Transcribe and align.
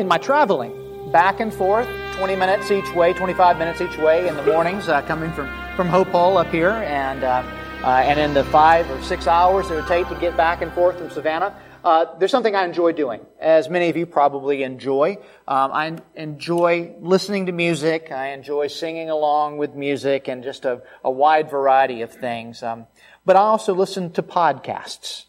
in 0.00 0.08
my 0.08 0.18
traveling, 0.18 0.72
back 1.12 1.40
and 1.40 1.52
forth, 1.52 1.86
20 2.16 2.34
minutes 2.34 2.70
each 2.70 2.90
way, 2.94 3.12
25 3.12 3.58
minutes 3.58 3.80
each 3.82 3.98
way 3.98 4.26
in 4.26 4.34
the 4.34 4.42
mornings, 4.42 4.88
uh, 4.88 5.02
coming 5.02 5.30
from, 5.32 5.46
from 5.76 5.88
Hopewell 5.88 6.38
up 6.38 6.48
here, 6.48 6.70
and, 6.70 7.22
uh, 7.22 7.44
uh, 7.84 7.86
and 7.86 8.18
in 8.18 8.32
the 8.32 8.44
five 8.44 8.90
or 8.90 9.02
six 9.02 9.26
hours 9.26 9.70
it 9.70 9.74
would 9.74 9.86
take 9.86 10.08
to 10.08 10.14
get 10.16 10.36
back 10.36 10.62
and 10.62 10.72
forth 10.72 10.98
from 10.98 11.10
Savannah. 11.10 11.54
Uh, 11.84 12.06
there's 12.18 12.30
something 12.30 12.54
I 12.54 12.64
enjoy 12.64 12.92
doing, 12.92 13.20
as 13.38 13.68
many 13.68 13.88
of 13.90 13.96
you 13.96 14.06
probably 14.06 14.62
enjoy. 14.62 15.18
Um, 15.46 15.70
I 15.72 15.96
enjoy 16.14 16.94
listening 17.00 17.46
to 17.46 17.52
music. 17.52 18.10
I 18.10 18.28
enjoy 18.28 18.66
singing 18.68 19.10
along 19.10 19.58
with 19.58 19.74
music 19.74 20.28
and 20.28 20.42
just 20.42 20.64
a, 20.64 20.82
a 21.04 21.10
wide 21.10 21.50
variety 21.50 22.02
of 22.02 22.12
things. 22.12 22.62
Um, 22.62 22.86
but 23.24 23.36
I 23.36 23.40
also 23.40 23.74
listen 23.74 24.12
to 24.12 24.22
podcasts. 24.22 25.24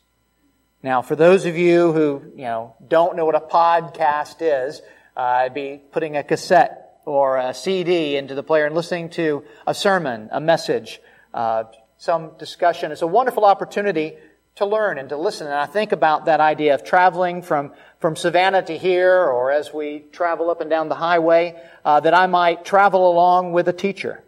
Now, 0.83 1.01
for 1.01 1.15
those 1.15 1.45
of 1.45 1.57
you 1.57 1.91
who 1.91 2.23
you 2.35 2.43
know 2.43 2.75
don't 2.85 3.15
know 3.15 3.25
what 3.25 3.35
a 3.35 3.39
podcast 3.39 4.37
is, 4.39 4.81
uh, 5.15 5.19
I'd 5.19 5.53
be 5.53 5.81
putting 5.91 6.17
a 6.17 6.23
cassette 6.23 6.99
or 7.05 7.37
a 7.37 7.53
CD 7.53 8.15
into 8.15 8.35
the 8.35 8.43
player 8.43 8.65
and 8.65 8.75
listening 8.75 9.09
to 9.11 9.43
a 9.67 9.73
sermon, 9.73 10.29
a 10.31 10.39
message, 10.39 10.99
uh, 11.33 11.65
some 11.97 12.31
discussion. 12.39 12.91
It's 12.91 13.01
a 13.01 13.07
wonderful 13.07 13.45
opportunity 13.45 14.15
to 14.55 14.65
learn 14.65 14.97
and 14.97 15.09
to 15.09 15.17
listen. 15.17 15.47
And 15.47 15.55
I 15.55 15.65
think 15.65 15.91
about 15.91 16.25
that 16.25 16.39
idea 16.39 16.73
of 16.73 16.83
traveling 16.83 17.41
from, 17.41 17.73
from 17.99 18.15
Savannah 18.15 18.61
to 18.63 18.77
here, 18.77 19.15
or 19.15 19.51
as 19.51 19.73
we 19.73 20.03
travel 20.11 20.49
up 20.49 20.61
and 20.61 20.69
down 20.69 20.89
the 20.89 20.95
highway, 20.95 21.61
uh, 21.85 21.99
that 21.99 22.13
I 22.13 22.27
might 22.27 22.65
travel 22.65 23.09
along 23.09 23.53
with 23.53 23.67
a 23.67 23.73
teacher. 23.73 24.23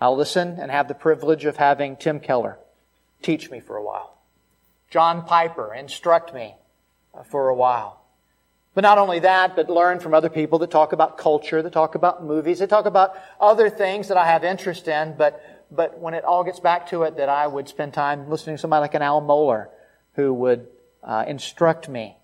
I'll 0.00 0.16
listen 0.16 0.58
and 0.60 0.70
have 0.70 0.88
the 0.88 0.94
privilege 0.94 1.44
of 1.44 1.56
having 1.56 1.96
Tim 1.96 2.20
Keller 2.20 2.58
teach 3.22 3.50
me 3.50 3.60
for 3.60 3.76
a 3.76 3.82
while. 3.82 4.11
John 4.92 5.24
Piper 5.24 5.72
instruct 5.72 6.34
me 6.34 6.54
uh, 7.14 7.22
for 7.22 7.48
a 7.48 7.54
while. 7.54 7.98
But 8.74 8.82
not 8.82 8.98
only 8.98 9.20
that, 9.20 9.56
but 9.56 9.70
learn 9.70 10.00
from 10.00 10.12
other 10.12 10.28
people 10.28 10.58
that 10.60 10.70
talk 10.70 10.92
about 10.92 11.16
culture, 11.16 11.62
that 11.62 11.72
talk 11.72 11.94
about 11.94 12.22
movies, 12.22 12.58
that 12.58 12.68
talk 12.68 12.84
about 12.84 13.14
other 13.40 13.70
things 13.70 14.08
that 14.08 14.18
I 14.18 14.26
have 14.26 14.44
interest 14.44 14.88
in, 14.88 15.14
but 15.16 15.42
but 15.74 15.98
when 15.98 16.12
it 16.12 16.24
all 16.24 16.44
gets 16.44 16.60
back 16.60 16.88
to 16.90 17.04
it, 17.04 17.16
that 17.16 17.30
I 17.30 17.46
would 17.46 17.66
spend 17.66 17.94
time 17.94 18.28
listening 18.28 18.56
to 18.56 18.60
somebody 18.60 18.82
like 18.82 18.92
an 18.92 19.00
Al 19.00 19.22
Mohler 19.22 19.68
who 20.16 20.34
would 20.34 20.68
uh, 21.02 21.24
instruct 21.26 21.88
me 21.88 22.18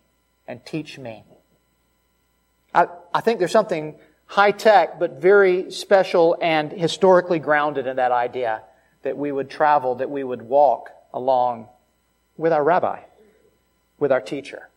and 0.46 0.64
teach 0.66 0.98
me. 0.98 1.24
I, 2.74 2.88
I 3.14 3.22
think 3.22 3.38
there's 3.38 3.52
something 3.52 3.94
high 4.26 4.50
tech, 4.50 4.98
but 4.98 5.22
very 5.22 5.70
special 5.70 6.36
and 6.42 6.70
historically 6.70 7.38
grounded 7.38 7.86
in 7.86 7.96
that 7.96 8.12
idea 8.12 8.60
that 9.02 9.16
we 9.16 9.32
would 9.32 9.48
travel, 9.48 9.94
that 9.94 10.10
we 10.10 10.22
would 10.22 10.42
walk 10.42 10.90
along 11.14 11.68
with 12.38 12.52
our 12.52 12.64
rabbi, 12.64 13.00
with 13.98 14.10
our 14.10 14.22
teacher. 14.22 14.68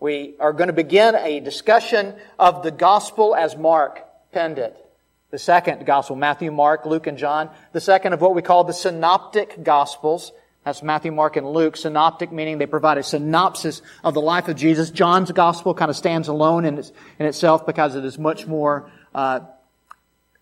We 0.00 0.34
are 0.40 0.54
going 0.54 0.68
to 0.68 0.72
begin 0.72 1.14
a 1.14 1.40
discussion 1.40 2.14
of 2.38 2.62
the 2.62 2.70
gospel 2.70 3.36
as 3.36 3.54
Mark 3.54 4.02
penned 4.32 4.58
it. 4.58 4.76
The 5.30 5.38
second 5.38 5.86
gospel, 5.86 6.16
Matthew, 6.16 6.50
Mark, 6.50 6.86
Luke, 6.86 7.06
and 7.06 7.18
John. 7.18 7.50
The 7.72 7.80
second 7.80 8.14
of 8.14 8.20
what 8.20 8.34
we 8.34 8.42
call 8.42 8.64
the 8.64 8.72
synoptic 8.72 9.62
gospels. 9.62 10.32
That's 10.64 10.82
Matthew, 10.82 11.12
Mark, 11.12 11.36
and 11.36 11.46
Luke. 11.46 11.76
Synoptic 11.76 12.32
meaning 12.32 12.58
they 12.58 12.66
provide 12.66 12.98
a 12.98 13.02
synopsis 13.02 13.82
of 14.02 14.14
the 14.14 14.20
life 14.20 14.48
of 14.48 14.56
Jesus. 14.56 14.90
John's 14.90 15.30
gospel 15.30 15.74
kind 15.74 15.90
of 15.90 15.96
stands 15.96 16.28
alone 16.28 16.64
in, 16.64 16.78
its, 16.78 16.92
in 17.18 17.26
itself 17.26 17.64
because 17.64 17.94
it 17.94 18.04
is 18.04 18.18
much 18.18 18.46
more 18.46 18.90
uh, 19.14 19.40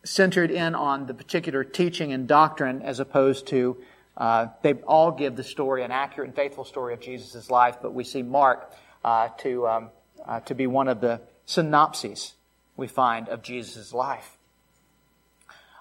centered 0.04 0.50
in 0.50 0.74
on 0.74 1.06
the 1.06 1.14
particular 1.14 1.64
teaching 1.64 2.12
and 2.12 2.26
doctrine 2.26 2.80
as 2.82 3.00
opposed 3.00 3.48
to 3.48 3.76
uh, 4.18 4.48
they 4.62 4.74
all 4.74 5.12
give 5.12 5.36
the 5.36 5.44
story, 5.44 5.84
an 5.84 5.92
accurate 5.92 6.28
and 6.28 6.36
faithful 6.36 6.64
story 6.64 6.92
of 6.92 7.00
Jesus' 7.00 7.50
life, 7.50 7.76
but 7.80 7.94
we 7.94 8.02
see 8.02 8.22
Mark 8.22 8.72
uh, 9.04 9.28
to, 9.38 9.68
um, 9.68 9.90
uh, 10.26 10.40
to 10.40 10.54
be 10.56 10.66
one 10.66 10.88
of 10.88 11.00
the 11.00 11.20
synopses 11.46 12.34
we 12.76 12.88
find 12.88 13.28
of 13.28 13.42
Jesus' 13.42 13.94
life. 13.94 14.36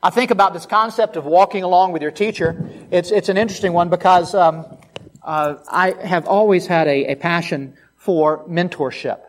I 0.03 0.11
think 0.11 0.29
about 0.29 0.53
this 0.53 0.67
concept 0.67 1.15
of 1.15 1.25
walking 1.25 1.63
along 1.63 1.91
with 1.91 2.03
your 2.03 2.11
teacher. 2.11 2.69
It's, 2.91 3.09
it's 3.09 3.29
an 3.29 3.37
interesting 3.37 3.73
one 3.73 3.89
because 3.89 4.35
um, 4.35 4.65
uh, 5.23 5.55
I 5.67 5.91
have 6.05 6.27
always 6.27 6.67
had 6.67 6.87
a, 6.87 7.13
a 7.13 7.15
passion 7.15 7.75
for 7.95 8.45
mentorship, 8.47 9.19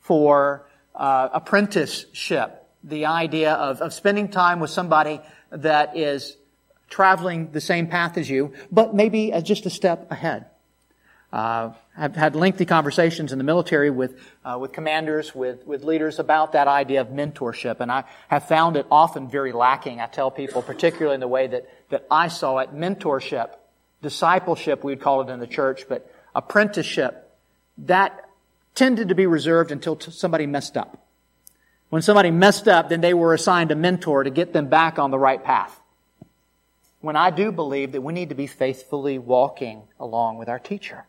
for 0.00 0.66
uh, 0.94 1.30
apprenticeship, 1.32 2.66
the 2.84 3.06
idea 3.06 3.54
of, 3.54 3.80
of 3.80 3.94
spending 3.94 4.28
time 4.28 4.60
with 4.60 4.70
somebody 4.70 5.20
that 5.50 5.96
is 5.96 6.36
traveling 6.92 7.50
the 7.52 7.60
same 7.60 7.86
path 7.86 8.18
as 8.18 8.28
you, 8.28 8.52
but 8.70 8.94
maybe 8.94 9.32
just 9.42 9.64
a 9.64 9.70
step 9.70 10.12
ahead. 10.12 10.44
Uh, 11.32 11.72
I've 11.96 12.14
had 12.14 12.36
lengthy 12.36 12.66
conversations 12.66 13.32
in 13.32 13.38
the 13.38 13.44
military 13.44 13.88
with, 13.88 14.14
uh, 14.44 14.58
with 14.60 14.72
commanders, 14.72 15.34
with, 15.34 15.66
with 15.66 15.82
leaders 15.82 16.18
about 16.18 16.52
that 16.52 16.68
idea 16.68 17.00
of 17.00 17.08
mentorship, 17.08 17.80
and 17.80 17.90
I 17.90 18.04
have 18.28 18.46
found 18.46 18.76
it 18.76 18.86
often 18.90 19.28
very 19.28 19.52
lacking. 19.52 20.02
I 20.02 20.06
tell 20.06 20.30
people, 20.30 20.60
particularly 20.60 21.14
in 21.14 21.20
the 21.20 21.28
way 21.28 21.46
that, 21.46 21.66
that 21.88 22.06
I 22.10 22.28
saw 22.28 22.58
it, 22.58 22.74
mentorship, 22.74 23.54
discipleship, 24.02 24.84
we'd 24.84 25.00
call 25.00 25.22
it 25.22 25.32
in 25.32 25.40
the 25.40 25.46
church, 25.46 25.86
but 25.88 26.14
apprenticeship, 26.34 27.30
that 27.78 28.28
tended 28.74 29.08
to 29.08 29.14
be 29.14 29.24
reserved 29.24 29.72
until 29.72 29.96
t- 29.96 30.10
somebody 30.10 30.46
messed 30.46 30.76
up. 30.76 30.98
When 31.88 32.02
somebody 32.02 32.30
messed 32.30 32.68
up, 32.68 32.90
then 32.90 33.00
they 33.00 33.14
were 33.14 33.32
assigned 33.32 33.70
a 33.70 33.74
mentor 33.74 34.24
to 34.24 34.30
get 34.30 34.52
them 34.52 34.68
back 34.68 34.98
on 34.98 35.10
the 35.10 35.18
right 35.18 35.42
path. 35.42 35.78
When 37.02 37.16
I 37.16 37.30
do 37.30 37.52
believe 37.52 37.92
that 37.92 38.00
we 38.00 38.12
need 38.12 38.30
to 38.30 38.34
be 38.36 38.46
faithfully 38.46 39.18
walking 39.18 39.82
along 39.98 40.38
with 40.38 40.48
our 40.48 40.60
teacher. 40.60 41.04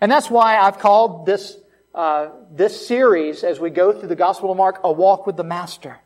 And 0.00 0.12
that's 0.12 0.30
why 0.30 0.58
I've 0.58 0.78
called 0.78 1.24
this, 1.24 1.56
uh, 1.94 2.28
this 2.52 2.86
series, 2.86 3.42
as 3.42 3.58
we 3.58 3.70
go 3.70 3.92
through 3.92 4.08
the 4.08 4.16
Gospel 4.16 4.50
of 4.50 4.58
Mark, 4.58 4.80
a 4.84 4.92
walk 4.92 5.26
with 5.26 5.36
the 5.36 5.44
Master. 5.44 5.98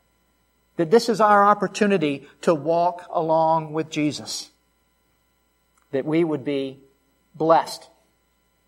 That 0.77 0.93
this 0.93 1.09
is 1.09 1.21
our 1.21 1.44
opportunity 1.44 2.28
to 2.43 2.55
walk 2.55 3.06
along 3.10 3.72
with 3.72 3.91
Jesus. 3.91 4.50
That 5.91 6.05
we 6.05 6.22
would 6.22 6.44
be 6.44 6.78
blessed 7.34 7.88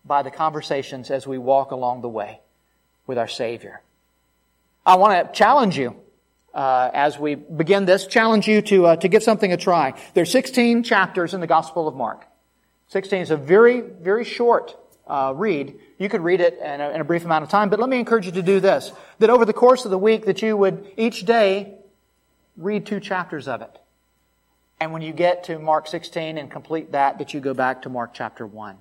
by 0.03 0.23
the 0.23 0.31
conversations 0.31 1.09
as 1.09 1.25
we 1.25 1.37
walk 1.37 1.71
along 1.71 2.01
the 2.01 2.09
way 2.09 2.41
with 3.05 3.17
our 3.17 3.27
Savior. 3.29 3.81
I 4.85 4.95
want 4.95 5.25
to 5.25 5.33
challenge 5.33 5.77
you 5.77 5.95
uh, 6.57 6.89
as 6.91 7.19
we 7.19 7.35
begin 7.35 7.85
this, 7.85 8.07
challenge 8.07 8.47
you 8.47 8.63
to, 8.63 8.87
uh, 8.87 8.95
to 8.95 9.07
give 9.07 9.21
something 9.21 9.53
a 9.53 9.57
try. 9.57 9.93
There 10.15 10.23
are 10.23 10.25
16 10.25 10.81
chapters 10.81 11.35
in 11.35 11.39
the 11.39 11.47
Gospel 11.47 11.87
of 11.87 11.95
Mark. 11.95 12.25
16 12.87 13.21
is 13.21 13.31
a 13.31 13.37
very, 13.37 13.81
very 13.81 14.25
short 14.25 14.75
uh, 15.05 15.33
read. 15.35 15.79
You 15.99 16.09
could 16.09 16.21
read 16.21 16.41
it 16.41 16.57
in 16.59 16.81
a, 16.81 16.89
in 16.89 16.99
a 16.99 17.03
brief 17.03 17.23
amount 17.23 17.43
of 17.43 17.49
time, 17.49 17.69
but 17.69 17.79
let 17.79 17.89
me 17.89 17.99
encourage 17.99 18.25
you 18.25 18.31
to 18.31 18.41
do 18.41 18.59
this. 18.59 18.91
That 19.19 19.29
over 19.29 19.45
the 19.45 19.53
course 19.53 19.85
of 19.85 19.91
the 19.91 19.99
week 19.99 20.25
that 20.25 20.41
you 20.41 20.57
would 20.57 20.91
each 20.97 21.25
day 21.25 21.75
read 22.57 22.87
two 22.87 22.99
chapters 22.99 23.47
of 23.47 23.61
it. 23.61 23.79
And 24.79 24.91
when 24.91 25.03
you 25.03 25.13
get 25.13 25.43
to 25.45 25.59
Mark 25.59 25.87
16 25.87 26.39
and 26.39 26.49
complete 26.49 26.91
that, 26.91 27.19
that 27.19 27.35
you 27.35 27.39
go 27.39 27.53
back 27.53 27.83
to 27.83 27.89
Mark 27.89 28.15
chapter 28.15 28.47
1. 28.47 28.77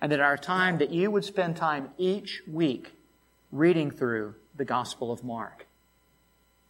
And 0.00 0.12
that 0.12 0.20
our 0.20 0.36
time, 0.36 0.78
that 0.78 0.90
you 0.90 1.10
would 1.10 1.24
spend 1.24 1.56
time 1.56 1.90
each 1.98 2.42
week 2.46 2.92
reading 3.50 3.90
through 3.90 4.36
the 4.56 4.64
Gospel 4.64 5.10
of 5.10 5.24
Mark. 5.24 5.66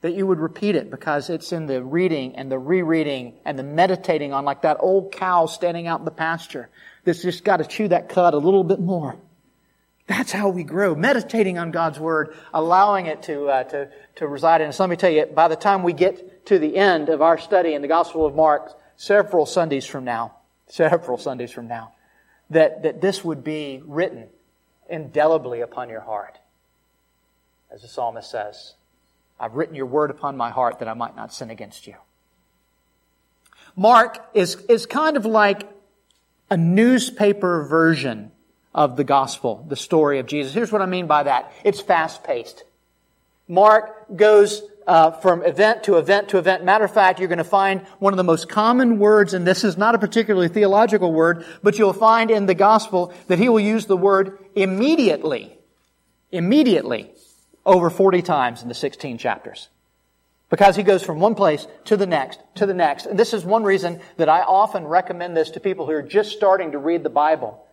That 0.03 0.15
you 0.15 0.27
would 0.27 0.39
repeat 0.39 0.77
it 0.77 0.91
because 0.91 1.29
it's 1.29 1.53
in 1.53 1.67
the 1.67 1.83
reading 1.83 2.37
and 2.37 2.51
the 2.51 2.59
rereading 2.59 3.35
and 3.45 3.59
the 3.59 3.63
meditating 3.63 4.33
on 4.33 4.47
like 4.47 4.63
that 4.63 4.79
old 4.81 5.13
cow 5.13 5.47
standing 5.47 5.87
out 5.87 5.99
in 5.99 6.07
the 6.07 6.11
pasture 6.11 6.71
that's 7.05 7.23
just 7.23 7.45
got 7.45 7.59
to 7.59 7.65
chew 7.65 7.89
that 7.89 8.09
cud 8.09 8.33
a 8.35 8.39
little 8.39 8.65
bit 8.65 8.81
more. 8.81 9.17
That's 10.07 10.33
how 10.33 10.49
we 10.49 10.65
grow. 10.65 10.97
Meditating 10.97 11.57
on 11.57 11.71
God's 11.71 12.01
Word, 12.01 12.35
allowing 12.53 13.07
it 13.07 13.23
to, 13.25 13.47
uh, 13.47 13.63
to, 13.65 13.91
to 14.17 14.27
reside 14.27 14.61
in 14.61 14.69
us. 14.69 14.81
Let 14.81 14.91
me 14.91 14.97
tell 14.97 15.11
you, 15.11 15.27
by 15.27 15.47
the 15.47 15.55
time 15.55 15.85
we 15.85 15.93
get 15.93 16.47
to 16.47 16.59
the 16.59 16.77
end 16.77 17.11
of 17.11 17.23
our 17.23 17.39
study 17.39 17.75
in 17.75 17.83
the 17.83 17.87
Gospel 17.87 18.27
of 18.27 18.35
Mark, 18.35 18.77
several 18.97 19.47
Sundays 19.47 19.87
from 19.87 20.05
now, 20.05 20.35
several 20.67 21.17
Sundays 21.17 21.53
from 21.53 21.69
now, 21.69 21.93
that, 22.51 22.83
that 22.83 23.01
this 23.01 23.25
would 23.25 23.45
be 23.45 23.83
written 23.87 24.27
indelibly 24.89 25.61
upon 25.61 25.89
your 25.89 26.01
heart. 26.01 26.39
As 27.71 27.83
the 27.83 27.89
psalmist 27.89 28.29
says, 28.29 28.75
I've 29.41 29.55
written 29.55 29.75
your 29.75 29.87
word 29.87 30.11
upon 30.11 30.37
my 30.37 30.51
heart 30.51 30.81
that 30.81 30.89
I 30.89 30.95
might 30.95 31.17
not 31.17 31.33
sin 31.33 31.51
against 31.51 31.87
you. 31.87 31.95
Mark 33.75 34.19
is, 34.35 34.57
is 34.69 34.85
kind 34.85 35.17
of 35.17 35.25
like 35.25 35.67
a 36.51 36.57
newspaper 36.57 37.65
version 37.65 38.33
of 38.75 38.97
the 38.97 39.05
gospel, 39.05 39.65
the 39.69 39.77
story 39.77 40.19
of 40.19 40.27
Jesus. 40.27 40.53
Here's 40.53 40.71
what 40.71 40.83
I 40.83 40.87
mean 40.87 41.07
by 41.07 41.23
that. 41.23 41.53
It's 41.65 41.81
fast 41.81 42.23
paced. 42.23 42.65
Mark 43.49 44.15
goes 44.15 44.63
uh, 44.87 45.13
from 45.13 45.43
event 45.43 45.85
to 45.85 45.97
event 45.97 46.29
to 46.31 46.39
event. 46.39 46.65
Matter 46.65 46.85
of 46.85 46.93
fact, 46.93 47.19
you're 47.19 47.29
going 47.29 47.39
to 47.39 47.45
find 47.45 47.81
one 47.99 48.13
of 48.13 48.17
the 48.17 48.25
most 48.25 48.49
common 48.49 48.99
words, 48.99 49.35
and 49.35 49.47
this 49.47 49.65
is 49.65 49.77
not 49.77 49.95
a 49.95 49.99
particularly 49.99 50.49
theological 50.49 51.13
word, 51.13 51.45
but 51.63 51.79
you'll 51.79 51.93
find 51.93 52.31
in 52.31 52.47
the 52.47 52.55
gospel 52.55 53.13
that 53.29 53.39
he 53.39 53.49
will 53.49 53.61
use 53.61 53.87
the 53.87 53.97
word 53.97 54.39
immediately. 54.55 55.57
Immediately. 56.31 57.11
Over 57.65 57.91
40 57.91 58.23
times 58.23 58.63
in 58.63 58.69
the 58.69 58.75
16 58.75 59.19
chapters. 59.19 59.69
Because 60.49 60.75
he 60.75 60.83
goes 60.83 61.05
from 61.05 61.21
one 61.21 61.37
place 61.37 61.67
to 61.85 61.97
the 61.97 62.07
next, 62.07 62.41
to 62.57 62.67
the 62.67 62.75
next. 62.75 63.07
And 63.07 63.19
this 63.19 63.33
is 63.33 63.45
one 63.45 63.63
reason 63.63 64.01
that 64.17 64.29
I 64.29 64.41
often 64.41 64.85
recommend 64.85 65.37
this 65.37 65.51
to 65.53 65.61
people 65.61 65.87
who 65.87 65.93
are 65.93 66.03
just 66.03 66.33
starting 66.33 66.73
to 66.73 66.79
read 66.79 67.05
the 67.05 67.11
Bible. 67.11 67.65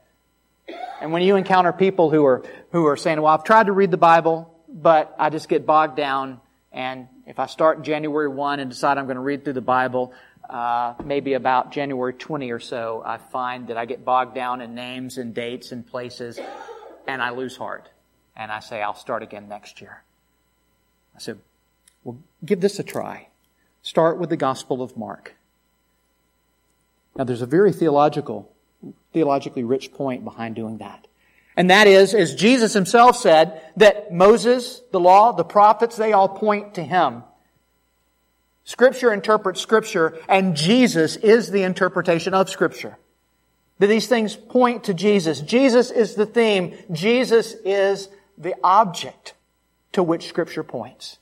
And 1.02 1.12
when 1.12 1.24
you 1.24 1.36
encounter 1.36 1.74
people 1.74 2.12
who 2.12 2.24
are, 2.26 2.44
who 2.72 2.86
are 2.86 2.98
saying, 2.98 3.20
well, 3.22 3.34
I've 3.34 3.44
tried 3.44 3.68
to 3.68 3.72
read 3.72 3.90
the 3.90 3.98
Bible, 3.98 4.54
but 4.68 5.16
I 5.18 5.30
just 5.30 5.50
get 5.50 5.66
bogged 5.66 5.96
down. 5.96 6.40
And 6.72 7.08
if 7.26 7.40
I 7.40 7.48
start 7.48 7.82
January 7.82 8.28
1 8.28 8.60
and 8.60 8.70
decide 8.70 8.98
I'm 8.98 9.06
going 9.06 9.16
to 9.16 9.22
read 9.22 9.44
through 9.44 9.54
the 9.54 9.62
Bible, 9.62 10.14
uh, 10.50 10.94
maybe 11.04 11.34
about 11.34 11.72
January 11.72 12.14
20 12.14 12.52
or 12.52 12.60
so, 12.60 13.02
I 13.06 13.18
find 13.18 13.68
that 13.68 13.78
I 13.78 13.86
get 13.86 14.06
bogged 14.06 14.36
down 14.36 14.62
in 14.62 14.76
names 14.76 15.18
and 15.18 15.34
dates 15.34 15.72
and 15.72 15.86
places, 15.86 16.40
and 17.08 17.22
I 17.22 17.32
lose 17.32 17.58
heart. 17.58 17.90
And 18.38 18.52
I 18.52 18.60
say, 18.60 18.84
I'll 18.84 18.96
start 18.96 19.24
again 19.24 19.50
next 19.50 19.82
year. 19.82 20.04
I 21.16 21.20
said, 21.20 21.40
well, 22.04 22.18
give 22.46 22.62
this 22.62 22.78
a 22.78 22.84
try. 22.84 23.28
Start 23.82 24.20
with 24.20 24.30
the 24.30 24.38
Gospel 24.38 24.84
of 24.84 24.96
Mark. 24.96 25.34
Now, 27.16 27.24
there's 27.24 27.42
a 27.42 27.48
very 27.48 27.74
theological, 27.74 28.52
theologically 29.12 29.64
rich 29.64 29.92
point 29.92 30.24
behind 30.24 30.56
doing 30.56 30.78
that. 30.78 31.08
And 31.56 31.72
that 31.72 31.88
is, 31.88 32.14
as 32.14 32.36
Jesus 32.36 32.74
himself 32.74 33.18
said, 33.18 33.60
that 33.78 34.14
Moses, 34.14 34.84
the 34.92 35.00
law, 35.00 35.32
the 35.32 35.44
prophets, 35.44 35.96
they 35.96 36.14
all 36.14 36.30
point 36.30 36.76
to 36.76 36.84
him. 36.84 37.24
Scripture 38.64 39.12
interprets 39.12 39.60
Scripture, 39.60 40.20
and 40.30 40.56
Jesus 40.56 41.16
is 41.16 41.50
the 41.50 41.64
interpretation 41.64 42.36
of 42.36 42.52
Scripture. 42.52 42.98
That 43.80 43.88
these 43.88 44.08
things 44.08 44.36
point 44.36 44.84
to 44.84 44.94
Jesus. 44.94 45.42
Jesus 45.42 45.90
is 45.90 46.14
the 46.14 46.26
theme. 46.28 46.78
Jesus 46.92 47.56
is 47.66 48.10
the 48.38 48.56
object 48.64 49.34
to 49.94 50.04
which 50.04 50.28
Scripture 50.28 50.64
points. 50.64 51.18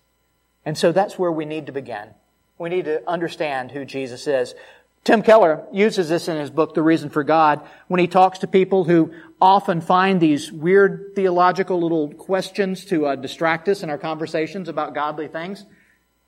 And 0.65 0.77
so 0.77 0.91
that's 0.91 1.17
where 1.17 1.31
we 1.31 1.45
need 1.45 1.67
to 1.67 1.71
begin. 1.71 2.09
We 2.57 2.69
need 2.69 2.85
to 2.85 3.07
understand 3.09 3.71
who 3.71 3.85
Jesus 3.85 4.27
is. 4.27 4.55
Tim 5.03 5.21
Keller 5.21 5.63
uses 5.71 6.09
this 6.09 6.27
in 6.27 6.37
his 6.37 6.49
book, 6.49 6.73
The 6.73 6.81
Reason 6.81 7.11
for 7.11 7.23
God, 7.23 7.61
when 7.87 7.99
he 7.99 8.07
talks 8.07 8.39
to 8.39 8.47
people 8.47 8.83
who 8.83 9.13
often 9.39 9.79
find 9.81 10.19
these 10.19 10.51
weird 10.51 11.11
theological 11.13 11.79
little 11.79 12.11
questions 12.11 12.85
to 12.85 13.05
uh, 13.05 13.15
distract 13.15 13.69
us 13.69 13.83
in 13.83 13.91
our 13.91 13.99
conversations 13.99 14.67
about 14.67 14.95
godly 14.95 15.27
things. 15.27 15.63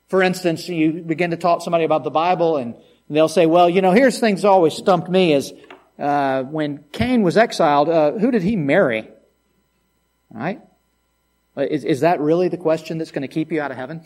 For 0.06 0.22
instance, 0.22 0.68
you 0.68 0.92
begin 0.92 1.32
to 1.32 1.36
talk 1.36 1.58
to 1.58 1.64
somebody 1.64 1.84
about 1.84 2.04
the 2.04 2.10
Bible 2.10 2.56
and 2.56 2.76
they'll 3.10 3.28
say, 3.28 3.46
well, 3.46 3.68
you 3.68 3.82
know, 3.82 3.90
here's 3.90 4.20
things 4.20 4.42
that 4.42 4.48
always 4.48 4.74
stumped 4.74 5.08
me 5.08 5.32
is, 5.32 5.52
uh, 5.98 6.44
when 6.44 6.84
Cain 6.92 7.22
was 7.22 7.36
exiled, 7.36 7.88
uh, 7.88 8.12
who 8.12 8.30
did 8.30 8.42
he 8.42 8.54
marry? 8.54 9.08
Right? 10.30 10.60
Uh, 11.58 11.62
is, 11.62 11.84
is 11.84 12.00
that 12.00 12.20
really 12.20 12.48
the 12.48 12.56
question 12.56 12.98
that's 12.98 13.10
going 13.10 13.22
to 13.22 13.28
keep 13.28 13.50
you 13.50 13.60
out 13.60 13.72
of 13.72 13.76
heaven? 13.76 14.02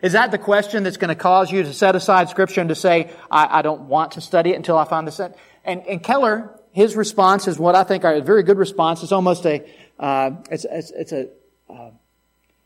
Is 0.00 0.12
that 0.12 0.30
the 0.30 0.38
question 0.38 0.82
that's 0.82 0.96
going 0.96 1.10
to 1.10 1.14
cause 1.14 1.52
you 1.52 1.62
to 1.62 1.74
set 1.74 1.94
aside 1.94 2.30
Scripture 2.30 2.62
and 2.62 2.70
to 2.70 2.74
say, 2.74 3.10
I, 3.30 3.58
I 3.58 3.62
don't 3.62 3.82
want 3.82 4.12
to 4.12 4.22
study 4.22 4.50
it 4.50 4.56
until 4.56 4.78
I 4.78 4.86
find 4.86 5.06
this? 5.06 5.20
And, 5.20 5.86
and 5.86 6.02
Keller, 6.02 6.58
his 6.72 6.96
response 6.96 7.46
is 7.46 7.58
what 7.58 7.74
I 7.74 7.84
think 7.84 8.04
are 8.04 8.14
a 8.14 8.22
very 8.22 8.42
good 8.42 8.56
response. 8.56 9.02
It's 9.02 9.12
almost 9.12 9.44
a, 9.44 9.68
uh, 9.98 10.30
it's, 10.50 10.64
it's, 10.64 10.90
it's, 10.92 11.12
a, 11.12 11.28
uh, 11.68 11.90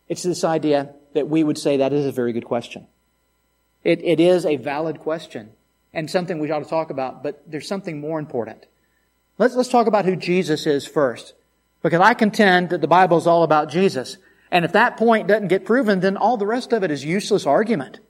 it's 0.09 0.23
this 0.23 0.45
idea 0.45 0.95
that 1.15 1.29
we 1.29 1.43
would 1.43 1.59
say 1.59 1.79
that 1.79 1.93
is 1.93 2.07
a 2.07 2.13
very 2.13 2.33
good 2.33 2.45
question. 2.45 2.87
It, 3.83 4.01
it 4.05 4.21
is 4.21 4.47
a 4.47 4.57
valid 4.57 5.01
question 5.01 5.51
and 5.93 6.09
something 6.09 6.39
we 6.39 6.53
ought 6.53 6.63
to 6.63 6.71
talk 6.71 6.91
about, 6.91 7.25
but 7.25 7.43
there's 7.49 7.67
something 7.67 8.01
more 8.01 8.21
important. 8.21 8.65
Let's, 9.39 9.57
let's 9.57 9.69
talk 9.69 9.89
about 9.89 10.05
who 10.05 10.15
Jesus 10.15 10.67
is 10.67 10.87
first. 10.87 11.35
Because 11.85 12.01
I 12.01 12.15
contend 12.15 12.71
that 12.71 12.81
the 12.81 12.89
Bible 12.89 13.19
is 13.19 13.27
all 13.27 13.43
about 13.43 13.69
Jesus. 13.69 14.17
And 14.51 14.65
if 14.65 14.73
that 14.73 14.97
point 14.97 15.29
doesn't 15.29 15.49
get 15.49 15.67
proven, 15.67 16.01
then 16.01 16.17
all 16.17 16.39
the 16.39 16.47
rest 16.47 16.73
of 16.73 16.83
it 16.83 16.91
is 16.91 17.05
useless 17.05 17.45
argument. 17.45 18.01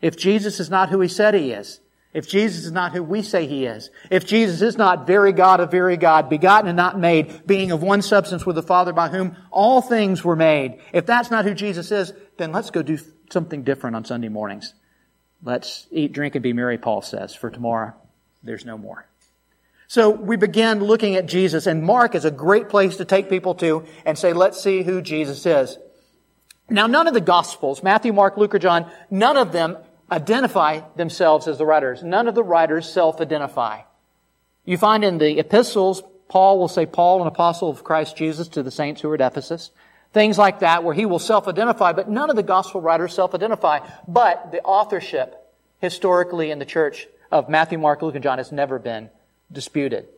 If 0.00 0.16
Jesus 0.16 0.60
is 0.60 0.70
not 0.70 0.88
who 0.88 0.98
he 1.00 1.08
said 1.08 1.34
he 1.34 1.52
is, 1.52 1.80
if 2.14 2.26
Jesus 2.26 2.64
is 2.64 2.72
not 2.72 2.92
who 2.92 3.02
we 3.02 3.20
say 3.20 3.46
he 3.46 3.66
is, 3.66 3.90
if 4.10 4.26
Jesus 4.26 4.62
is 4.62 4.78
not 4.78 5.06
very 5.06 5.32
God 5.32 5.60
of 5.60 5.70
very 5.70 5.98
God, 5.98 6.30
begotten 6.30 6.68
and 6.68 6.76
not 6.78 6.98
made, 6.98 7.46
being 7.46 7.70
of 7.70 7.82
one 7.82 8.00
substance 8.00 8.46
with 8.46 8.56
the 8.56 8.62
Father 8.62 8.94
by 8.94 9.10
whom 9.10 9.36
all 9.50 9.82
things 9.82 10.24
were 10.24 10.34
made, 10.34 10.80
if 10.94 11.04
that's 11.04 11.30
not 11.30 11.44
who 11.44 11.52
Jesus 11.52 11.92
is, 11.92 12.14
then 12.38 12.50
let's 12.50 12.70
go 12.70 12.80
do 12.80 12.98
something 13.30 13.62
different 13.62 13.94
on 13.94 14.06
Sunday 14.06 14.28
mornings. 14.28 14.72
Let's 15.42 15.86
eat, 15.90 16.14
drink, 16.14 16.34
and 16.34 16.42
be 16.42 16.54
merry, 16.54 16.78
Paul 16.78 17.02
says, 17.02 17.34
for 17.34 17.50
tomorrow 17.50 17.92
there's 18.42 18.64
no 18.64 18.78
more. 18.78 19.06
So 19.88 20.10
we 20.10 20.36
begin 20.36 20.84
looking 20.84 21.16
at 21.16 21.24
Jesus, 21.24 21.66
and 21.66 21.82
Mark 21.82 22.14
is 22.14 22.26
a 22.26 22.30
great 22.30 22.68
place 22.68 22.98
to 22.98 23.06
take 23.06 23.30
people 23.30 23.54
to 23.56 23.86
and 24.04 24.18
say, 24.18 24.34
let's 24.34 24.62
see 24.62 24.82
who 24.82 25.00
Jesus 25.00 25.46
is. 25.46 25.78
Now, 26.68 26.86
none 26.86 27.06
of 27.06 27.14
the 27.14 27.22
Gospels, 27.22 27.82
Matthew, 27.82 28.12
Mark, 28.12 28.36
Luke, 28.36 28.54
or 28.54 28.58
John, 28.58 28.90
none 29.10 29.38
of 29.38 29.50
them 29.50 29.78
identify 30.12 30.80
themselves 30.96 31.48
as 31.48 31.56
the 31.56 31.64
writers. 31.64 32.02
None 32.02 32.28
of 32.28 32.34
the 32.34 32.42
writers 32.42 32.86
self-identify. 32.92 33.80
You 34.66 34.76
find 34.76 35.02
in 35.02 35.16
the 35.16 35.38
epistles, 35.38 36.02
Paul 36.28 36.58
will 36.58 36.68
say, 36.68 36.84
Paul, 36.84 37.22
an 37.22 37.26
apostle 37.26 37.70
of 37.70 37.82
Christ 37.82 38.14
Jesus 38.14 38.48
to 38.48 38.62
the 38.62 38.70
saints 38.70 39.00
who 39.00 39.10
are 39.10 39.14
at 39.14 39.22
Ephesus. 39.22 39.70
Things 40.12 40.36
like 40.36 40.60
that 40.60 40.84
where 40.84 40.94
he 40.94 41.06
will 41.06 41.18
self-identify, 41.18 41.94
but 41.94 42.10
none 42.10 42.28
of 42.28 42.36
the 42.36 42.42
gospel 42.42 42.82
writers 42.82 43.14
self-identify. 43.14 43.80
But 44.06 44.52
the 44.52 44.60
authorship, 44.60 45.34
historically 45.78 46.50
in 46.50 46.58
the 46.58 46.66
church, 46.66 47.06
of 47.30 47.48
Matthew, 47.48 47.78
Mark, 47.78 48.02
Luke, 48.02 48.14
and 48.14 48.22
John 48.22 48.36
has 48.36 48.52
never 48.52 48.78
been 48.78 49.08
disputed. 49.50 50.08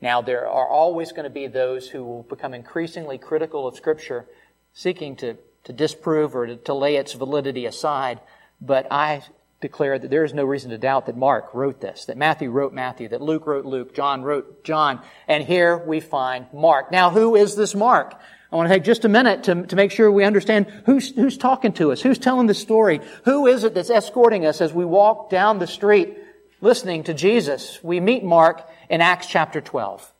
Now, 0.00 0.22
there 0.22 0.48
are 0.48 0.68
always 0.68 1.12
going 1.12 1.24
to 1.24 1.30
be 1.30 1.46
those 1.46 1.88
who 1.88 2.04
will 2.04 2.22
become 2.22 2.54
increasingly 2.54 3.18
critical 3.18 3.66
of 3.66 3.76
Scripture, 3.76 4.26
seeking 4.72 5.16
to 5.16 5.36
to 5.68 5.72
disprove 5.72 6.34
or 6.34 6.46
to, 6.46 6.56
to 6.56 6.74
lay 6.74 6.96
its 6.96 7.12
validity 7.12 7.66
aside. 7.66 8.20
But 8.60 8.90
I 8.90 9.22
declare 9.60 9.98
that 9.98 10.10
there 10.10 10.24
is 10.24 10.32
no 10.32 10.44
reason 10.44 10.70
to 10.70 10.78
doubt 10.78 11.06
that 11.06 11.16
Mark 11.16 11.52
wrote 11.52 11.80
this, 11.80 12.06
that 12.06 12.16
Matthew 12.16 12.50
wrote 12.50 12.72
Matthew, 12.72 13.08
that 13.08 13.20
Luke 13.20 13.46
wrote 13.46 13.66
Luke, 13.66 13.94
John 13.94 14.22
wrote 14.22 14.64
John, 14.64 15.00
and 15.26 15.44
here 15.44 15.76
we 15.76 16.00
find 16.00 16.46
Mark. 16.54 16.90
Now, 16.90 17.10
who 17.10 17.36
is 17.36 17.54
this 17.54 17.74
Mark? 17.74 18.14
I 18.50 18.56
want 18.56 18.68
to 18.68 18.74
take 18.74 18.84
just 18.84 19.04
a 19.04 19.10
minute 19.10 19.44
to, 19.44 19.66
to 19.66 19.76
make 19.76 19.90
sure 19.90 20.10
we 20.10 20.24
understand 20.24 20.66
who's, 20.86 21.14
who's 21.14 21.36
talking 21.36 21.74
to 21.74 21.92
us, 21.92 22.00
who's 22.00 22.18
telling 22.18 22.46
the 22.46 22.54
story, 22.54 23.00
who 23.24 23.46
is 23.46 23.62
it 23.64 23.74
that's 23.74 23.90
escorting 23.90 24.46
us 24.46 24.62
as 24.62 24.72
we 24.72 24.86
walk 24.86 25.28
down 25.28 25.58
the 25.58 25.66
street 25.66 26.16
listening 26.60 27.04
to 27.04 27.14
Jesus. 27.14 27.78
We 27.82 28.00
meet 28.00 28.24
Mark 28.24 28.68
in 28.88 29.00
Acts 29.00 29.26
chapter 29.26 29.60
12. 29.60 30.12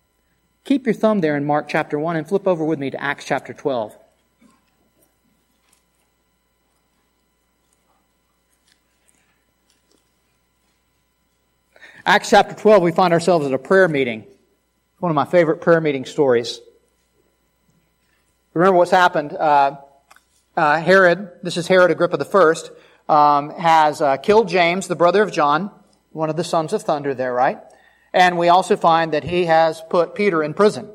Keep 0.64 0.86
your 0.86 0.94
thumb 0.94 1.20
there 1.20 1.36
in 1.36 1.44
Mark 1.44 1.68
chapter 1.68 1.98
1 1.98 2.16
and 2.16 2.28
flip 2.28 2.46
over 2.46 2.64
with 2.64 2.78
me 2.78 2.90
to 2.90 3.02
Acts 3.02 3.24
chapter 3.24 3.52
12. 3.52 3.96
Acts 12.06 12.30
chapter 12.30 12.54
12, 12.54 12.82
we 12.82 12.92
find 12.92 13.12
ourselves 13.12 13.46
at 13.46 13.52
a 13.52 13.58
prayer 13.58 13.88
meeting. 13.88 14.24
One 14.98 15.10
of 15.10 15.16
my 15.16 15.26
favorite 15.26 15.60
prayer 15.60 15.80
meeting 15.80 16.04
stories. 16.04 16.60
Remember 18.54 18.78
what's 18.78 18.90
happened. 18.90 19.32
Uh, 19.32 19.76
uh, 20.56 20.80
Herod, 20.80 21.30
this 21.42 21.56
is 21.56 21.68
Herod 21.68 21.90
Agrippa 21.90 22.18
I, 23.08 23.38
um, 23.38 23.50
has 23.50 24.00
uh, 24.00 24.16
killed 24.16 24.48
James, 24.48 24.88
the 24.88 24.96
brother 24.96 25.22
of 25.22 25.32
John, 25.32 25.70
one 26.12 26.30
of 26.30 26.36
the 26.36 26.44
sons 26.44 26.72
of 26.72 26.82
thunder 26.82 27.14
there, 27.14 27.32
right? 27.32 27.58
And 28.12 28.38
we 28.38 28.48
also 28.48 28.76
find 28.76 29.12
that 29.12 29.24
he 29.24 29.44
has 29.44 29.82
put 29.90 30.14
Peter 30.14 30.42
in 30.42 30.54
prison. 30.54 30.90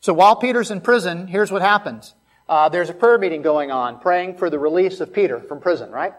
So 0.00 0.12
while 0.12 0.36
Peter's 0.36 0.70
in 0.70 0.80
prison, 0.80 1.26
here's 1.26 1.52
what 1.52 1.62
happens. 1.62 2.14
Uh, 2.48 2.68
there's 2.68 2.90
a 2.90 2.94
prayer 2.94 3.18
meeting 3.18 3.42
going 3.42 3.70
on, 3.70 4.00
praying 4.00 4.36
for 4.36 4.50
the 4.50 4.58
release 4.58 5.00
of 5.00 5.12
Peter 5.12 5.40
from 5.40 5.60
prison, 5.60 5.90
right? 5.90 6.14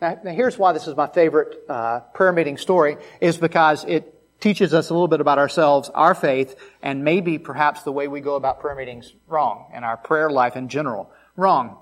Now, 0.00 0.18
now 0.24 0.32
here's 0.32 0.56
why 0.56 0.72
this 0.72 0.86
is 0.86 0.96
my 0.96 1.06
favorite 1.06 1.56
uh, 1.68 2.00
prayer 2.14 2.32
meeting 2.32 2.56
story, 2.56 2.96
is 3.20 3.36
because 3.36 3.84
it 3.84 4.10
teaches 4.40 4.74
us 4.74 4.90
a 4.90 4.92
little 4.92 5.08
bit 5.08 5.20
about 5.20 5.38
ourselves, 5.38 5.90
our 5.94 6.14
faith, 6.14 6.54
and 6.82 7.02
maybe 7.02 7.38
perhaps 7.38 7.82
the 7.82 7.92
way 7.92 8.08
we 8.08 8.20
go 8.20 8.36
about 8.36 8.60
prayer 8.60 8.74
meetings 8.76 9.12
wrong, 9.26 9.70
and 9.72 9.84
our 9.84 9.96
prayer 9.96 10.30
life 10.30 10.56
in 10.56 10.68
general 10.68 11.10
wrong. 11.36 11.78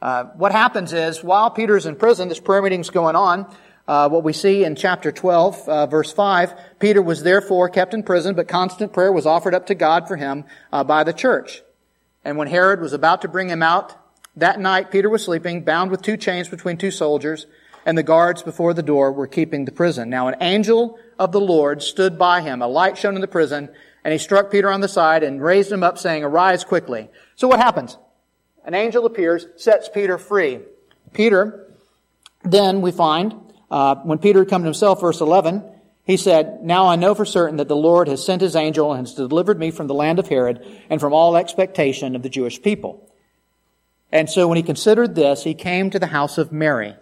Uh, 0.00 0.24
what 0.36 0.52
happens 0.52 0.92
is, 0.92 1.22
while 1.22 1.50
Peter's 1.50 1.86
in 1.86 1.96
prison, 1.96 2.28
this 2.28 2.40
prayer 2.40 2.62
meeting's 2.62 2.90
going 2.90 3.16
on, 3.16 3.46
uh, 3.88 4.08
what 4.08 4.24
we 4.24 4.32
see 4.32 4.64
in 4.64 4.74
chapter 4.74 5.12
12, 5.12 5.68
uh, 5.68 5.86
verse 5.86 6.12
5, 6.12 6.78
Peter 6.78 7.00
was 7.00 7.22
therefore 7.22 7.68
kept 7.68 7.94
in 7.94 8.02
prison, 8.02 8.34
but 8.34 8.48
constant 8.48 8.92
prayer 8.92 9.12
was 9.12 9.26
offered 9.26 9.54
up 9.54 9.66
to 9.66 9.74
God 9.74 10.08
for 10.08 10.16
him 10.16 10.44
uh, 10.72 10.82
by 10.82 11.04
the 11.04 11.12
church. 11.12 11.62
And 12.24 12.36
when 12.36 12.48
Herod 12.48 12.80
was 12.80 12.92
about 12.92 13.22
to 13.22 13.28
bring 13.28 13.48
him 13.48 13.62
out, 13.62 13.94
that 14.36 14.58
night 14.58 14.90
Peter 14.90 15.08
was 15.08 15.24
sleeping, 15.24 15.62
bound 15.62 15.90
with 15.90 16.02
two 16.02 16.16
chains 16.16 16.48
between 16.48 16.76
two 16.76 16.90
soldiers, 16.90 17.46
and 17.86 17.96
the 17.96 18.02
guards 18.02 18.42
before 18.42 18.74
the 18.74 18.82
door 18.82 19.12
were 19.12 19.28
keeping 19.28 19.64
the 19.64 19.72
prison. 19.72 20.10
Now 20.10 20.26
an 20.26 20.34
angel 20.40 20.98
of 21.18 21.30
the 21.30 21.40
Lord 21.40 21.82
stood 21.82 22.18
by 22.18 22.40
him, 22.40 22.60
a 22.60 22.66
light 22.66 22.98
shone 22.98 23.14
in 23.14 23.20
the 23.20 23.28
prison, 23.28 23.70
and 24.02 24.12
he 24.12 24.18
struck 24.18 24.50
Peter 24.50 24.70
on 24.70 24.80
the 24.80 24.88
side 24.88 25.22
and 25.22 25.42
raised 25.42 25.70
him 25.70 25.84
up, 25.84 25.96
saying, 25.96 26.24
Arise 26.24 26.64
quickly. 26.64 27.08
So 27.36 27.46
what 27.46 27.60
happens? 27.60 27.96
An 28.64 28.74
angel 28.74 29.06
appears, 29.06 29.46
sets 29.56 29.88
Peter 29.88 30.18
free. 30.18 30.58
Peter, 31.12 31.72
then 32.42 32.82
we 32.82 32.90
find, 32.90 33.34
uh, 33.70 33.96
when 33.96 34.18
Peter 34.18 34.40
had 34.40 34.48
come 34.48 34.62
to 34.62 34.66
himself, 34.66 35.00
verse 35.00 35.20
11, 35.20 35.64
he 36.04 36.16
said, 36.16 36.62
Now 36.62 36.86
I 36.86 36.96
know 36.96 37.14
for 37.14 37.24
certain 37.24 37.56
that 37.56 37.68
the 37.68 37.76
Lord 37.76 38.08
has 38.08 38.24
sent 38.24 38.40
his 38.40 38.54
angel 38.54 38.92
and 38.92 39.06
has 39.06 39.14
delivered 39.14 39.58
me 39.58 39.70
from 39.70 39.88
the 39.88 39.94
land 39.94 40.18
of 40.18 40.28
Herod 40.28 40.64
and 40.88 41.00
from 41.00 41.12
all 41.12 41.36
expectation 41.36 42.14
of 42.14 42.22
the 42.22 42.28
Jewish 42.28 42.62
people. 42.62 43.10
And 44.12 44.30
so 44.30 44.46
when 44.46 44.56
he 44.56 44.62
considered 44.62 45.14
this, 45.14 45.42
he 45.42 45.54
came 45.54 45.90
to 45.90 45.98
the 45.98 46.06
house 46.06 46.38
of 46.38 46.52
Mary, 46.52 46.94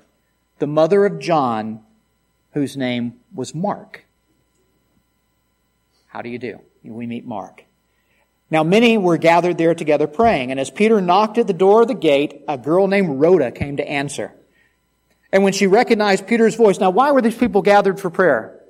the 0.58 0.66
mother 0.66 1.04
of 1.04 1.18
John, 1.18 1.80
whose 2.52 2.76
name 2.76 3.20
was 3.34 3.54
Mark. 3.54 4.04
How 6.06 6.22
do 6.22 6.30
you 6.30 6.38
do? 6.38 6.60
We 6.82 7.06
meet 7.06 7.26
Mark. 7.26 7.64
Now 8.50 8.62
many 8.62 8.96
were 8.96 9.16
gathered 9.16 9.58
there 9.58 9.74
together 9.74 10.06
praying, 10.06 10.50
and 10.50 10.60
as 10.60 10.70
Peter 10.70 11.00
knocked 11.00 11.38
at 11.38 11.46
the 11.46 11.52
door 11.52 11.82
of 11.82 11.88
the 11.88 11.94
gate, 11.94 12.42
a 12.46 12.56
girl 12.56 12.86
named 12.86 13.20
Rhoda 13.20 13.50
came 13.50 13.76
to 13.78 13.88
answer. 13.88 14.32
And 15.34 15.42
when 15.42 15.52
she 15.52 15.66
recognized 15.66 16.28
Peter's 16.28 16.54
voice, 16.54 16.78
now 16.78 16.90
why 16.90 17.10
were 17.10 17.20
these 17.20 17.36
people 17.36 17.60
gathered 17.60 17.98
for 17.98 18.08
prayer? 18.08 18.62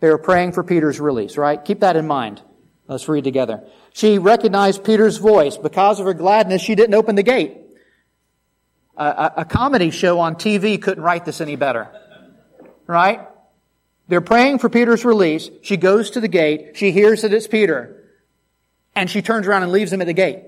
They 0.00 0.10
were 0.10 0.18
praying 0.18 0.52
for 0.52 0.62
Peter's 0.62 1.00
release, 1.00 1.38
right? 1.38 1.64
Keep 1.64 1.80
that 1.80 1.96
in 1.96 2.06
mind. 2.06 2.42
Let's 2.86 3.08
read 3.08 3.24
together. 3.24 3.64
She 3.94 4.18
recognized 4.18 4.84
Peter's 4.84 5.16
voice. 5.16 5.56
Because 5.56 5.98
of 5.98 6.04
her 6.04 6.12
gladness, 6.12 6.60
she 6.60 6.74
didn't 6.74 6.94
open 6.94 7.14
the 7.14 7.22
gate. 7.22 7.56
A, 8.98 9.06
a, 9.06 9.34
a 9.38 9.44
comedy 9.46 9.90
show 9.90 10.20
on 10.20 10.34
TV 10.34 10.80
couldn't 10.80 11.02
write 11.02 11.24
this 11.24 11.40
any 11.40 11.56
better. 11.56 11.88
Right? 12.86 13.26
They're 14.06 14.20
praying 14.20 14.58
for 14.58 14.68
Peter's 14.68 15.02
release. 15.02 15.48
She 15.62 15.78
goes 15.78 16.10
to 16.10 16.20
the 16.20 16.28
gate. 16.28 16.76
She 16.76 16.92
hears 16.92 17.22
that 17.22 17.32
it's 17.32 17.46
Peter. 17.46 18.04
And 18.94 19.08
she 19.08 19.22
turns 19.22 19.46
around 19.46 19.62
and 19.62 19.72
leaves 19.72 19.94
him 19.94 20.02
at 20.02 20.06
the 20.06 20.12
gate. 20.12 20.44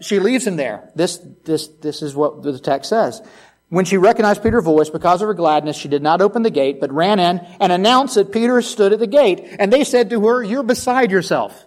She 0.00 0.20
leaves 0.20 0.46
him 0.46 0.54
there. 0.54 0.88
This, 0.94 1.18
this, 1.44 1.66
this 1.66 2.00
is 2.00 2.14
what 2.14 2.44
the 2.44 2.60
text 2.60 2.90
says. 2.90 3.20
When 3.68 3.84
she 3.84 3.96
recognized 3.96 4.42
Peter's 4.42 4.64
voice, 4.64 4.90
because 4.90 5.22
of 5.22 5.28
her 5.28 5.34
gladness, 5.34 5.76
she 5.76 5.88
did 5.88 6.02
not 6.02 6.20
open 6.20 6.42
the 6.42 6.50
gate, 6.50 6.80
but 6.80 6.92
ran 6.92 7.18
in 7.18 7.40
and 7.60 7.72
announced 7.72 8.14
that 8.14 8.30
Peter 8.30 8.62
stood 8.62 8.92
at 8.92 9.00
the 9.00 9.08
gate. 9.08 9.44
And 9.58 9.72
they 9.72 9.82
said 9.82 10.10
to 10.10 10.24
her, 10.26 10.42
You're 10.42 10.62
beside 10.62 11.10
yourself. 11.10 11.66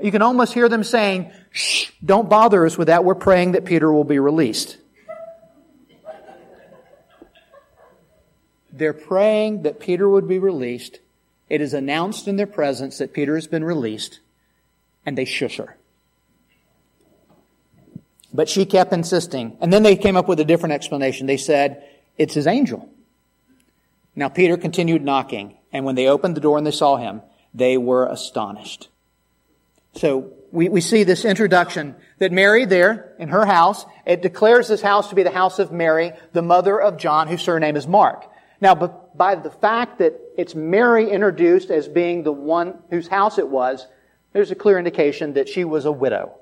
You 0.00 0.12
can 0.12 0.22
almost 0.22 0.52
hear 0.52 0.68
them 0.68 0.84
saying, 0.84 1.32
Shh, 1.50 1.90
don't 2.04 2.28
bother 2.28 2.64
us 2.64 2.78
with 2.78 2.86
that. 2.86 3.04
We're 3.04 3.14
praying 3.16 3.52
that 3.52 3.64
Peter 3.64 3.92
will 3.92 4.04
be 4.04 4.18
released. 4.18 4.76
They're 8.72 8.92
praying 8.92 9.62
that 9.62 9.80
Peter 9.80 10.08
would 10.08 10.28
be 10.28 10.38
released. 10.38 11.00
It 11.48 11.60
is 11.60 11.72
announced 11.72 12.28
in 12.28 12.36
their 12.36 12.46
presence 12.46 12.98
that 12.98 13.14
Peter 13.14 13.34
has 13.34 13.46
been 13.46 13.64
released, 13.64 14.20
and 15.06 15.16
they 15.16 15.24
shush 15.24 15.56
her. 15.56 15.76
But 18.36 18.50
she 18.50 18.66
kept 18.66 18.92
insisting. 18.92 19.56
And 19.62 19.72
then 19.72 19.82
they 19.82 19.96
came 19.96 20.14
up 20.14 20.28
with 20.28 20.38
a 20.40 20.44
different 20.44 20.74
explanation. 20.74 21.26
They 21.26 21.38
said, 21.38 21.82
It's 22.18 22.34
his 22.34 22.46
angel. 22.46 22.86
Now 24.14 24.28
Peter 24.28 24.58
continued 24.58 25.02
knocking, 25.02 25.56
and 25.72 25.86
when 25.86 25.94
they 25.94 26.06
opened 26.06 26.36
the 26.36 26.40
door 26.42 26.58
and 26.58 26.66
they 26.66 26.70
saw 26.70 26.96
him, 26.96 27.22
they 27.54 27.78
were 27.78 28.06
astonished. 28.06 28.88
So 29.94 30.32
we, 30.52 30.68
we 30.68 30.82
see 30.82 31.02
this 31.02 31.24
introduction 31.24 31.94
that 32.18 32.30
Mary 32.30 32.66
there 32.66 33.14
in 33.18 33.30
her 33.30 33.46
house, 33.46 33.86
it 34.04 34.20
declares 34.20 34.68
this 34.68 34.82
house 34.82 35.08
to 35.08 35.14
be 35.14 35.22
the 35.22 35.30
house 35.30 35.58
of 35.58 35.72
Mary, 35.72 36.12
the 36.34 36.42
mother 36.42 36.78
of 36.78 36.98
John, 36.98 37.28
whose 37.28 37.42
surname 37.42 37.76
is 37.76 37.86
Mark. 37.86 38.30
Now, 38.60 38.74
by 39.14 39.34
the 39.36 39.50
fact 39.50 39.98
that 39.98 40.20
it's 40.36 40.54
Mary 40.54 41.10
introduced 41.10 41.70
as 41.70 41.88
being 41.88 42.22
the 42.22 42.32
one 42.32 42.78
whose 42.90 43.08
house 43.08 43.38
it 43.38 43.48
was, 43.48 43.86
there's 44.34 44.50
a 44.50 44.54
clear 44.54 44.78
indication 44.78 45.34
that 45.34 45.48
she 45.48 45.64
was 45.64 45.86
a 45.86 45.92
widow 45.92 46.38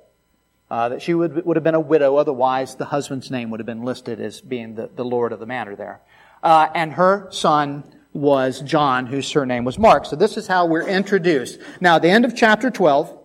uh, 0.75 0.89
that 0.89 1.01
she 1.01 1.15
would, 1.15 1.47
would 1.47 1.57
have 1.57 1.63
been 1.63 1.77
a 1.77 1.81
widow, 1.81 2.17
otherwise 2.17 2.75
the 2.75 2.87
husband's 2.87 3.31
name 3.31 3.49
would 3.49 3.61
have 3.61 3.67
been 3.67 3.85
listed 3.85 4.21
as 4.21 4.41
being 4.41 4.75
the, 4.75 4.91
the 4.97 5.05
lord 5.05 5.31
of 5.31 5.39
the 5.39 5.47
manor 5.47 5.77
there. 5.77 6.01
Uh, 6.43 6.67
and 6.75 6.95
her 6.95 7.29
son 7.31 7.85
was 8.13 8.61
John, 8.61 9.07
whose 9.07 9.25
surname 9.25 9.65
was 9.65 9.79
Mark. 9.79 10.05
So 10.05 10.17
this 10.17 10.37
is 10.37 10.49
how 10.49 10.67
we're 10.67 10.89
introduced. 10.89 11.61
Now, 11.81 11.95
at 11.95 12.03
the 12.03 12.09
end 12.09 12.25
of 12.25 12.35
chapter 12.35 12.73
12, 12.73 13.17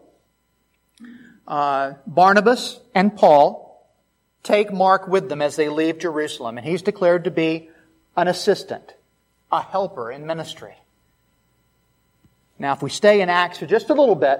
uh, 1.47 1.93
Barnabas 2.05 2.81
and 2.93 3.17
Paul 3.17 3.83
take 4.43 4.71
Mark 4.71 5.07
with 5.07 5.27
them 5.27 5.41
as 5.41 5.55
they 5.55 5.69
leave 5.69 5.97
Jerusalem, 5.97 6.59
and 6.59 6.67
he's 6.67 6.83
declared 6.83 7.23
to 7.23 7.31
be 7.31 7.71
an 8.15 8.27
assistant, 8.27 8.93
a 9.51 9.63
helper 9.63 10.11
in 10.11 10.27
ministry. 10.27 10.75
Now, 12.59 12.73
if 12.73 12.83
we 12.83 12.91
stay 12.91 13.21
in 13.21 13.29
Acts 13.29 13.57
for 13.57 13.65
just 13.65 13.89
a 13.89 13.95
little 13.95 14.13
bit, 14.13 14.39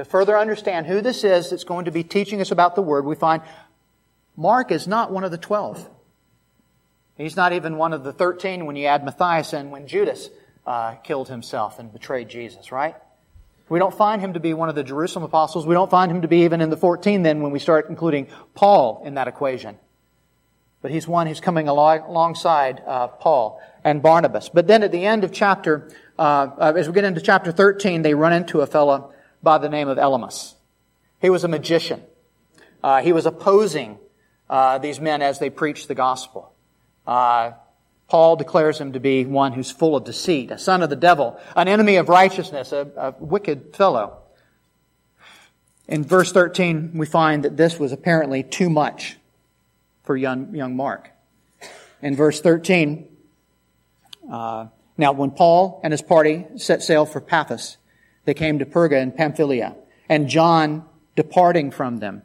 to 0.00 0.04
further 0.06 0.38
understand 0.38 0.86
who 0.86 1.02
this 1.02 1.24
is 1.24 1.50
that's 1.50 1.64
going 1.64 1.84
to 1.84 1.90
be 1.90 2.02
teaching 2.02 2.40
us 2.40 2.50
about 2.50 2.74
the 2.74 2.82
Word, 2.82 3.04
we 3.04 3.14
find 3.14 3.42
Mark 4.34 4.72
is 4.72 4.88
not 4.88 5.12
one 5.12 5.24
of 5.24 5.30
the 5.30 5.38
twelve. 5.38 5.88
He's 7.18 7.36
not 7.36 7.52
even 7.52 7.76
one 7.76 7.92
of 7.92 8.02
the 8.02 8.12
thirteen 8.12 8.64
when 8.64 8.76
you 8.76 8.86
add 8.86 9.04
Matthias 9.04 9.52
in 9.52 9.70
when 9.70 9.86
Judas 9.86 10.30
uh, 10.66 10.94
killed 11.04 11.28
himself 11.28 11.78
and 11.78 11.92
betrayed 11.92 12.30
Jesus, 12.30 12.72
right? 12.72 12.96
We 13.68 13.78
don't 13.78 13.94
find 13.94 14.22
him 14.22 14.32
to 14.32 14.40
be 14.40 14.54
one 14.54 14.70
of 14.70 14.74
the 14.74 14.82
Jerusalem 14.82 15.24
apostles. 15.24 15.66
We 15.66 15.74
don't 15.74 15.90
find 15.90 16.10
him 16.10 16.22
to 16.22 16.28
be 16.28 16.44
even 16.44 16.62
in 16.62 16.70
the 16.70 16.76
14 16.76 17.22
then 17.22 17.42
when 17.42 17.52
we 17.52 17.58
start 17.58 17.88
including 17.90 18.26
Paul 18.54 19.02
in 19.04 19.14
that 19.14 19.28
equation. 19.28 19.78
But 20.80 20.90
he's 20.90 21.06
one 21.06 21.26
who's 21.26 21.40
coming 21.40 21.68
alongside 21.68 22.82
uh, 22.86 23.08
Paul 23.08 23.60
and 23.84 24.02
Barnabas. 24.02 24.48
But 24.48 24.66
then 24.66 24.82
at 24.82 24.92
the 24.92 25.04
end 25.04 25.24
of 25.24 25.30
chapter, 25.30 25.90
uh, 26.18 26.48
uh 26.58 26.72
as 26.74 26.88
we 26.88 26.94
get 26.94 27.04
into 27.04 27.20
chapter 27.20 27.52
13, 27.52 28.00
they 28.00 28.14
run 28.14 28.32
into 28.32 28.62
a 28.62 28.66
fellow 28.66 29.12
by 29.42 29.58
the 29.58 29.68
name 29.68 29.88
of 29.88 29.98
Elymas. 29.98 30.54
He 31.20 31.30
was 31.30 31.44
a 31.44 31.48
magician. 31.48 32.02
Uh, 32.82 33.02
he 33.02 33.12
was 33.12 33.26
opposing 33.26 33.98
uh, 34.48 34.78
these 34.78 35.00
men 35.00 35.22
as 35.22 35.38
they 35.38 35.50
preached 35.50 35.88
the 35.88 35.94
gospel. 35.94 36.52
Uh, 37.06 37.52
Paul 38.08 38.36
declares 38.36 38.80
him 38.80 38.92
to 38.94 39.00
be 39.00 39.24
one 39.24 39.52
who's 39.52 39.70
full 39.70 39.94
of 39.96 40.04
deceit, 40.04 40.50
a 40.50 40.58
son 40.58 40.82
of 40.82 40.90
the 40.90 40.96
devil, 40.96 41.38
an 41.54 41.68
enemy 41.68 41.96
of 41.96 42.08
righteousness, 42.08 42.72
a, 42.72 42.90
a 42.96 43.14
wicked 43.18 43.76
fellow. 43.76 44.18
In 45.86 46.04
verse 46.04 46.32
13, 46.32 46.92
we 46.94 47.06
find 47.06 47.44
that 47.44 47.56
this 47.56 47.78
was 47.78 47.92
apparently 47.92 48.42
too 48.42 48.70
much 48.70 49.16
for 50.02 50.16
young, 50.16 50.54
young 50.54 50.74
Mark. 50.74 51.10
In 52.02 52.16
verse 52.16 52.40
13, 52.40 53.08
uh, 54.30 54.66
now 54.96 55.12
when 55.12 55.30
Paul 55.30 55.80
and 55.84 55.92
his 55.92 56.02
party 56.02 56.46
set 56.56 56.82
sail 56.82 57.06
for 57.06 57.20
Paphos, 57.20 57.76
they 58.24 58.34
came 58.34 58.58
to 58.58 58.66
Perga 58.66 59.00
and 59.00 59.16
Pamphylia, 59.16 59.76
and 60.08 60.28
John, 60.28 60.84
departing 61.16 61.70
from 61.70 61.98
them, 61.98 62.22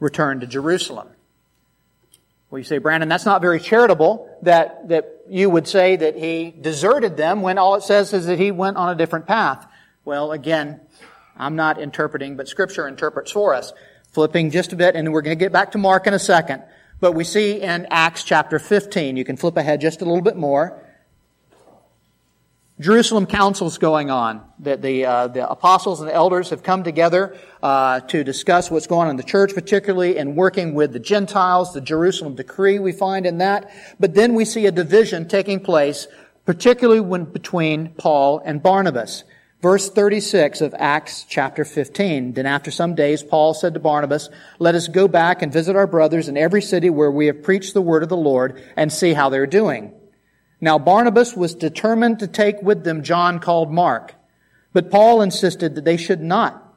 returned 0.00 0.40
to 0.42 0.46
Jerusalem. 0.46 1.08
Well, 2.50 2.60
you 2.60 2.64
say, 2.64 2.78
Brandon, 2.78 3.08
that's 3.08 3.24
not 3.24 3.42
very 3.42 3.58
charitable 3.58 4.38
that, 4.42 4.88
that 4.88 5.22
you 5.28 5.50
would 5.50 5.66
say 5.66 5.96
that 5.96 6.16
he 6.16 6.54
deserted 6.58 7.16
them 7.16 7.42
when 7.42 7.58
all 7.58 7.74
it 7.74 7.82
says 7.82 8.12
is 8.12 8.26
that 8.26 8.38
he 8.38 8.52
went 8.52 8.76
on 8.76 8.90
a 8.90 8.94
different 8.94 9.26
path. 9.26 9.66
Well, 10.04 10.30
again, 10.30 10.80
I'm 11.36 11.56
not 11.56 11.80
interpreting, 11.80 12.36
but 12.36 12.48
Scripture 12.48 12.86
interprets 12.86 13.32
for 13.32 13.54
us. 13.54 13.72
Flipping 14.12 14.50
just 14.50 14.72
a 14.72 14.76
bit, 14.76 14.94
and 14.94 15.12
we're 15.12 15.22
going 15.22 15.36
to 15.36 15.44
get 15.44 15.52
back 15.52 15.72
to 15.72 15.78
Mark 15.78 16.06
in 16.06 16.14
a 16.14 16.18
second. 16.18 16.62
But 17.00 17.12
we 17.12 17.24
see 17.24 17.60
in 17.60 17.86
Acts 17.90 18.22
chapter 18.22 18.58
15, 18.58 19.16
you 19.16 19.24
can 19.24 19.36
flip 19.36 19.56
ahead 19.56 19.80
just 19.80 20.00
a 20.00 20.04
little 20.04 20.22
bit 20.22 20.36
more. 20.36 20.80
Jerusalem 22.78 23.24
council's 23.24 23.78
going 23.78 24.10
on. 24.10 24.42
That 24.58 24.82
the, 24.82 25.06
uh, 25.06 25.28
the 25.28 25.48
apostles 25.48 26.00
and 26.00 26.10
the 26.10 26.14
elders 26.14 26.50
have 26.50 26.62
come 26.62 26.84
together 26.84 27.36
uh, 27.62 28.00
to 28.00 28.22
discuss 28.22 28.70
what's 28.70 28.86
going 28.86 29.06
on 29.06 29.10
in 29.10 29.16
the 29.16 29.22
church, 29.22 29.54
particularly 29.54 30.18
in 30.18 30.36
working 30.36 30.74
with 30.74 30.92
the 30.92 30.98
Gentiles, 30.98 31.72
the 31.72 31.80
Jerusalem 31.80 32.34
decree 32.34 32.78
we 32.78 32.92
find 32.92 33.24
in 33.24 33.38
that. 33.38 33.70
But 33.98 34.14
then 34.14 34.34
we 34.34 34.44
see 34.44 34.66
a 34.66 34.72
division 34.72 35.26
taking 35.26 35.60
place, 35.60 36.06
particularly 36.44 37.00
when 37.00 37.24
between 37.24 37.94
Paul 37.94 38.42
and 38.44 38.62
Barnabas. 38.62 39.24
Verse 39.62 39.88
36 39.88 40.60
of 40.60 40.74
Acts 40.78 41.24
chapter 41.26 41.64
15. 41.64 42.34
Then 42.34 42.44
after 42.44 42.70
some 42.70 42.94
days, 42.94 43.22
Paul 43.22 43.54
said 43.54 43.72
to 43.72 43.80
Barnabas, 43.80 44.28
Let 44.58 44.74
us 44.74 44.86
go 44.86 45.08
back 45.08 45.40
and 45.40 45.50
visit 45.50 45.76
our 45.76 45.86
brothers 45.86 46.28
in 46.28 46.36
every 46.36 46.60
city 46.60 46.90
where 46.90 47.10
we 47.10 47.26
have 47.26 47.42
preached 47.42 47.72
the 47.72 47.80
word 47.80 48.02
of 48.02 48.10
the 48.10 48.18
Lord 48.18 48.62
and 48.76 48.92
see 48.92 49.14
how 49.14 49.30
they're 49.30 49.46
doing. 49.46 49.94
Now 50.60 50.78
Barnabas 50.78 51.34
was 51.34 51.54
determined 51.54 52.18
to 52.20 52.26
take 52.26 52.62
with 52.62 52.84
them 52.84 53.02
John 53.02 53.38
called 53.38 53.72
Mark, 53.72 54.14
but 54.72 54.90
Paul 54.90 55.22
insisted 55.22 55.74
that 55.74 55.84
they 55.84 55.96
should 55.96 56.22
not 56.22 56.74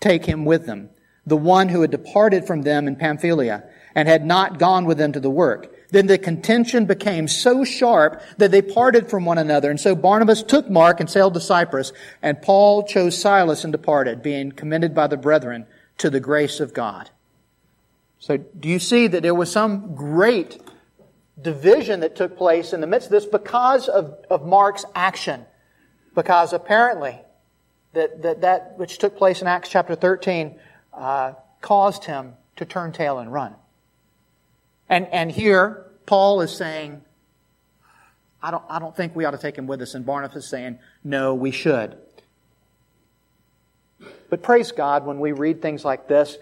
take 0.00 0.24
him 0.26 0.44
with 0.44 0.66
them, 0.66 0.90
the 1.26 1.36
one 1.36 1.68
who 1.68 1.80
had 1.82 1.90
departed 1.90 2.46
from 2.46 2.62
them 2.62 2.88
in 2.88 2.96
Pamphylia 2.96 3.64
and 3.94 4.08
had 4.08 4.24
not 4.24 4.58
gone 4.58 4.84
with 4.84 4.98
them 4.98 5.12
to 5.12 5.20
the 5.20 5.30
work. 5.30 5.74
Then 5.90 6.06
the 6.06 6.18
contention 6.18 6.84
became 6.84 7.28
so 7.28 7.64
sharp 7.64 8.20
that 8.36 8.50
they 8.50 8.62
parted 8.62 9.08
from 9.08 9.24
one 9.24 9.38
another. 9.38 9.70
And 9.70 9.80
so 9.80 9.94
Barnabas 9.94 10.42
took 10.42 10.68
Mark 10.68 11.00
and 11.00 11.08
sailed 11.08 11.34
to 11.34 11.40
Cyprus, 11.40 11.92
and 12.22 12.42
Paul 12.42 12.82
chose 12.82 13.18
Silas 13.18 13.64
and 13.64 13.72
departed, 13.72 14.22
being 14.22 14.52
commended 14.52 14.94
by 14.94 15.06
the 15.06 15.16
brethren 15.16 15.66
to 15.98 16.10
the 16.10 16.20
grace 16.20 16.60
of 16.60 16.74
God. 16.74 17.10
So 18.18 18.36
do 18.36 18.68
you 18.68 18.78
see 18.78 19.06
that 19.06 19.22
there 19.22 19.34
was 19.34 19.50
some 19.50 19.94
great 19.94 20.60
division 21.40 22.00
that 22.00 22.16
took 22.16 22.36
place 22.36 22.72
in 22.72 22.80
the 22.80 22.86
midst 22.86 23.06
of 23.06 23.12
this 23.12 23.26
because 23.26 23.88
of, 23.88 24.18
of 24.30 24.46
Mark's 24.46 24.84
action. 24.94 25.44
Because 26.14 26.52
apparently, 26.52 27.18
that, 27.92 28.22
that, 28.22 28.40
that 28.42 28.78
which 28.78 28.98
took 28.98 29.16
place 29.16 29.40
in 29.40 29.46
Acts 29.46 29.68
chapter 29.68 29.94
13 29.94 30.58
uh, 30.92 31.32
caused 31.60 32.04
him 32.04 32.34
to 32.56 32.64
turn 32.64 32.92
tail 32.92 33.18
and 33.18 33.32
run. 33.32 33.54
And, 34.88 35.06
and 35.08 35.30
here, 35.30 35.86
Paul 36.06 36.40
is 36.40 36.54
saying, 36.54 37.02
I 38.42 38.50
don't, 38.50 38.64
I 38.68 38.78
don't 38.78 38.96
think 38.96 39.14
we 39.14 39.24
ought 39.24 39.32
to 39.32 39.38
take 39.38 39.56
him 39.56 39.66
with 39.66 39.82
us. 39.82 39.94
And 39.94 40.06
Barnabas 40.06 40.44
is 40.44 40.50
saying, 40.50 40.78
no, 41.04 41.34
we 41.34 41.50
should. 41.50 41.96
But 44.30 44.42
praise 44.42 44.72
God 44.72 45.06
when 45.06 45.20
we 45.20 45.32
read 45.32 45.62
things 45.62 45.84
like 45.84 46.08
this, 46.08 46.36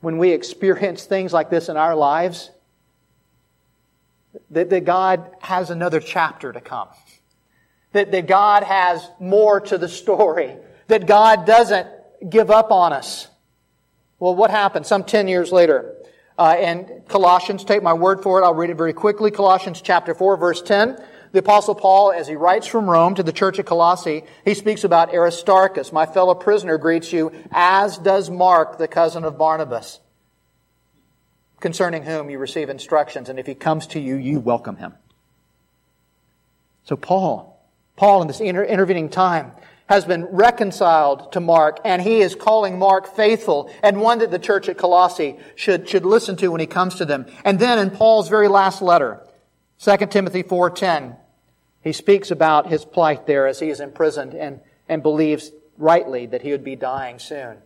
when 0.00 0.18
we 0.18 0.30
experience 0.30 1.04
things 1.04 1.32
like 1.32 1.50
this 1.50 1.68
in 1.68 1.76
our 1.76 1.94
lives, 1.94 2.50
that, 4.50 4.70
that 4.70 4.84
God 4.84 5.30
has 5.40 5.70
another 5.70 6.00
chapter 6.00 6.52
to 6.52 6.60
come. 6.60 6.88
That, 7.92 8.12
that 8.12 8.26
God 8.26 8.62
has 8.62 9.08
more 9.18 9.60
to 9.62 9.78
the 9.78 9.88
story. 9.88 10.56
that 10.90 11.06
God 11.06 11.46
doesn't 11.46 11.88
give 12.28 12.50
up 12.50 12.70
on 12.70 12.92
us. 12.92 13.28
Well, 14.18 14.34
what 14.34 14.50
happened 14.50 14.86
some 14.86 15.04
10 15.04 15.28
years 15.28 15.50
later? 15.50 15.94
Uh, 16.38 16.54
and 16.58 17.02
Colossians, 17.08 17.64
take 17.64 17.82
my 17.82 17.94
word 17.94 18.22
for 18.22 18.40
it, 18.40 18.44
I'll 18.44 18.54
read 18.54 18.70
it 18.70 18.76
very 18.76 18.92
quickly. 18.92 19.30
Colossians 19.30 19.80
chapter 19.80 20.14
4, 20.14 20.36
verse 20.36 20.60
10. 20.62 21.02
The 21.32 21.38
apostle 21.38 21.76
Paul, 21.76 22.12
as 22.12 22.26
he 22.26 22.34
writes 22.34 22.66
from 22.66 22.90
Rome 22.90 23.14
to 23.14 23.22
the 23.22 23.32
church 23.32 23.58
at 23.60 23.66
Colossae, 23.66 24.24
he 24.44 24.54
speaks 24.54 24.82
about 24.82 25.14
Aristarchus, 25.14 25.92
my 25.92 26.04
fellow 26.04 26.34
prisoner 26.34 26.76
greets 26.76 27.12
you, 27.12 27.30
as 27.52 27.98
does 27.98 28.30
Mark, 28.30 28.78
the 28.78 28.88
cousin 28.88 29.22
of 29.22 29.38
Barnabas, 29.38 30.00
concerning 31.60 32.02
whom 32.02 32.30
you 32.30 32.38
receive 32.38 32.68
instructions, 32.70 33.28
and 33.28 33.38
if 33.38 33.46
he 33.46 33.54
comes 33.54 33.86
to 33.88 34.00
you, 34.00 34.16
you 34.16 34.40
welcome 34.40 34.76
him. 34.76 34.94
So 36.84 36.96
Paul, 36.96 37.62
Paul 37.96 38.22
in 38.22 38.28
this 38.28 38.40
inter- 38.40 38.64
intervening 38.64 39.08
time, 39.10 39.52
has 39.88 40.04
been 40.04 40.24
reconciled 40.26 41.32
to 41.32 41.40
Mark, 41.40 41.80
and 41.84 42.00
he 42.00 42.20
is 42.20 42.36
calling 42.36 42.78
Mark 42.78 43.14
faithful 43.16 43.70
and 43.82 44.00
one 44.00 44.20
that 44.20 44.30
the 44.30 44.38
church 44.38 44.68
at 44.68 44.78
Colossae 44.78 45.36
should, 45.56 45.88
should 45.88 46.06
listen 46.06 46.36
to 46.36 46.48
when 46.48 46.60
he 46.60 46.66
comes 46.66 46.94
to 46.96 47.04
them. 47.04 47.26
And 47.44 47.58
then 47.58 47.78
in 47.78 47.90
Paul's 47.90 48.28
very 48.28 48.46
last 48.46 48.82
letter, 48.82 49.20
2 49.80 49.96
Timothy 50.06 50.44
4.10, 50.44 51.16
he 51.82 51.92
speaks 51.92 52.30
about 52.30 52.68
his 52.68 52.84
plight 52.84 53.26
there 53.26 53.48
as 53.48 53.58
he 53.58 53.68
is 53.68 53.80
imprisoned 53.80 54.34
and, 54.34 54.60
and 54.88 55.02
believes 55.02 55.50
rightly 55.76 56.26
that 56.26 56.42
he 56.42 56.52
would 56.52 56.62
be 56.62 56.76
dying 56.76 57.18
soon. 57.18 57.56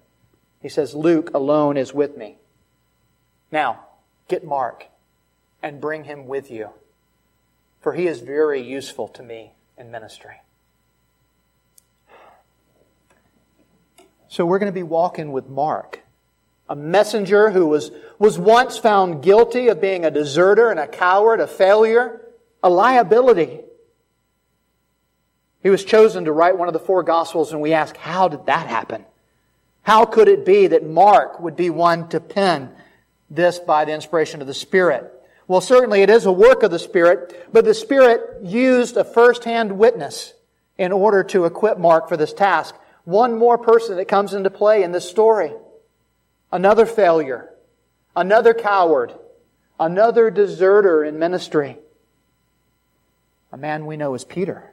He 0.62 0.70
says, 0.70 0.94
Luke 0.94 1.30
alone 1.34 1.76
is 1.76 1.92
with 1.92 2.16
me. 2.16 2.38
Now, 3.52 3.83
get 4.28 4.44
Mark 4.44 4.86
and 5.62 5.80
bring 5.80 6.04
him 6.04 6.26
with 6.26 6.50
you, 6.50 6.70
for 7.80 7.94
he 7.94 8.06
is 8.06 8.20
very 8.20 8.60
useful 8.60 9.08
to 9.08 9.22
me 9.22 9.52
in 9.78 9.90
ministry. 9.90 10.36
So 14.28 14.44
we're 14.44 14.58
going 14.58 14.72
to 14.72 14.74
be 14.74 14.82
walking 14.82 15.32
with 15.32 15.48
Mark, 15.48 16.00
a 16.68 16.74
messenger 16.74 17.50
who 17.50 17.66
was, 17.66 17.92
was 18.18 18.38
once 18.38 18.76
found 18.76 19.22
guilty 19.22 19.68
of 19.68 19.80
being 19.80 20.04
a 20.04 20.10
deserter 20.10 20.70
and 20.70 20.80
a 20.80 20.88
coward, 20.88 21.40
a 21.40 21.46
failure, 21.46 22.20
a 22.62 22.68
liability. 22.68 23.60
He 25.62 25.70
was 25.70 25.84
chosen 25.84 26.24
to 26.24 26.32
write 26.32 26.58
one 26.58 26.68
of 26.68 26.74
the 26.74 26.80
four 26.80 27.02
Gospels, 27.02 27.52
and 27.52 27.60
we 27.60 27.72
ask, 27.72 27.96
how 27.96 28.28
did 28.28 28.46
that 28.46 28.66
happen? 28.66 29.04
How 29.82 30.04
could 30.04 30.28
it 30.28 30.44
be 30.44 30.66
that 30.66 30.84
Mark 30.84 31.38
would 31.40 31.56
be 31.56 31.70
one 31.70 32.08
to 32.08 32.18
pen 32.18 32.70
this 33.34 33.58
by 33.58 33.84
the 33.84 33.92
inspiration 33.92 34.40
of 34.40 34.46
the 34.46 34.54
Spirit? 34.54 35.10
Well, 35.46 35.60
certainly 35.60 36.02
it 36.02 36.10
is 36.10 36.24
a 36.26 36.32
work 36.32 36.62
of 36.62 36.70
the 36.70 36.78
Spirit, 36.78 37.48
but 37.52 37.64
the 37.64 37.74
Spirit 37.74 38.42
used 38.42 38.96
a 38.96 39.04
first-hand 39.04 39.78
witness 39.78 40.32
in 40.78 40.90
order 40.90 41.22
to 41.24 41.44
equip 41.44 41.78
Mark 41.78 42.08
for 42.08 42.16
this 42.16 42.32
task. 42.32 42.74
One 43.04 43.38
more 43.38 43.58
person 43.58 43.96
that 43.96 44.08
comes 44.08 44.32
into 44.32 44.50
play 44.50 44.82
in 44.82 44.92
this 44.92 45.08
story. 45.08 45.52
Another 46.50 46.86
failure. 46.86 47.50
Another 48.16 48.54
coward. 48.54 49.12
Another 49.78 50.30
deserter 50.30 51.04
in 51.04 51.18
ministry. 51.18 51.78
A 53.52 53.56
man 53.56 53.86
we 53.86 53.96
know 53.96 54.14
as 54.14 54.24
Peter. 54.24 54.72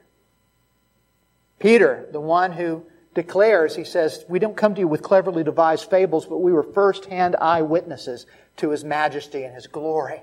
Peter, 1.58 2.08
the 2.10 2.20
one 2.20 2.52
who 2.52 2.84
declares, 3.14 3.76
he 3.76 3.84
says, 3.84 4.24
We 4.28 4.38
don't 4.38 4.56
come 4.56 4.74
to 4.74 4.80
you 4.80 4.88
with 4.88 5.02
cleverly 5.02 5.44
devised 5.44 5.90
fables, 5.90 6.26
but 6.26 6.38
we 6.38 6.52
were 6.52 6.62
first 6.62 7.06
hand 7.06 7.36
eyewitnesses 7.36 8.26
to 8.58 8.70
his 8.70 8.84
majesty 8.84 9.44
and 9.44 9.54
his 9.54 9.66
glory. 9.66 10.22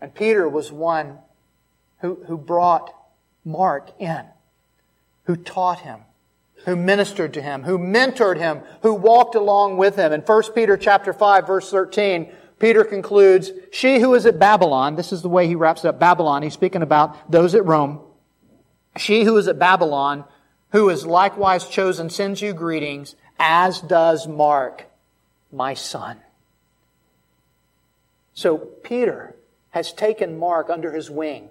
And 0.00 0.14
Peter 0.14 0.48
was 0.48 0.72
one 0.72 1.18
who, 1.98 2.22
who 2.26 2.38
brought 2.38 2.94
Mark 3.44 3.90
in, 3.98 4.24
who 5.24 5.36
taught 5.36 5.80
him, 5.80 6.00
who 6.64 6.76
ministered 6.76 7.34
to 7.34 7.42
him, 7.42 7.62
who 7.62 7.78
mentored 7.78 8.38
him, 8.38 8.62
who 8.82 8.94
walked 8.94 9.34
along 9.34 9.76
with 9.76 9.96
him. 9.96 10.12
In 10.12 10.20
1 10.20 10.42
Peter 10.54 10.76
chapter 10.76 11.12
5 11.12 11.46
verse 11.46 11.70
13, 11.70 12.32
Peter 12.58 12.84
concludes, 12.84 13.52
She 13.72 13.98
who 14.00 14.14
is 14.14 14.26
at 14.26 14.38
Babylon, 14.38 14.96
this 14.96 15.12
is 15.12 15.22
the 15.22 15.28
way 15.28 15.46
he 15.46 15.54
wraps 15.54 15.84
it 15.84 15.88
up, 15.88 15.98
Babylon, 15.98 16.42
he's 16.42 16.54
speaking 16.54 16.82
about 16.82 17.30
those 17.30 17.54
at 17.54 17.64
Rome. 17.64 18.00
She 18.96 19.24
who 19.24 19.36
is 19.36 19.48
at 19.48 19.58
Babylon, 19.58 20.24
who 20.72 20.88
is 20.88 21.06
likewise 21.06 21.66
chosen, 21.68 22.10
sends 22.10 22.40
you 22.40 22.52
greetings, 22.52 23.16
as 23.38 23.80
does 23.80 24.26
Mark, 24.26 24.86
my 25.52 25.74
son. 25.74 26.18
So 28.34 28.58
Peter 28.58 29.36
has 29.70 29.92
taken 29.92 30.38
Mark 30.38 30.70
under 30.70 30.92
his 30.92 31.10
wing 31.10 31.50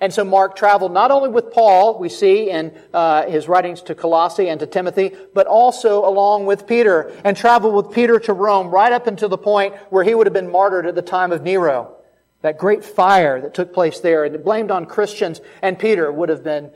and 0.00 0.14
so 0.14 0.24
Mark 0.24 0.54
traveled 0.54 0.92
not 0.92 1.10
only 1.10 1.28
with 1.28 1.50
Paul, 1.50 1.98
we 1.98 2.08
see 2.08 2.50
in 2.50 2.72
uh, 2.94 3.26
his 3.26 3.48
writings 3.48 3.82
to 3.82 3.94
Colossae 3.94 4.48
and 4.48 4.60
to 4.60 4.66
Timothy, 4.66 5.12
but 5.34 5.46
also 5.46 6.04
along 6.08 6.46
with 6.46 6.66
Peter, 6.66 7.12
and 7.24 7.36
traveled 7.36 7.74
with 7.74 7.94
Peter 7.94 8.20
to 8.20 8.32
Rome 8.32 8.68
right 8.68 8.92
up 8.92 9.06
until 9.06 9.28
the 9.28 9.38
point 9.38 9.74
where 9.90 10.04
he 10.04 10.14
would 10.14 10.26
have 10.26 10.34
been 10.34 10.50
martyred 10.50 10.86
at 10.86 10.94
the 10.94 11.02
time 11.02 11.32
of 11.32 11.42
Nero. 11.42 11.96
That 12.42 12.58
great 12.58 12.84
fire 12.84 13.40
that 13.40 13.54
took 13.54 13.74
place 13.74 13.98
there, 13.98 14.24
and 14.24 14.44
blamed 14.44 14.70
on 14.70 14.86
Christians, 14.86 15.40
and 15.62 15.76
Peter 15.78 16.12
would 16.12 16.28
have 16.28 16.44
been 16.44 16.70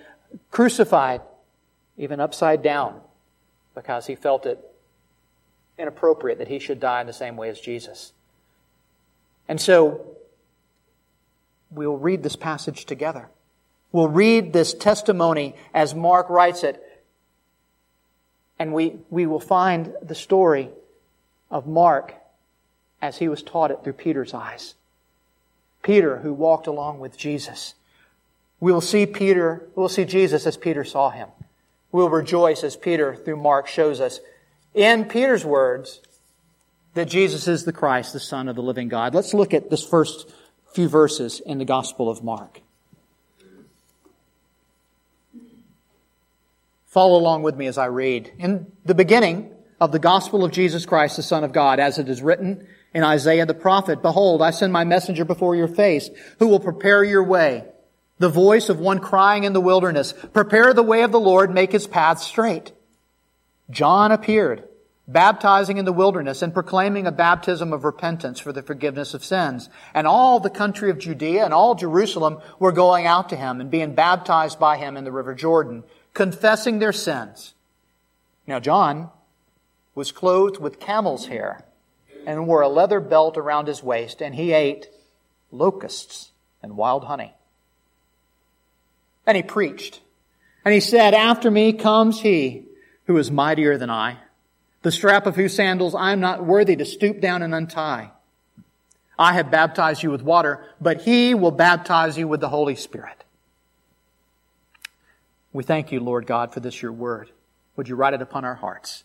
crucified, 0.51 1.21
even 2.03 2.19
upside 2.21 2.63
down, 2.63 3.01
because 3.75 4.07
he 4.07 4.15
felt 4.17 4.45
it 4.45 4.59
inappropriate 5.79 6.39
that 6.39 6.49
he 6.49 6.59
should 6.59 6.81
die 6.81 7.01
in 7.01 7.07
the 7.07 7.13
same 7.13 7.37
way 7.37 7.49
as 7.49 7.61
Jesus. 7.61 8.13
And 9.49 9.61
so 9.61 10.05
we'll 11.71 11.97
read 11.97 12.23
this 12.23 12.37
passage 12.37 12.85
together. 12.85 13.29
We'll 13.93 14.09
read 14.09 14.53
this 14.53 14.75
testimony 14.75 15.55
as 15.73 15.95
Mark 15.95 16.29
writes 16.29 16.65
it, 16.65 16.83
and 18.59 18.75
we, 18.75 18.97
we 19.09 19.27
will 19.27 19.41
find 19.41 19.95
the 20.03 20.15
story 20.15 20.71
of 21.51 21.67
Mark 21.67 22.15
as 23.01 23.19
he 23.19 23.29
was 23.29 23.43
taught 23.43 23.71
it 23.71 23.79
through 23.85 23.93
Peter's 23.95 24.35
eyes. 24.35 24.75
Peter, 25.83 26.19
who 26.19 26.33
walked 26.33 26.67
along 26.67 27.01
with 27.01 27.17
Jesus. 27.17 27.75
We 28.61 28.73
will 28.73 28.81
see 28.81 29.07
Peter, 29.07 29.69
we'll 29.75 29.89
see 29.89 30.05
Jesus 30.05 30.47
as 30.47 30.57
Peter 30.57 30.85
saw 30.85 31.11
him. 31.11 31.29
We'll 31.93 32.09
rejoice 32.09 32.65
as 32.65 32.75
Peter, 32.75 33.15
through 33.15 33.37
Mark, 33.37 33.69
shows 33.69 34.01
us 34.01 34.21
in 34.75 35.05
Peter's 35.05 35.45
words 35.45 36.01
that 36.95 37.07
Jesus 37.07 37.47
is 37.47 37.65
the 37.65 37.73
Christ, 37.73 38.15
the 38.15 38.21
Son 38.21 38.49
of 38.49 38.57
the 38.57 38.63
living 38.63 38.89
God. 38.89 39.15
Let's 39.15 39.35
look 39.35 39.53
at 39.55 39.71
this 39.71 39.85
first 39.85 40.31
few 40.73 40.89
verses 40.89 41.41
in 41.45 41.59
the 41.59 41.65
Gospel 41.65 42.09
of 42.09 42.25
Mark. 42.25 42.61
Follow 46.87 47.19
along 47.19 47.43
with 47.43 47.57
me 47.57 47.67
as 47.67 47.79
I 47.79 47.87
read. 47.87 48.33
In 48.39 48.71
the 48.85 48.95
beginning 48.95 49.51
of 49.81 49.93
the 49.93 49.99
Gospel 49.99 50.45
of 50.45 50.53
Jesus 50.53 50.85
Christ, 50.85 51.17
the 51.17 51.23
Son 51.23 51.45
of 51.45 51.53
God, 51.53 51.81
as 51.81 51.99
it 51.99 52.09
is 52.09 52.23
written 52.23 52.67
in 52.95 53.03
Isaiah 53.03 53.47
the 53.47 53.55
prophet, 53.55 54.03
Behold, 54.03 54.43
I 54.43 54.51
send 54.51 54.73
my 54.73 54.85
messenger 54.85 55.25
before 55.25 55.57
your 55.57 55.69
face, 55.69 56.11
who 56.39 56.49
will 56.49 56.61
prepare 56.61 57.03
your 57.03 57.25
way. 57.25 57.65
The 58.19 58.29
voice 58.29 58.69
of 58.69 58.79
one 58.79 59.01
crying 59.01 59.45
in 59.45 59.53
the 59.53 59.61
wilderness, 59.61 60.15
Prepare 60.33 60.75
the 60.75 60.83
way 60.83 61.03
of 61.03 61.13
the 61.13 61.21
Lord, 61.21 61.53
make 61.53 61.73
his 61.73 61.87
path 61.87 62.21
straight. 62.21 62.73
John 63.71 64.13
appeared 64.13 64.69
baptizing 65.09 65.79
in 65.79 65.85
the 65.85 65.93
wilderness 65.93 66.43
and 66.43 66.55
proclaiming 66.55 67.07
a 67.07 67.13
baptism 67.13 67.73
of 67.73 67.85
repentance 67.85 68.39
for 68.39 68.53
the 68.53 68.63
forgiveness 68.63 69.15
of 69.15 69.25
sins. 69.25 69.69
And 69.95 70.07
all 70.07 70.41
the 70.41 70.51
country 70.51 70.91
of 70.91 70.99
Judea 70.99 71.45
and 71.45 71.53
all 71.53 71.75
Jerusalem 71.75 72.41
were 72.59 72.73
going 72.73 73.07
out 73.07 73.29
to 73.31 73.37
him 73.37 73.61
and 73.61 73.71
being 73.71 73.95
baptized 73.95 74.59
by 74.59 74.77
him 74.77 74.97
in 74.97 75.05
the 75.05 75.13
river 75.13 75.35
Jordan, 75.35 75.85
confessing 76.15 76.79
their 76.79 76.93
sins. 76.93 77.55
Now 78.47 78.61
John 78.61 79.11
was 79.95 80.13
clothed 80.13 80.59
with 80.59 80.81
camel's 80.81 81.27
hair 81.27 81.65
and 82.27 82.47
wore 82.47 82.63
a 82.63 82.69
leather 82.69 83.01
belt 83.01 83.37
around 83.37 83.67
his 83.67 83.83
waist, 83.83 84.23
and 84.23 84.35
he 84.35 84.53
ate 84.53 84.89
locusts 85.51 86.31
and 86.63 86.77
wild 86.77 87.05
honey. 87.05 87.35
And 89.27 89.37
he 89.37 89.43
preached. 89.43 90.01
And 90.65 90.75
he 90.75 90.81
said, 90.81 91.15
After 91.15 91.51
me 91.51 91.73
comes 91.73 92.21
he 92.21 92.65
who 93.07 93.17
is 93.17 93.31
mightier 93.31 93.79
than 93.79 93.91
I 93.91 94.19
the 94.83 94.93
strap 94.93 95.27
of 95.27 95.37
whose 95.37 95.55
sandals 95.55 95.95
I 95.95 96.13
am 96.13 96.21
not 96.21 96.45
worthy 96.45 96.77
to 96.77 96.85
stoop 96.85 97.21
down 97.21 97.43
and 97.43 97.55
untie. 97.55 98.11
I 99.19 99.35
have 99.35 99.51
baptized 99.51 100.03
you 100.03 100.11
with 100.11 100.23
water, 100.23 100.65
but 100.81 101.03
he 101.03 101.35
will 101.35 101.53
baptize 101.53 102.19
you 102.19 102.27
with 102.27 102.41
the 102.41 102.49
Holy 102.49 102.75
Spirit. 102.75 103.25
We 105.53 105.63
thank 105.63 105.93
you, 105.93 106.01
Lord 106.01 106.27
God, 106.27 106.53
for 106.53 106.61
this 106.61 106.83
your 106.83 106.93
word. 106.93 107.31
Would 107.77 107.89
you 107.89 107.95
write 107.95 108.15
it 108.15 108.23
upon 108.23 108.45
our 108.45 108.57
hearts? 108.57 109.05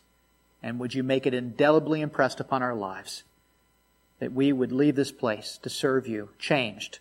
And 0.64 0.80
would 0.80 0.96
you 0.96 1.04
make 1.04 1.28
it 1.28 1.34
indelibly 1.34 2.02
impressed 2.02 2.40
upon 2.40 2.64
our 2.64 2.74
lives? 2.74 3.24
That 4.20 4.34
we 4.34 4.52
would 4.52 4.72
leave 4.72 4.96
this 4.96 5.12
place 5.12 5.60
to 5.62 5.70
serve 5.70 6.08
you, 6.08 6.30
changed 6.40 7.00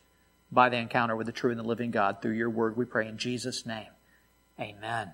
by 0.51 0.69
the 0.69 0.77
encounter 0.77 1.17
with 1.17 1.27
the 1.27 1.33
true 1.33 1.51
and 1.51 1.59
the 1.59 1.65
living 1.65 1.91
God 1.91 2.23
through 2.23 2.35
your 2.35 2.51
word, 2.51 2.77
we 2.77 2.85
pray 2.85 3.09
in 3.09 3.19
Jesus' 3.19 3.67
name. 3.67 3.89
Amen. 4.61 5.11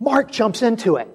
Mark 0.00 0.30
jumps 0.30 0.62
into 0.62 0.96
it. 0.96 1.08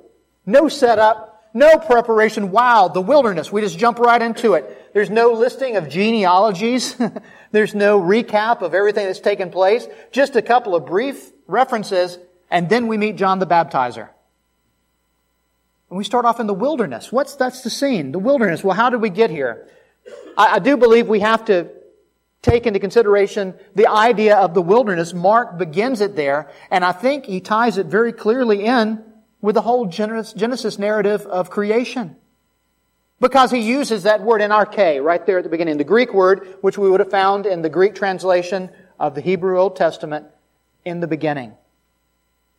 No 0.45 0.69
setup, 0.69 1.50
no 1.54 1.78
preparation. 1.78 2.52
Wow, 2.52 2.88
the 2.88 3.02
wilderness. 3.02 3.52
We 3.52 3.62
just 3.62 3.78
jump 3.78 4.00
right 4.00 4.22
into 4.22 4.54
it. 4.54 4.93
There's 4.93 5.10
no 5.10 5.34
listing 5.34 5.76
of 5.76 5.89
genealogies. 5.89 6.95
There's 7.52 7.74
no 7.74 8.00
recap 8.00 8.62
of 8.62 8.74
everything 8.74 9.06
that's 9.06 9.19
taken 9.19 9.50
place. 9.50 9.88
Just 10.12 10.36
a 10.36 10.41
couple 10.41 10.76
of 10.76 10.86
brief 10.86 11.32
references, 11.48 12.19
and 12.52 12.69
then 12.69 12.88
we 12.88 12.98
meet 12.98 13.15
John 13.15 13.39
the 13.39 13.48
Baptizer. 13.48 14.10
And 15.89 15.98
we 15.98 16.04
start 16.04 16.26
off 16.26 16.39
in 16.39 16.45
the 16.45 16.54
wilderness. 16.54 17.12
What's, 17.12 17.36
that's 17.36 17.63
the 17.63 17.72
scene, 17.72 18.12
the 18.12 18.19
wilderness. 18.19 18.63
Well, 18.63 18.76
how 18.76 18.91
did 18.91 19.02
we 19.02 19.10
get 19.10 19.32
here? 19.32 19.67
I, 20.38 20.56
I 20.56 20.60
do 20.60 20.78
believe 20.78 21.08
we 21.08 21.22
have 21.22 21.45
to 21.45 21.69
take 22.41 22.65
into 22.65 22.80
consideration 22.80 23.54
the 23.75 23.88
idea 23.88 24.36
of 24.38 24.54
the 24.54 24.62
wilderness. 24.62 25.13
Mark 25.13 25.58
begins 25.58 26.02
it 26.02 26.15
there, 26.15 26.49
and 26.71 26.86
I 26.86 26.91
think 26.91 27.25
he 27.25 27.41
ties 27.41 27.78
it 27.78 27.88
very 27.88 28.13
clearly 28.13 28.65
in 28.65 29.04
with 29.41 29.56
the 29.56 29.62
whole 29.62 29.86
Genesis 29.86 30.80
narrative 30.80 31.25
of 31.25 31.49
creation. 31.49 32.15
Because 33.19 33.52
he 33.52 33.60
uses 33.60 34.04
that 34.04 34.21
word 34.21 34.41
en 34.41 34.52
archē 34.52 35.04
right 35.04 35.25
there 35.25 35.38
at 35.38 35.43
the 35.43 35.49
beginning. 35.49 35.78
The 35.78 35.84
Greek 35.84 36.13
word, 36.13 36.58
which 36.62 36.78
we 36.78 36.89
would 36.89 37.02
have 37.02 37.12
found 37.12 37.45
in 37.45 37.62
the 37.62 37.69
Greek 37.69 37.95
translation 37.95 38.69
of 38.97 39.13
the 39.15 39.21
Hebrew 39.21 39.60
Old 39.60 39.75
Testament, 39.75 40.28
in 40.86 41.02
the 41.02 41.08
beginning. 41.08 41.54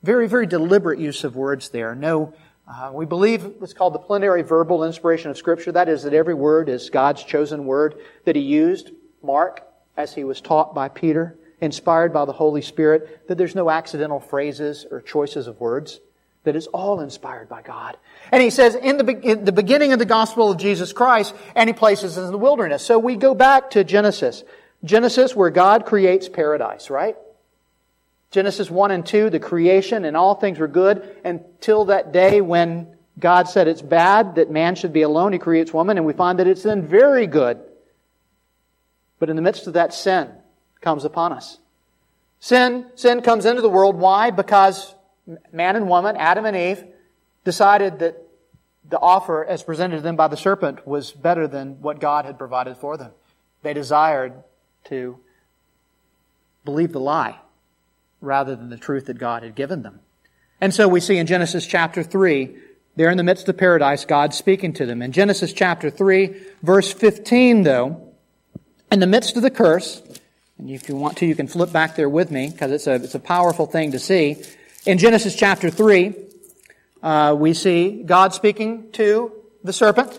Very, 0.02 0.28
very 0.28 0.46
deliberate 0.46 0.98
use 0.98 1.24
of 1.24 1.36
words 1.36 1.70
there. 1.70 1.94
No, 1.94 2.34
uh, 2.68 2.90
we 2.92 3.06
believe 3.06 3.54
it's 3.62 3.72
called 3.72 3.94
the 3.94 3.98
plenary 3.98 4.42
verbal 4.42 4.84
inspiration 4.84 5.30
of 5.30 5.38
Scripture. 5.38 5.72
That 5.72 5.88
is, 5.88 6.02
that 6.02 6.14
every 6.14 6.34
word 6.34 6.68
is 6.68 6.90
God's 6.90 7.24
chosen 7.24 7.64
word 7.64 7.96
that 8.24 8.36
he 8.36 8.42
used. 8.42 8.90
Mark, 9.22 9.66
as 10.02 10.14
he 10.14 10.24
was 10.24 10.40
taught 10.40 10.74
by 10.74 10.88
Peter, 10.88 11.36
inspired 11.60 12.12
by 12.12 12.24
the 12.24 12.32
Holy 12.32 12.62
Spirit, 12.62 13.28
that 13.28 13.38
there's 13.38 13.54
no 13.54 13.70
accidental 13.70 14.20
phrases 14.20 14.86
or 14.90 15.00
choices 15.00 15.46
of 15.46 15.60
words 15.60 16.00
that 16.44 16.56
is 16.56 16.66
all 16.68 17.00
inspired 17.00 17.48
by 17.48 17.62
God. 17.62 17.96
And 18.32 18.42
he 18.42 18.50
says 18.50 18.74
in 18.74 18.96
the, 18.96 19.20
in 19.20 19.44
the 19.44 19.52
beginning 19.52 19.92
of 19.92 19.98
the 19.98 20.06
gospel 20.06 20.50
of 20.50 20.58
Jesus 20.58 20.92
Christ, 20.92 21.34
and 21.54 21.68
he 21.68 21.74
places 21.74 22.16
us 22.16 22.24
in 22.24 22.32
the 22.32 22.38
wilderness. 22.38 22.84
So 22.84 22.98
we 22.98 23.16
go 23.16 23.34
back 23.34 23.70
to 23.70 23.84
Genesis. 23.84 24.42
Genesis 24.82 25.36
where 25.36 25.50
God 25.50 25.84
creates 25.84 26.28
paradise, 26.28 26.88
right? 26.88 27.16
Genesis 28.30 28.70
1 28.70 28.90
and 28.92 29.04
2, 29.04 29.30
the 29.30 29.40
creation 29.40 30.04
and 30.04 30.16
all 30.16 30.34
things 30.34 30.58
were 30.58 30.68
good 30.68 31.16
until 31.24 31.86
that 31.86 32.12
day 32.12 32.40
when 32.40 32.86
God 33.18 33.48
said 33.48 33.68
it's 33.68 33.82
bad 33.82 34.36
that 34.36 34.50
man 34.50 34.76
should 34.76 34.92
be 34.92 35.02
alone. 35.02 35.32
He 35.32 35.38
creates 35.38 35.74
woman 35.74 35.98
and 35.98 36.06
we 36.06 36.12
find 36.12 36.38
that 36.38 36.46
it's 36.46 36.62
then 36.62 36.86
very 36.86 37.26
good. 37.26 37.60
But 39.20 39.30
in 39.30 39.36
the 39.36 39.42
midst 39.42 39.68
of 39.68 39.74
that, 39.74 39.94
sin 39.94 40.30
comes 40.80 41.04
upon 41.04 41.32
us. 41.32 41.58
Sin, 42.40 42.86
sin 42.96 43.20
comes 43.20 43.44
into 43.44 43.62
the 43.62 43.68
world. 43.68 43.96
Why? 43.96 44.30
Because 44.30 44.94
man 45.52 45.76
and 45.76 45.88
woman, 45.88 46.16
Adam 46.16 46.46
and 46.46 46.56
Eve, 46.56 46.82
decided 47.44 48.00
that 48.00 48.26
the 48.88 48.98
offer 48.98 49.44
as 49.44 49.62
presented 49.62 49.96
to 49.96 50.02
them 50.02 50.16
by 50.16 50.26
the 50.26 50.36
serpent 50.36 50.86
was 50.86 51.12
better 51.12 51.46
than 51.46 51.80
what 51.82 52.00
God 52.00 52.24
had 52.24 52.38
provided 52.38 52.78
for 52.78 52.96
them. 52.96 53.12
They 53.62 53.74
desired 53.74 54.32
to 54.84 55.18
believe 56.64 56.92
the 56.92 57.00
lie 57.00 57.38
rather 58.22 58.56
than 58.56 58.70
the 58.70 58.78
truth 58.78 59.06
that 59.06 59.18
God 59.18 59.42
had 59.42 59.54
given 59.54 59.82
them. 59.82 60.00
And 60.60 60.74
so 60.74 60.88
we 60.88 61.00
see 61.00 61.18
in 61.18 61.26
Genesis 61.26 61.66
chapter 61.66 62.02
3, 62.02 62.56
there 62.96 63.10
in 63.10 63.16
the 63.16 63.22
midst 63.22 63.48
of 63.48 63.56
paradise, 63.56 64.04
God 64.04 64.34
speaking 64.34 64.72
to 64.74 64.86
them. 64.86 65.00
In 65.02 65.12
Genesis 65.12 65.52
chapter 65.52 65.90
3, 65.90 66.34
verse 66.62 66.92
15, 66.92 67.62
though, 67.62 68.09
in 68.90 69.00
the 69.00 69.06
midst 69.06 69.36
of 69.36 69.42
the 69.42 69.50
curse, 69.50 70.02
and 70.58 70.70
if 70.70 70.88
you 70.88 70.96
want 70.96 71.18
to, 71.18 71.26
you 71.26 71.34
can 71.34 71.46
flip 71.46 71.72
back 71.72 71.96
there 71.96 72.08
with 72.08 72.30
me, 72.30 72.50
because 72.50 72.72
it's 72.72 72.86
a, 72.86 72.94
it's 72.94 73.14
a 73.14 73.20
powerful 73.20 73.66
thing 73.66 73.92
to 73.92 73.98
see. 73.98 74.42
In 74.86 74.98
Genesis 74.98 75.34
chapter 75.36 75.70
3, 75.70 76.14
uh, 77.02 77.34
we 77.38 77.54
see 77.54 78.02
God 78.02 78.34
speaking 78.34 78.90
to 78.92 79.32
the 79.64 79.72
serpent. 79.72 80.18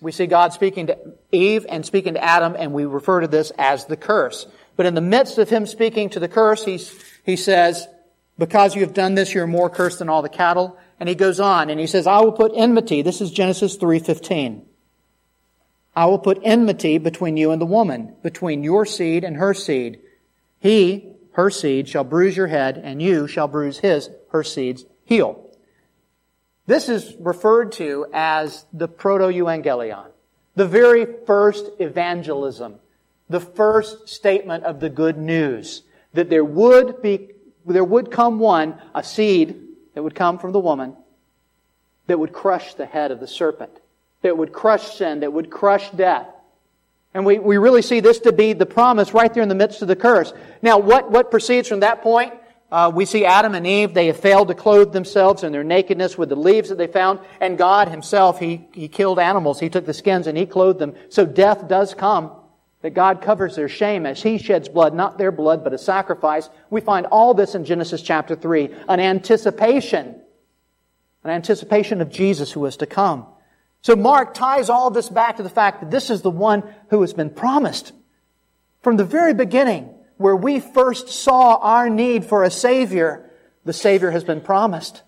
We 0.00 0.12
see 0.12 0.26
God 0.26 0.52
speaking 0.52 0.88
to 0.88 0.98
Eve 1.32 1.66
and 1.68 1.84
speaking 1.84 2.14
to 2.14 2.22
Adam, 2.22 2.54
and 2.58 2.72
we 2.72 2.84
refer 2.84 3.20
to 3.20 3.28
this 3.28 3.50
as 3.58 3.86
the 3.86 3.96
curse. 3.96 4.46
But 4.76 4.86
in 4.86 4.94
the 4.94 5.00
midst 5.00 5.38
of 5.38 5.48
him 5.48 5.66
speaking 5.66 6.10
to 6.10 6.20
the 6.20 6.28
curse, 6.28 6.64
he's, 6.64 6.94
he 7.24 7.36
says, 7.36 7.88
because 8.38 8.74
you 8.74 8.82
have 8.82 8.94
done 8.94 9.14
this, 9.14 9.32
you're 9.32 9.46
more 9.46 9.70
cursed 9.70 9.98
than 9.98 10.08
all 10.08 10.22
the 10.22 10.28
cattle. 10.28 10.78
And 11.00 11.08
he 11.08 11.14
goes 11.14 11.40
on 11.40 11.70
and 11.70 11.80
he 11.80 11.86
says, 11.86 12.06
I 12.06 12.20
will 12.20 12.32
put 12.32 12.52
enmity. 12.54 13.02
This 13.02 13.20
is 13.20 13.30
Genesis 13.30 13.76
3.15. 13.78 14.62
I 15.96 16.04
will 16.04 16.18
put 16.18 16.38
enmity 16.44 16.98
between 16.98 17.38
you 17.38 17.50
and 17.50 17.60
the 17.60 17.66
woman, 17.66 18.14
between 18.22 18.62
your 18.62 18.84
seed 18.84 19.24
and 19.24 19.36
her 19.38 19.54
seed. 19.54 19.98
He, 20.60 21.08
her 21.32 21.50
seed 21.50 21.88
shall 21.88 22.04
bruise 22.04 22.36
your 22.36 22.48
head, 22.48 22.76
and 22.76 23.00
you 23.00 23.26
shall 23.26 23.48
bruise 23.48 23.78
his, 23.78 24.10
her 24.28 24.44
seed's 24.44 24.84
heel. 25.06 25.42
This 26.66 26.90
is 26.90 27.16
referred 27.18 27.72
to 27.72 28.06
as 28.12 28.66
the 28.72 28.88
proto-evangelion, 28.88 30.08
the 30.54 30.66
very 30.66 31.06
first 31.26 31.70
evangelism, 31.78 32.74
the 33.30 33.40
first 33.40 34.08
statement 34.08 34.64
of 34.64 34.80
the 34.80 34.90
good 34.90 35.16
news 35.16 35.82
that 36.12 36.28
there 36.28 36.44
would 36.44 37.00
be, 37.00 37.30
there 37.64 37.84
would 37.84 38.10
come 38.10 38.38
one, 38.38 38.80
a 38.94 39.02
seed 39.02 39.62
that 39.94 40.02
would 40.02 40.14
come 40.14 40.38
from 40.38 40.52
the 40.52 40.60
woman 40.60 40.94
that 42.06 42.18
would 42.18 42.32
crush 42.32 42.74
the 42.74 42.86
head 42.86 43.10
of 43.10 43.20
the 43.20 43.26
serpent, 43.26 43.80
that 44.22 44.36
would 44.36 44.52
crush 44.52 44.96
sin, 44.96 45.20
that 45.20 45.32
would 45.32 45.50
crush 45.50 45.90
death. 45.90 46.26
And 47.14 47.24
we, 47.24 47.38
we 47.38 47.56
really 47.56 47.82
see 47.82 48.00
this 48.00 48.18
to 48.20 48.32
be 48.32 48.52
the 48.52 48.66
promise 48.66 49.14
right 49.14 49.32
there 49.32 49.42
in 49.42 49.48
the 49.48 49.54
midst 49.54 49.80
of 49.80 49.88
the 49.88 49.96
curse. 49.96 50.34
Now, 50.60 50.78
what, 50.78 51.10
what 51.10 51.30
proceeds 51.30 51.68
from 51.68 51.80
that 51.80 52.02
point? 52.02 52.34
Uh, 52.70 52.90
we 52.92 53.04
see 53.04 53.24
Adam 53.24 53.54
and 53.54 53.66
Eve, 53.66 53.94
they 53.94 54.08
have 54.08 54.18
failed 54.18 54.48
to 54.48 54.54
clothe 54.54 54.92
themselves 54.92 55.44
in 55.44 55.52
their 55.52 55.62
nakedness 55.62 56.18
with 56.18 56.28
the 56.28 56.36
leaves 56.36 56.68
that 56.68 56.78
they 56.78 56.88
found. 56.88 57.20
And 57.40 57.56
God 57.56 57.88
himself, 57.88 58.40
he, 58.40 58.68
he 58.72 58.88
killed 58.88 59.18
animals. 59.18 59.60
He 59.60 59.70
took 59.70 59.86
the 59.86 59.94
skins 59.94 60.26
and 60.26 60.36
he 60.36 60.46
clothed 60.46 60.80
them. 60.80 60.94
So 61.08 61.24
death 61.24 61.68
does 61.68 61.94
come. 61.94 62.32
That 62.82 62.90
God 62.90 63.22
covers 63.22 63.56
their 63.56 63.68
shame 63.68 64.04
as 64.04 64.22
he 64.22 64.36
sheds 64.36 64.68
blood, 64.68 64.94
not 64.94 65.16
their 65.16 65.32
blood, 65.32 65.64
but 65.64 65.72
a 65.72 65.78
sacrifice. 65.78 66.50
We 66.68 66.80
find 66.80 67.06
all 67.06 67.32
this 67.32 67.54
in 67.54 67.64
Genesis 67.64 68.02
chapter 68.02 68.36
3. 68.36 68.68
An 68.88 69.00
anticipation. 69.00 70.20
An 71.24 71.30
anticipation 71.30 72.00
of 72.00 72.10
Jesus 72.10 72.52
who 72.52 72.60
was 72.60 72.76
to 72.76 72.86
come. 72.86 73.26
So 73.86 73.94
Mark 73.94 74.34
ties 74.34 74.68
all 74.68 74.90
this 74.90 75.08
back 75.08 75.36
to 75.36 75.44
the 75.44 75.48
fact 75.48 75.78
that 75.78 75.92
this 75.92 76.10
is 76.10 76.22
the 76.22 76.28
one 76.28 76.64
who 76.90 77.02
has 77.02 77.12
been 77.12 77.30
promised. 77.30 77.92
From 78.82 78.96
the 78.96 79.04
very 79.04 79.32
beginning, 79.32 79.94
where 80.16 80.34
we 80.34 80.58
first 80.58 81.08
saw 81.08 81.54
our 81.58 81.88
need 81.88 82.24
for 82.24 82.42
a 82.42 82.50
Savior, 82.50 83.30
the 83.64 83.72
Savior 83.72 84.10
has 84.10 84.24
been 84.24 84.40
promised. 84.40 85.04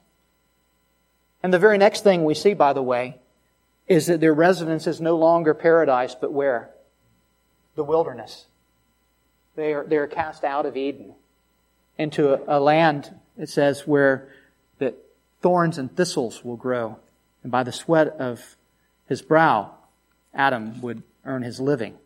And 1.43 1.53
the 1.53 1.59
very 1.59 1.77
next 1.77 2.05
thing 2.05 2.25
we 2.25 2.35
see, 2.35 2.55
by 2.55 2.73
the 2.73 2.81
way, 2.81 3.17
is 3.89 4.07
that 4.07 4.21
their 4.21 4.33
residence 4.33 4.87
is 4.87 5.01
no 5.01 5.17
longer 5.17 5.55
paradise, 5.55 6.15
but 6.15 6.33
where? 6.33 6.71
The 7.75 7.83
wilderness. 7.83 8.47
They 9.57 9.75
are, 9.75 9.83
they 9.83 9.97
are 9.97 10.07
cast 10.07 10.45
out 10.45 10.67
of 10.67 10.77
Eden 10.77 11.15
into 11.99 12.33
a, 12.33 12.59
a 12.59 12.61
land, 12.61 13.13
it 13.37 13.49
says, 13.49 13.89
where 13.89 14.29
that 14.79 14.95
thorns 15.43 15.79
and 15.79 15.97
thistles 15.97 16.45
will 16.45 16.57
grow. 16.57 17.01
And 17.43 17.51
by 17.51 17.65
the 17.65 17.73
sweat 17.73 18.07
of 18.21 18.55
his 19.09 19.23
brow, 19.23 19.75
Adam 20.35 20.81
would 20.81 21.03
earn 21.25 21.43
his 21.43 21.61
living. 21.61 21.97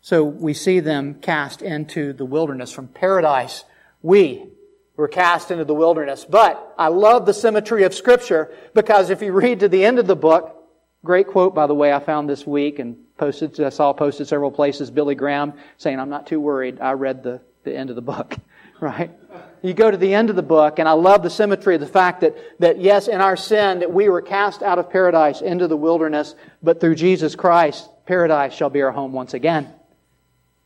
So 0.00 0.24
we 0.24 0.52
see 0.52 0.80
them 0.80 1.14
cast 1.14 1.62
into 1.62 2.12
the 2.12 2.24
wilderness. 2.24 2.72
From 2.72 2.88
paradise, 2.88 3.64
we 4.02 4.48
were 4.96 5.08
cast 5.08 5.50
into 5.50 5.64
the 5.64 5.74
wilderness. 5.74 6.24
But 6.28 6.74
I 6.76 6.88
love 6.88 7.24
the 7.24 7.34
symmetry 7.34 7.84
of 7.84 7.94
Scripture 7.94 8.50
because 8.74 9.10
if 9.10 9.22
you 9.22 9.32
read 9.32 9.60
to 9.60 9.68
the 9.68 9.84
end 9.84 9.98
of 9.98 10.06
the 10.06 10.16
book, 10.16 10.56
great 11.04 11.28
quote, 11.28 11.54
by 11.54 11.66
the 11.66 11.74
way, 11.74 11.92
I 11.92 12.00
found 12.00 12.28
this 12.28 12.46
week 12.46 12.78
and 12.78 12.96
posted, 13.16 13.58
I 13.60 13.68
saw 13.68 13.92
posted 13.92 14.26
several 14.26 14.50
places, 14.50 14.90
Billy 14.90 15.14
Graham 15.14 15.54
saying, 15.76 16.00
I'm 16.00 16.10
not 16.10 16.26
too 16.26 16.40
worried. 16.40 16.80
I 16.80 16.92
read 16.92 17.22
the, 17.22 17.40
the 17.62 17.74
end 17.74 17.90
of 17.90 17.96
the 17.96 18.02
book, 18.02 18.36
right? 18.80 19.10
You 19.64 19.74
go 19.74 19.90
to 19.90 19.96
the 19.96 20.14
end 20.14 20.30
of 20.30 20.36
the 20.36 20.42
book, 20.42 20.78
and 20.78 20.88
I 20.88 20.92
love 20.92 21.22
the 21.22 21.30
symmetry 21.30 21.76
of 21.76 21.80
the 21.80 21.86
fact 21.86 22.22
that, 22.22 22.36
that 22.58 22.80
yes, 22.80 23.06
in 23.06 23.20
our 23.20 23.36
sin, 23.36 23.80
that 23.80 23.92
we 23.92 24.08
were 24.08 24.22
cast 24.22 24.62
out 24.62 24.78
of 24.78 24.90
paradise 24.90 25.40
into 25.40 25.68
the 25.68 25.76
wilderness, 25.76 26.34
but 26.62 26.80
through 26.80 26.96
Jesus 26.96 27.36
Christ, 27.36 27.88
paradise 28.06 28.52
shall 28.54 28.70
be 28.70 28.82
our 28.82 28.92
home 28.92 29.12
once 29.12 29.34
again. 29.34 29.72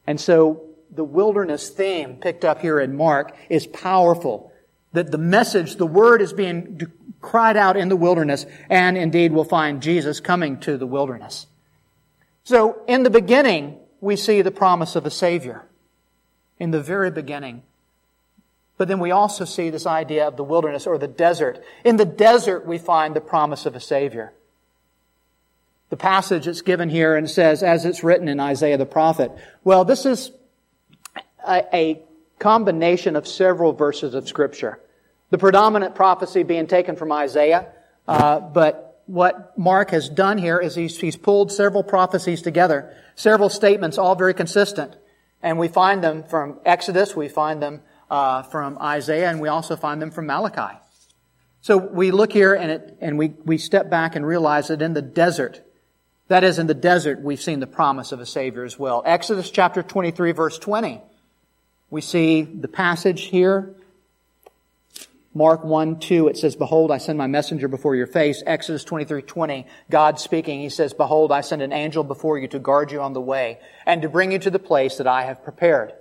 And 0.06 0.20
so 0.20 0.62
the 0.90 1.04
wilderness 1.04 1.68
theme 1.68 2.16
picked 2.16 2.44
up 2.44 2.61
here 2.61 2.80
in 2.80 2.96
Mark 2.96 3.37
is 3.48 3.66
powerful. 3.66 4.52
That 4.92 5.11
the 5.11 5.18
message, 5.18 5.76
the 5.76 5.87
word 5.87 6.22
is 6.22 6.32
being 6.32 6.80
cried 7.20 7.56
out 7.56 7.76
in 7.76 7.88
the 7.88 7.96
wilderness, 7.96 8.46
and 8.70 8.96
indeed 8.96 9.32
we'll 9.32 9.44
find 9.44 9.82
Jesus 9.82 10.20
coming 10.20 10.59
to 10.61 10.78
the 10.78 10.87
wilderness. 10.87 11.46
So 12.44 12.82
in 12.87 13.02
the 13.02 13.11
beginning, 13.11 13.78
we 14.00 14.16
see 14.16 14.40
the 14.40 14.50
promise 14.50 14.96
of 14.96 15.04
a 15.04 15.11
Savior. 15.11 15.66
In 16.59 16.70
the 16.70 16.80
very 16.80 17.11
beginning, 17.11 17.62
but 18.79 18.89
then 18.89 18.99
we 18.99 19.11
also 19.11 19.45
see 19.45 19.71
this 19.71 19.87
idea 19.87 20.27
of 20.27 20.37
the 20.37 20.45
wilderness 20.45 20.87
or 20.87 20.99
the 20.99 21.09
desert. 21.09 21.62
In 21.85 21.97
the 21.97 22.05
desert, 22.05 22.67
we 22.67 22.79
find 22.79 23.17
the 23.17 23.21
promise 23.21 23.65
of 23.65 23.75
a 23.75 23.81
Savior. 23.81 24.33
The 25.89 25.97
passage 25.97 26.47
that's 26.47 26.62
given 26.62 26.91
here 26.91 27.17
and 27.17 27.31
says, 27.31 27.62
as 27.62 27.85
it's 27.85 28.03
written 28.05 28.29
in 28.29 28.41
Isaiah 28.41 28.77
the 28.77 28.87
prophet. 28.87 29.31
Well, 29.65 29.85
this 29.85 30.05
is 30.05 30.31
a, 31.47 31.65
a 31.73 32.03
combination 32.39 33.17
of 33.17 33.27
several 33.27 33.73
verses 33.73 34.15
of 34.15 34.29
Scripture. 34.29 34.81
The 35.31 35.39
predominant 35.39 35.95
prophecy 35.95 36.43
being 36.43 36.67
taken 36.67 36.97
from 36.97 37.12
Isaiah, 37.12 37.69
uh, 38.07 38.41
but 38.41 39.01
what 39.07 39.57
Mark 39.57 39.91
has 39.91 40.09
done 40.09 40.39
here 40.39 40.59
is 40.59 40.75
he's, 40.75 41.01
he's 41.01 41.17
pulled 41.17 41.51
several 41.51 41.83
prophecies 41.83 42.43
together, 42.43 42.95
several 43.15 43.49
statements, 43.49 43.97
all 43.97 44.17
very 44.17 44.35
consistent. 44.35 44.97
And 45.43 45.59
we 45.59 45.69
find 45.69 46.03
them 46.03 46.25
from 46.25 46.59
Exodus, 46.65 47.15
we 47.15 47.29
find 47.29 47.62
them 47.62 47.83
uh, 48.11 48.42
from 48.45 48.79
Isaiah, 48.79 49.31
and 49.31 49.40
we 49.40 49.49
also 49.49 49.77
find 49.77 50.01
them 50.01 50.11
from 50.11 50.27
Malachi. 50.27 50.79
So 51.62 51.77
we 51.77 52.12
look 52.12 52.33
here 52.33 52.55
and, 52.55 52.71
it, 52.71 52.99
and 53.01 53.19
we, 53.19 53.35
we 53.45 53.59
step 53.59 53.90
back 53.90 54.14
and 54.14 54.25
realize 54.25 54.69
that 54.69 54.83
in 54.83 54.95
the 54.95 55.03
desert, 55.03 55.62
that 56.29 56.45
is, 56.45 56.59
in 56.59 56.66
the 56.66 56.75
desert, 56.75 57.21
we've 57.21 57.40
seen 57.40 57.61
the 57.61 57.66
promise 57.66 58.12
of 58.12 58.21
a 58.21 58.27
Savior 58.27 58.64
as 58.64 58.79
well. 58.79 59.03
Exodus 59.05 59.51
chapter 59.51 59.83
23, 59.83 60.33
verse 60.33 60.59
20. 60.59 61.01
We 61.90 62.01
see 62.01 62.42
the 62.42 62.69
passage 62.69 63.23
here. 63.23 63.75
Mark 65.35 65.64
1, 65.64 65.99
2, 65.99 66.29
it 66.29 66.38
says, 66.38 66.57
Behold, 66.57 66.90
I 66.90 66.99
send 66.99 67.19
my 67.19 67.27
messenger 67.27 67.69
before 67.69 67.95
your 67.95 68.07
face. 68.07 68.42
Exodus 68.47 68.85
23, 68.85 69.23
20, 69.23 69.66
God 69.90 70.19
speaking, 70.19 70.61
He 70.61 70.71
says, 70.71 70.95
Behold, 70.95 71.31
I 71.31 71.42
send 71.42 71.62
an 71.62 71.73
angel 71.73 72.05
before 72.05 72.38
you 72.38 72.49
to 72.49 72.59
guard 72.59 72.90
you 72.90 73.01
on 73.01 73.12
the 73.12 73.21
way 73.21 73.59
and 73.85 74.03
to 74.03 74.09
bring 74.09 74.33
you 74.33 74.38
to 74.38 74.51
the 74.51 74.59
place 74.59 74.97
that 74.97 75.07
I 75.07 75.25
have 75.25 75.45
prepared. 75.45 75.92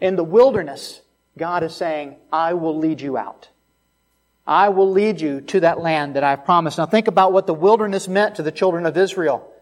In 0.00 0.16
the 0.16 0.24
wilderness, 0.24 1.00
God 1.38 1.62
is 1.62 1.74
saying, 1.74 2.16
I 2.32 2.54
will 2.54 2.76
lead 2.76 3.00
you 3.00 3.16
out. 3.16 3.48
I 4.46 4.70
will 4.70 4.90
lead 4.90 5.20
you 5.20 5.42
to 5.42 5.60
that 5.60 5.80
land 5.80 6.16
that 6.16 6.24
I've 6.24 6.44
promised. 6.44 6.78
Now 6.78 6.86
think 6.86 7.06
about 7.06 7.32
what 7.32 7.46
the 7.46 7.54
wilderness 7.54 8.08
meant 8.08 8.36
to 8.36 8.42
the 8.42 8.50
children 8.50 8.86
of 8.86 8.96
Israel. 8.96 9.52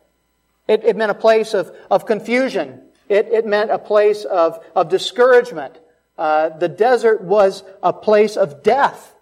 It, 0.69 0.85
it 0.85 0.97
meant 0.97 1.11
a 1.11 1.15
place 1.15 1.55
of, 1.55 1.75
of 1.91 2.07
confusion. 2.07 2.83
It, 3.09 3.27
it 3.27 3.47
meant 3.47 3.71
a 3.71 3.79
place 3.79 4.25
of, 4.25 4.65
of 4.75 4.89
discouragement. 4.89 5.79
Uh, 6.17 6.51
the 6.51 6.69
desert 6.69 7.21
was 7.21 7.63
a 7.83 7.93
place 7.93 8.37
of 8.37 8.63
death. 8.63 9.15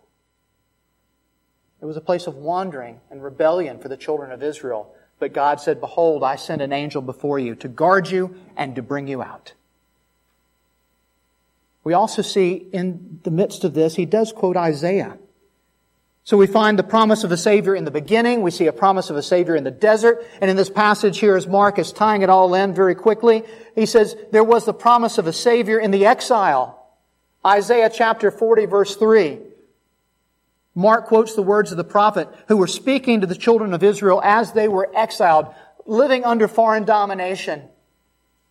It 1.81 1.87
was 1.87 1.97
a 1.97 2.03
place 2.03 2.27
of 2.27 2.37
wandering 2.37 3.01
and 3.11 3.23
rebellion 3.23 3.79
for 3.79 3.89
the 3.89 3.97
children 3.97 4.33
of 4.33 4.43
Israel. 4.43 4.95
But 5.19 5.33
God 5.33 5.61
said, 5.61 5.81
Behold, 5.81 6.23
I 6.23 6.37
send 6.37 6.63
an 6.63 6.73
angel 6.73 7.03
before 7.03 7.39
you 7.39 7.55
to 7.57 7.69
guard 7.69 8.11
you 8.11 8.37
and 8.57 8.77
to 8.77 8.83
bring 8.83 9.07
you 9.07 9.23
out. 9.23 9.53
We 11.85 11.93
also 11.93 12.23
see 12.23 12.55
in 12.55 13.21
the 13.23 13.31
midst 13.31 13.63
of 13.63 13.75
this, 13.75 13.95
he 13.95 14.07
does 14.07 14.33
quote 14.33 14.57
Isaiah. 14.57 15.19
So 16.27 16.39
we 16.39 16.47
find 16.47 16.79
the 16.79 16.83
promise 16.83 17.23
of 17.23 17.33
a 17.33 17.37
Savior 17.37 17.77
in 17.77 17.85
the 17.85 17.91
beginning. 17.91 18.41
We 18.41 18.51
see 18.51 18.67
a 18.67 18.73
promise 18.73 19.11
of 19.11 19.17
a 19.17 19.23
Savior 19.23 19.55
in 19.55 19.65
the 19.65 19.71
desert. 19.71 20.25
And 20.41 20.51
in 20.51 20.57
this 20.57 20.71
passage 20.71 21.19
here, 21.19 21.37
as 21.37 21.47
Mark 21.47 21.79
is 21.79 21.93
tying 21.93 22.23
it 22.23 22.31
all 22.31 22.55
in 22.55 22.73
very 22.73 22.95
quickly, 22.95 23.45
he 23.75 23.85
says, 23.85 24.17
there 24.33 24.43
was 24.43 24.65
the 24.65 24.73
promise 24.73 25.19
of 25.19 25.27
a 25.27 25.35
Savior 25.35 25.79
in 25.79 25.91
the 25.91 26.07
exile. 26.07 26.81
Isaiah 27.47 27.91
chapter 27.93 28.31
40 28.31 28.65
verse 28.65 28.97
3. 28.97 29.39
Mark 30.75 31.07
quotes 31.07 31.35
the 31.35 31.43
words 31.43 31.71
of 31.71 31.77
the 31.77 31.85
prophet 31.85 32.29
who 32.49 32.57
were 32.57 32.67
speaking 32.67 33.21
to 33.21 33.27
the 33.27 33.35
children 33.35 33.75
of 33.75 33.83
Israel 33.83 34.21
as 34.25 34.53
they 34.53 34.67
were 34.67 34.91
exiled, 34.97 35.55
living 35.85 36.25
under 36.25 36.49
foreign 36.49 36.85
domination. 36.85 37.63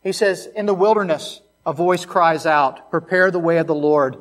He 0.03 0.11
says, 0.11 0.47
in 0.55 0.67
the 0.67 0.73
wilderness, 0.75 1.41
a 1.65 1.73
voice 1.73 2.05
cries 2.05 2.45
out, 2.45 2.91
prepare 2.91 3.31
the 3.31 3.39
way 3.39 3.57
of 3.57 3.67
the 3.67 3.75
Lord. 3.75 4.17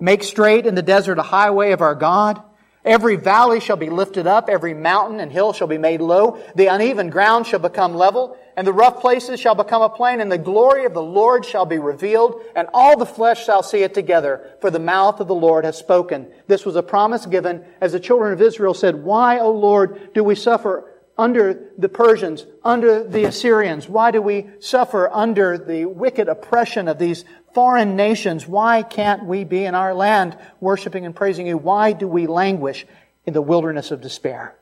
Make 0.00 0.22
straight 0.22 0.66
in 0.66 0.74
the 0.74 0.82
desert 0.82 1.18
a 1.18 1.22
highway 1.22 1.72
of 1.72 1.80
our 1.80 1.94
God. 1.94 2.42
Every 2.84 3.16
valley 3.16 3.60
shall 3.60 3.76
be 3.76 3.88
lifted 3.88 4.26
up, 4.26 4.50
every 4.50 4.74
mountain 4.74 5.18
and 5.18 5.32
hill 5.32 5.54
shall 5.54 5.66
be 5.66 5.78
made 5.78 6.02
low, 6.02 6.38
the 6.54 6.66
uneven 6.66 7.08
ground 7.08 7.46
shall 7.46 7.60
become 7.60 7.94
level, 7.94 8.36
and 8.58 8.66
the 8.66 8.74
rough 8.74 9.00
places 9.00 9.40
shall 9.40 9.54
become 9.54 9.80
a 9.80 9.88
plain, 9.88 10.20
and 10.20 10.30
the 10.30 10.36
glory 10.36 10.84
of 10.84 10.92
the 10.92 11.02
Lord 11.02 11.46
shall 11.46 11.64
be 11.64 11.78
revealed, 11.78 12.42
and 12.54 12.68
all 12.74 12.98
the 12.98 13.06
flesh 13.06 13.46
shall 13.46 13.62
see 13.62 13.82
it 13.82 13.94
together, 13.94 14.50
for 14.60 14.70
the 14.70 14.78
mouth 14.78 15.20
of 15.20 15.28
the 15.28 15.34
Lord 15.34 15.64
has 15.64 15.78
spoken. 15.78 16.30
This 16.46 16.66
was 16.66 16.76
a 16.76 16.82
promise 16.82 17.24
given 17.24 17.64
as 17.80 17.92
the 17.92 18.00
children 18.00 18.34
of 18.34 18.42
Israel 18.42 18.74
said, 18.74 19.02
Why, 19.02 19.38
O 19.38 19.50
Lord, 19.50 20.12
do 20.12 20.22
we 20.22 20.34
suffer 20.34 20.84
under 21.16 21.70
the 21.78 21.88
Persians, 21.88 22.46
under 22.64 23.04
the 23.04 23.24
Assyrians? 23.24 23.88
Why 23.88 24.10
do 24.10 24.20
we 24.20 24.46
suffer 24.60 25.08
under 25.12 25.58
the 25.58 25.86
wicked 25.86 26.28
oppression 26.28 26.88
of 26.88 26.98
these 26.98 27.24
foreign 27.54 27.94
nations, 27.96 28.46
why 28.46 28.82
can't 28.82 29.24
we 29.24 29.44
be 29.44 29.64
in 29.64 29.74
our 29.74 29.94
land 29.94 30.36
worshiping 30.60 31.06
and 31.06 31.14
praising 31.14 31.46
you? 31.46 31.56
Why 31.56 31.92
do 31.92 32.06
we 32.06 32.26
languish 32.26 32.84
in 33.24 33.32
the 33.32 33.40
wilderness 33.40 33.90
of 33.92 34.00
despair? 34.00 34.56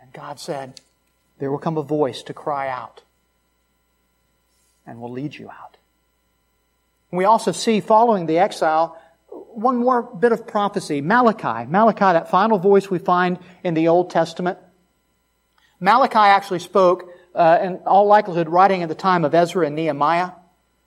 And 0.00 0.12
God 0.12 0.38
said, 0.38 0.80
There 1.40 1.50
will 1.50 1.58
come 1.58 1.76
a 1.76 1.82
voice 1.82 2.22
to 2.22 2.32
cry 2.32 2.68
out 2.68 3.02
and 4.86 5.00
will 5.00 5.10
lead 5.10 5.34
you 5.34 5.50
out. 5.50 5.76
we 7.10 7.24
also 7.24 7.52
see 7.52 7.80
following 7.80 8.26
the 8.26 8.38
exile 8.38 9.00
one 9.28 9.76
more 9.76 10.02
bit 10.02 10.32
of 10.32 10.46
prophecy 10.46 11.00
Malachi. 11.00 11.68
Malachi, 11.68 12.00
that 12.00 12.30
final 12.30 12.58
voice 12.58 12.90
we 12.90 12.98
find 12.98 13.38
in 13.64 13.74
the 13.74 13.88
Old 13.88 14.10
Testament. 14.10 14.58
Malachi 15.84 16.16
actually 16.16 16.60
spoke, 16.60 17.10
uh, 17.34 17.58
in 17.62 17.76
all 17.84 18.06
likelihood, 18.06 18.48
writing 18.48 18.82
at 18.82 18.88
the 18.88 18.94
time 18.94 19.22
of 19.22 19.34
Ezra 19.34 19.66
and 19.66 19.76
Nehemiah. 19.76 20.30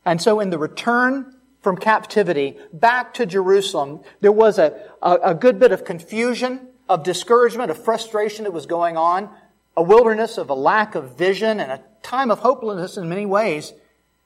And 0.03 0.19
so 0.19 0.39
in 0.39 0.49
the 0.49 0.57
return 0.57 1.35
from 1.61 1.77
captivity 1.77 2.57
back 2.73 3.13
to 3.13 3.27
Jerusalem, 3.27 3.99
there 4.21 4.31
was 4.31 4.57
a, 4.57 4.89
a, 5.03 5.17
a, 5.25 5.35
good 5.35 5.59
bit 5.59 5.71
of 5.71 5.85
confusion, 5.85 6.69
of 6.89 7.03
discouragement, 7.03 7.69
of 7.69 7.83
frustration 7.83 8.45
that 8.45 8.53
was 8.53 8.65
going 8.65 8.97
on, 8.97 9.29
a 9.75 9.83
wilderness 9.83 10.39
of 10.39 10.49
a 10.49 10.55
lack 10.55 10.95
of 10.95 11.15
vision 11.15 11.59
and 11.59 11.71
a 11.71 11.83
time 12.01 12.31
of 12.31 12.39
hopelessness 12.39 12.97
in 12.97 13.07
many 13.07 13.27
ways. 13.27 13.73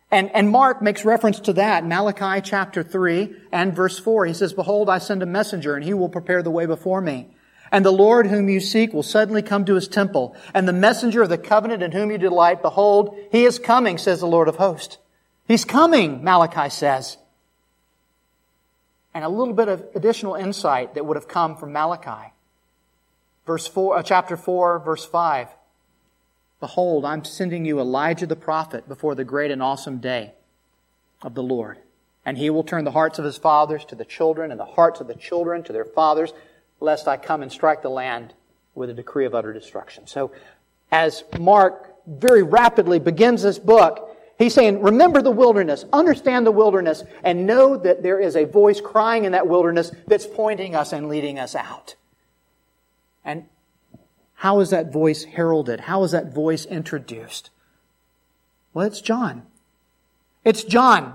And, 0.10 0.31
and 0.34 0.49
Mark 0.49 0.81
makes 0.81 1.03
reference 1.03 1.41
to 1.41 1.53
that, 1.53 1.86
Malachi 1.86 2.39
chapter 2.49 2.81
3 2.81 3.36
and 3.51 3.75
verse 3.75 3.99
4. 3.99 4.25
He 4.25 4.34
says, 4.34 4.53
Behold, 4.53 4.89
I 4.89 4.99
send 4.99 5.21
a 5.21 5.25
messenger, 5.25 5.75
and 5.75 5.84
he 5.84 5.93
will 5.93 6.07
prepare 6.07 6.41
the 6.41 6.49
way 6.49 6.65
before 6.65 7.01
me. 7.01 7.36
And 7.71 7.86
the 7.86 7.91
Lord 7.91 8.27
whom 8.27 8.49
you 8.49 8.60
seek 8.60 8.93
will 8.93 9.03
suddenly 9.03 9.41
come 9.41 9.63
to 9.65 9.75
his 9.75 9.88
temple. 9.88 10.36
And 10.53 10.67
the 10.67 10.73
messenger 10.73 11.21
of 11.21 11.29
the 11.29 11.38
covenant 11.38 11.81
in 11.81 11.93
whom 11.93 12.12
you 12.12 12.17
delight, 12.17 12.62
behold, 12.62 13.17
he 13.31 13.45
is 13.45 13.60
coming, 13.60 13.97
says 13.97 14.19
the 14.19 14.27
Lord 14.27 14.49
of 14.49 14.57
hosts. 14.57 14.97
He's 15.47 15.63
coming, 15.63 16.23
Malachi 16.23 16.69
says. 16.69 17.17
And 19.13 19.23
a 19.23 19.29
little 19.29 19.53
bit 19.53 19.69
of 19.69 19.86
additional 19.95 20.36
insight 20.36 20.95
that 20.95 21.05
would 21.05 21.17
have 21.17 21.27
come 21.27 21.55
from 21.55 21.73
Malachi. 21.73 22.34
Verse 23.45 23.67
4, 23.67 23.97
uh, 23.97 24.03
chapter 24.03 24.38
4, 24.38 24.79
verse 24.79 25.05
5. 25.05 25.47
Behold, 26.60 27.05
I'm 27.05 27.25
sending 27.25 27.65
you 27.65 27.79
Elijah 27.79 28.27
the 28.27 28.36
prophet 28.36 28.88
before 28.88 29.15
the 29.15 29.23
great 29.23 29.49
and 29.49 29.63
awesome 29.63 29.97
day 29.97 30.34
of 31.21 31.34
the 31.34 31.43
Lord. 31.43 31.79
And 32.23 32.38
he 32.38 32.49
will 32.49 32.63
turn 32.63 32.86
the 32.86 32.91
hearts 32.91 33.17
of 33.17 33.25
his 33.25 33.38
fathers 33.38 33.84
to 33.86 33.95
the 33.95 34.05
children 34.05 34.51
and 34.51 34.60
the 34.60 34.65
hearts 34.65 35.01
of 35.01 35.07
the 35.07 35.15
children 35.15 35.63
to 35.63 35.73
their 35.73 35.86
fathers, 35.86 36.34
lest 36.81 37.07
I 37.07 37.15
come 37.15 37.41
and 37.41 37.51
strike 37.51 37.81
the 37.81 37.89
land 37.89 38.33
with 38.75 38.89
a 38.89 38.93
decree 38.93 39.25
of 39.25 39.33
utter 39.33 39.53
destruction. 39.53 40.07
So, 40.07 40.31
as 40.91 41.23
Mark 41.39 41.95
very 42.05 42.43
rapidly 42.43 42.99
begins 42.99 43.43
this 43.43 43.59
book, 43.59 44.11
He's 44.41 44.55
saying, 44.55 44.81
remember 44.81 45.21
the 45.21 45.29
wilderness, 45.29 45.85
understand 45.93 46.47
the 46.47 46.51
wilderness, 46.51 47.03
and 47.23 47.45
know 47.45 47.77
that 47.77 48.01
there 48.01 48.19
is 48.19 48.35
a 48.35 48.45
voice 48.45 48.81
crying 48.81 49.25
in 49.25 49.33
that 49.33 49.47
wilderness 49.47 49.91
that's 50.07 50.25
pointing 50.25 50.73
us 50.73 50.93
and 50.93 51.09
leading 51.09 51.37
us 51.37 51.53
out. 51.53 51.93
And 53.23 53.45
how 54.33 54.59
is 54.61 54.71
that 54.71 54.91
voice 54.91 55.25
heralded? 55.25 55.81
How 55.81 56.03
is 56.03 56.13
that 56.13 56.33
voice 56.33 56.65
introduced? 56.65 57.51
Well, 58.73 58.87
it's 58.87 58.99
John. 58.99 59.43
It's 60.43 60.63
John. 60.63 61.13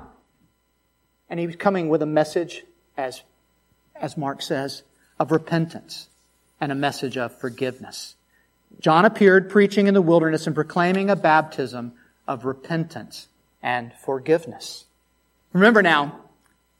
And 1.28 1.40
he's 1.40 1.56
coming 1.56 1.88
with 1.88 2.02
a 2.02 2.06
message, 2.06 2.64
as, 2.96 3.24
as 3.96 4.16
Mark 4.16 4.40
says, 4.40 4.84
of 5.18 5.30
repentance 5.30 6.08
and 6.60 6.72
a 6.72 6.74
message 6.74 7.16
of 7.16 7.36
forgiveness. 7.38 8.14
John 8.80 9.04
appeared 9.04 9.48
preaching 9.48 9.86
in 9.86 9.94
the 9.94 10.02
wilderness 10.02 10.46
and 10.46 10.54
proclaiming 10.54 11.10
a 11.10 11.16
baptism 11.16 11.92
of 12.26 12.44
repentance 12.44 13.28
and 13.62 13.92
forgiveness. 14.04 14.84
Remember 15.52 15.82
now, 15.82 16.20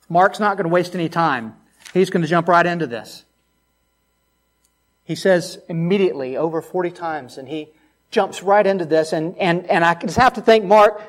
Mark's 0.09 0.39
not 0.39 0.57
going 0.57 0.65
to 0.65 0.73
waste 0.73 0.95
any 0.95 1.09
time. 1.09 1.55
He's 1.93 2.09
going 2.09 2.21
to 2.21 2.27
jump 2.27 2.47
right 2.47 2.65
into 2.65 2.87
this. 2.87 3.23
He 5.05 5.15
says 5.15 5.59
immediately 5.69 6.37
over 6.37 6.61
40 6.61 6.91
times, 6.91 7.37
and 7.37 7.47
he 7.47 7.69
jumps 8.11 8.43
right 8.43 8.65
into 8.65 8.85
this. 8.85 9.13
And, 9.13 9.37
and, 9.37 9.65
and 9.67 9.83
I 9.83 9.95
just 9.95 10.17
have 10.17 10.33
to 10.33 10.41
thank 10.41 10.65
Mark, 10.65 11.01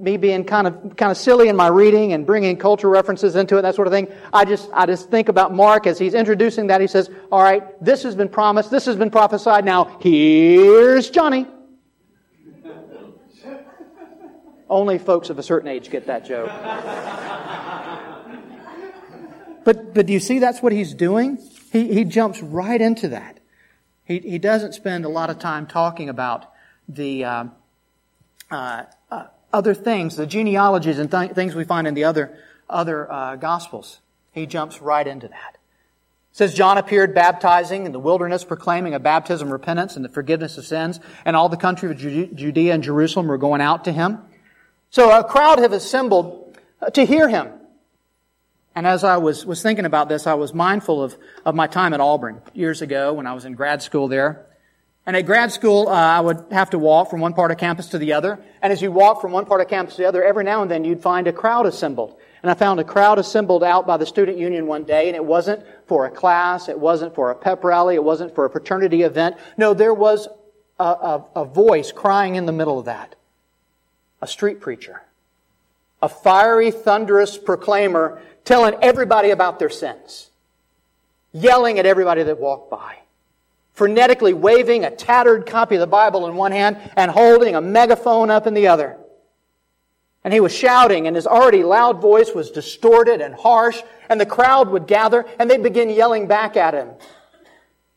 me 0.00 0.16
being 0.16 0.44
kind 0.44 0.66
of, 0.66 0.96
kind 0.96 1.10
of 1.10 1.16
silly 1.16 1.48
in 1.48 1.56
my 1.56 1.68
reading 1.68 2.12
and 2.12 2.26
bringing 2.26 2.56
cultural 2.56 2.92
references 2.92 3.36
into 3.36 3.58
it, 3.58 3.62
that 3.62 3.74
sort 3.74 3.86
of 3.86 3.92
thing. 3.92 4.08
I 4.32 4.44
just, 4.44 4.70
I 4.72 4.86
just 4.86 5.10
think 5.10 5.28
about 5.28 5.54
Mark 5.54 5.86
as 5.86 5.98
he's 5.98 6.14
introducing 6.14 6.68
that. 6.68 6.80
He 6.80 6.86
says, 6.86 7.10
all 7.30 7.42
right, 7.42 7.62
this 7.84 8.02
has 8.04 8.14
been 8.14 8.28
promised. 8.28 8.70
This 8.70 8.86
has 8.86 8.96
been 8.96 9.10
prophesied. 9.10 9.64
Now, 9.64 9.98
here's 10.00 11.10
Johnny. 11.10 11.46
Only 14.68 14.98
folks 14.98 15.30
of 15.30 15.38
a 15.38 15.42
certain 15.42 15.68
age 15.68 15.90
get 15.90 16.06
that 16.06 16.24
joke. 16.24 16.48
but, 19.64 19.94
but 19.94 20.06
do 20.06 20.12
you 20.12 20.20
see 20.20 20.38
that's 20.38 20.62
what 20.62 20.72
he's 20.72 20.94
doing? 20.94 21.38
He, 21.72 21.92
he 21.92 22.04
jumps 22.04 22.42
right 22.42 22.80
into 22.80 23.08
that. 23.08 23.38
He, 24.04 24.18
he 24.18 24.38
doesn't 24.38 24.72
spend 24.72 25.04
a 25.04 25.08
lot 25.08 25.30
of 25.30 25.38
time 25.38 25.66
talking 25.66 26.08
about 26.08 26.46
the 26.88 27.24
uh, 27.24 27.44
uh, 28.50 28.84
uh, 29.10 29.24
other 29.52 29.74
things, 29.74 30.16
the 30.16 30.26
genealogies 30.26 30.98
and 30.98 31.10
th- 31.10 31.32
things 31.32 31.54
we 31.54 31.64
find 31.64 31.86
in 31.86 31.94
the 31.94 32.04
other, 32.04 32.36
other 32.68 33.10
uh, 33.10 33.36
Gospels. 33.36 34.00
He 34.32 34.46
jumps 34.46 34.80
right 34.80 35.06
into 35.06 35.28
that. 35.28 35.54
It 35.54 36.36
says 36.36 36.54
John 36.54 36.78
appeared 36.78 37.14
baptizing 37.14 37.86
in 37.86 37.92
the 37.92 37.98
wilderness, 37.98 38.44
proclaiming 38.44 38.94
a 38.94 39.00
baptism 39.00 39.48
of 39.48 39.52
repentance 39.52 39.96
and 39.96 40.04
the 40.04 40.08
forgiveness 40.08 40.58
of 40.58 40.66
sins, 40.66 41.00
and 41.24 41.34
all 41.34 41.48
the 41.48 41.56
country 41.56 41.90
of 41.90 41.96
Judea 41.96 42.72
and 42.72 42.82
Jerusalem 42.82 43.26
were 43.26 43.38
going 43.38 43.60
out 43.60 43.84
to 43.84 43.92
him. 43.92 44.18
So 44.90 45.10
a 45.10 45.24
crowd 45.24 45.58
have 45.58 45.72
assembled 45.72 46.56
uh, 46.80 46.90
to 46.90 47.04
hear 47.04 47.28
him. 47.28 47.48
And 48.74 48.86
as 48.86 49.02
I 49.02 49.16
was, 49.16 49.44
was 49.44 49.62
thinking 49.62 49.84
about 49.84 50.08
this, 50.08 50.26
I 50.28 50.34
was 50.34 50.54
mindful 50.54 51.02
of, 51.02 51.16
of 51.44 51.56
my 51.56 51.66
time 51.66 51.92
at 51.92 52.00
Auburn 52.00 52.40
years 52.54 52.82
ago 52.82 53.12
when 53.12 53.26
I 53.26 53.32
was 53.32 53.44
in 53.44 53.54
grad 53.54 53.82
school 53.82 54.06
there. 54.06 54.46
And 55.06 55.16
at 55.16 55.26
grad 55.26 55.50
school, 55.50 55.88
uh, 55.88 55.92
I 55.92 56.20
would 56.20 56.44
have 56.50 56.70
to 56.70 56.78
walk 56.78 57.10
from 57.10 57.20
one 57.20 57.32
part 57.32 57.50
of 57.50 57.58
campus 57.58 57.88
to 57.88 57.98
the 57.98 58.12
other. 58.12 58.38
And 58.60 58.72
as 58.72 58.82
you 58.82 58.92
walk 58.92 59.20
from 59.20 59.32
one 59.32 59.46
part 59.46 59.60
of 59.60 59.68
campus 59.68 59.96
to 59.96 60.02
the 60.02 60.08
other, 60.08 60.22
every 60.22 60.44
now 60.44 60.62
and 60.62 60.70
then 60.70 60.84
you'd 60.84 61.00
find 61.00 61.26
a 61.26 61.32
crowd 61.32 61.66
assembled. 61.66 62.18
And 62.42 62.50
I 62.50 62.54
found 62.54 62.80
a 62.80 62.84
crowd 62.84 63.18
assembled 63.18 63.64
out 63.64 63.86
by 63.86 63.96
the 63.96 64.06
student 64.06 64.38
union 64.38 64.66
one 64.66 64.84
day, 64.84 65.08
and 65.08 65.16
it 65.16 65.24
wasn't 65.24 65.64
for 65.86 66.06
a 66.06 66.10
class, 66.10 66.68
it 66.68 66.78
wasn't 66.78 67.14
for 67.14 67.30
a 67.30 67.34
pep 67.34 67.64
rally, 67.64 67.94
it 67.94 68.04
wasn't 68.04 68.34
for 68.34 68.44
a 68.44 68.50
fraternity 68.50 69.02
event. 69.02 69.36
No, 69.56 69.74
there 69.74 69.94
was 69.94 70.28
a, 70.78 70.84
a, 70.84 71.24
a 71.36 71.44
voice 71.44 71.92
crying 71.92 72.36
in 72.36 72.46
the 72.46 72.52
middle 72.52 72.78
of 72.78 72.84
that. 72.84 73.14
A 74.22 74.26
street 74.26 74.60
preacher. 74.60 75.02
A 76.02 76.08
fiery, 76.08 76.70
thunderous 76.70 77.36
proclaimer 77.36 78.22
telling 78.44 78.74
everybody 78.80 79.30
about 79.30 79.58
their 79.58 79.70
sins. 79.70 80.30
Yelling 81.32 81.78
at 81.78 81.86
everybody 81.86 82.22
that 82.22 82.38
walked 82.38 82.70
by 82.70 82.99
frenetically 83.80 84.34
waving 84.34 84.84
a 84.84 84.90
tattered 84.90 85.46
copy 85.46 85.76
of 85.76 85.80
the 85.80 85.86
Bible 85.86 86.26
in 86.26 86.36
one 86.36 86.52
hand 86.52 86.76
and 86.96 87.10
holding 87.10 87.54
a 87.54 87.62
megaphone 87.62 88.30
up 88.30 88.46
in 88.46 88.52
the 88.52 88.68
other. 88.68 88.98
And 90.22 90.34
he 90.34 90.40
was 90.40 90.54
shouting, 90.54 91.06
and 91.06 91.16
his 91.16 91.26
already 91.26 91.64
loud 91.64 92.02
voice 92.02 92.34
was 92.34 92.50
distorted 92.50 93.22
and 93.22 93.34
harsh, 93.34 93.80
and 94.10 94.20
the 94.20 94.26
crowd 94.26 94.68
would 94.68 94.86
gather, 94.86 95.24
and 95.38 95.50
they'd 95.50 95.62
begin 95.62 95.88
yelling 95.88 96.26
back 96.26 96.58
at 96.58 96.74
him. 96.74 96.90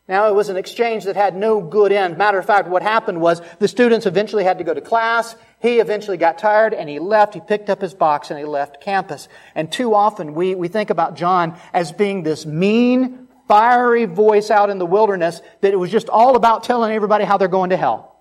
Now, 0.08 0.28
it 0.28 0.34
was 0.34 0.48
an 0.48 0.56
exchange 0.56 1.04
that 1.04 1.16
had 1.16 1.36
no 1.36 1.60
good 1.60 1.92
end. 1.92 2.16
Matter 2.16 2.38
of 2.38 2.46
fact, 2.46 2.68
what 2.68 2.82
happened 2.82 3.20
was 3.20 3.42
the 3.58 3.68
students 3.68 4.06
eventually 4.06 4.44
had 4.44 4.58
to 4.58 4.64
go 4.64 4.72
to 4.72 4.80
class. 4.80 5.34
He 5.60 5.80
eventually 5.80 6.18
got 6.18 6.36
tired 6.36 6.74
and 6.74 6.90
he 6.90 6.98
left. 6.98 7.32
He 7.32 7.40
picked 7.40 7.70
up 7.70 7.80
his 7.80 7.94
box 7.94 8.30
and 8.30 8.38
he 8.38 8.44
left 8.44 8.82
campus. 8.82 9.28
And 9.54 9.72
too 9.72 9.94
often 9.94 10.34
we, 10.34 10.54
we 10.54 10.68
think 10.68 10.90
about 10.90 11.16
John 11.16 11.58
as 11.72 11.90
being 11.90 12.22
this 12.22 12.44
mean, 12.44 13.23
fiery 13.48 14.04
voice 14.06 14.50
out 14.50 14.70
in 14.70 14.78
the 14.78 14.86
wilderness 14.86 15.40
that 15.60 15.72
it 15.72 15.76
was 15.76 15.90
just 15.90 16.08
all 16.08 16.36
about 16.36 16.64
telling 16.64 16.92
everybody 16.92 17.24
how 17.24 17.36
they're 17.36 17.48
going 17.48 17.70
to 17.70 17.76
hell. 17.76 18.16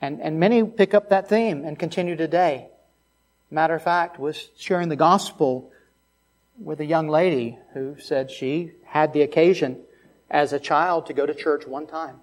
And, 0.00 0.20
and 0.20 0.38
many 0.38 0.62
pick 0.64 0.94
up 0.94 1.10
that 1.10 1.28
theme 1.28 1.64
and 1.64 1.78
continue 1.78 2.16
today. 2.16 2.68
Matter 3.50 3.74
of 3.74 3.82
fact, 3.82 4.18
was 4.18 4.48
sharing 4.56 4.88
the 4.88 4.96
gospel 4.96 5.72
with 6.60 6.80
a 6.80 6.84
young 6.84 7.08
lady 7.08 7.58
who 7.72 7.96
said 7.98 8.30
she 8.30 8.72
had 8.84 9.12
the 9.12 9.22
occasion 9.22 9.78
as 10.30 10.52
a 10.52 10.58
child 10.58 11.06
to 11.06 11.14
go 11.14 11.24
to 11.24 11.34
church 11.34 11.66
one 11.66 11.86
time. 11.86 12.16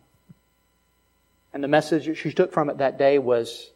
And 1.54 1.64
the 1.64 1.68
message 1.68 2.18
she 2.18 2.32
took 2.32 2.52
from 2.52 2.70
it 2.70 2.78
that 2.78 2.98
day 2.98 3.18
was 3.18 3.72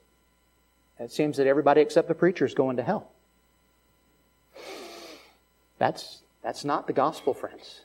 it 1.00 1.12
seems 1.12 1.38
that 1.38 1.48
everybody 1.48 1.82
except 1.82 2.08
the 2.08 2.14
preacher 2.14 2.46
is 2.46 2.54
going 2.54 2.78
to 2.78 2.84
hell. 2.84 3.10
That's 5.78 6.22
that's 6.44 6.64
not 6.64 6.88
the 6.88 6.94
gospel, 6.94 7.34
friends. 7.34 7.82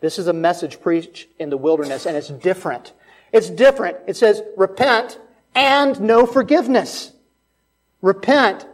This 0.00 0.18
is 0.18 0.26
a 0.26 0.32
message 0.32 0.80
preached 0.80 1.28
in 1.38 1.50
the 1.50 1.56
wilderness, 1.56 2.06
and 2.06 2.16
it's 2.16 2.28
different. 2.28 2.92
It's 3.32 3.50
different. 3.50 3.98
It 4.06 4.16
says, 4.16 4.42
repent 4.56 5.18
and 5.54 6.00
know 6.00 6.26
forgiveness. 6.26 7.12
Repent 8.02 8.66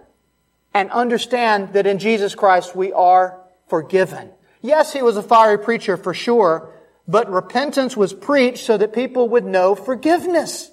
and 0.72 0.90
understand 0.90 1.72
that 1.72 1.86
in 1.86 1.98
Jesus 1.98 2.34
Christ 2.34 2.76
we 2.76 2.92
are 2.92 3.38
forgiven. 3.68 4.30
Yes, 4.62 4.92
he 4.92 5.02
was 5.02 5.16
a 5.16 5.22
fiery 5.22 5.58
preacher 5.58 5.96
for 5.96 6.14
sure, 6.14 6.70
but 7.08 7.30
repentance 7.30 7.96
was 7.96 8.12
preached 8.12 8.64
so 8.64 8.76
that 8.76 8.92
people 8.92 9.28
would 9.30 9.44
know 9.44 9.74
forgiveness. 9.74 10.70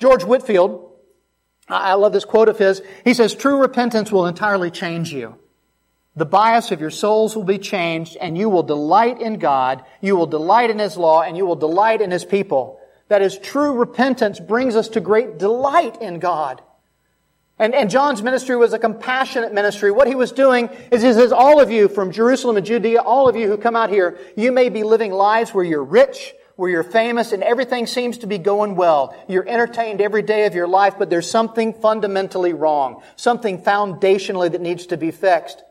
George 0.00 0.24
Whitefield, 0.24 0.92
I 1.68 1.94
love 1.94 2.12
this 2.12 2.24
quote 2.24 2.48
of 2.48 2.58
his. 2.58 2.82
He 3.04 3.12
says, 3.12 3.34
true 3.34 3.60
repentance 3.60 4.10
will 4.10 4.26
entirely 4.26 4.70
change 4.70 5.12
you 5.12 5.36
the 6.16 6.26
bias 6.26 6.72
of 6.72 6.80
your 6.80 6.90
souls 6.90 7.36
will 7.36 7.44
be 7.44 7.58
changed 7.58 8.16
and 8.20 8.36
you 8.36 8.48
will 8.48 8.64
delight 8.64 9.20
in 9.20 9.38
God, 9.38 9.84
you 10.00 10.16
will 10.16 10.26
delight 10.26 10.70
in 10.70 10.78
His 10.78 10.96
law, 10.96 11.22
and 11.22 11.36
you 11.36 11.46
will 11.46 11.56
delight 11.56 12.00
in 12.00 12.10
His 12.10 12.24
people. 12.24 12.80
That 13.08 13.22
is, 13.22 13.38
true 13.38 13.72
repentance 13.72 14.38
brings 14.40 14.76
us 14.76 14.88
to 14.88 15.00
great 15.00 15.38
delight 15.38 16.02
in 16.02 16.18
God. 16.18 16.60
And, 17.58 17.74
and 17.74 17.90
John's 17.90 18.22
ministry 18.22 18.56
was 18.56 18.72
a 18.72 18.78
compassionate 18.78 19.52
ministry. 19.52 19.90
What 19.90 20.06
he 20.06 20.14
was 20.14 20.30
doing 20.30 20.68
is 20.92 21.02
he 21.02 21.12
says, 21.12 21.32
all 21.32 21.60
of 21.60 21.70
you 21.70 21.88
from 21.88 22.12
Jerusalem 22.12 22.56
and 22.56 22.64
Judea, 22.64 23.00
all 23.00 23.28
of 23.28 23.34
you 23.34 23.48
who 23.48 23.56
come 23.56 23.74
out 23.74 23.90
here, 23.90 24.16
you 24.36 24.52
may 24.52 24.68
be 24.68 24.84
living 24.84 25.10
lives 25.10 25.52
where 25.52 25.64
you're 25.64 25.82
rich, 25.82 26.34
where 26.54 26.70
you're 26.70 26.84
famous, 26.84 27.32
and 27.32 27.42
everything 27.42 27.86
seems 27.86 28.18
to 28.18 28.28
be 28.28 28.38
going 28.38 28.76
well. 28.76 29.16
You're 29.28 29.48
entertained 29.48 30.00
every 30.00 30.22
day 30.22 30.46
of 30.46 30.54
your 30.54 30.68
life, 30.68 30.94
but 30.98 31.10
there's 31.10 31.28
something 31.28 31.72
fundamentally 31.72 32.52
wrong, 32.52 33.02
something 33.16 33.62
foundationally 33.62 34.52
that 34.52 34.60
needs 34.60 34.86
to 34.86 34.96
be 34.96 35.10
fixed 35.10 35.62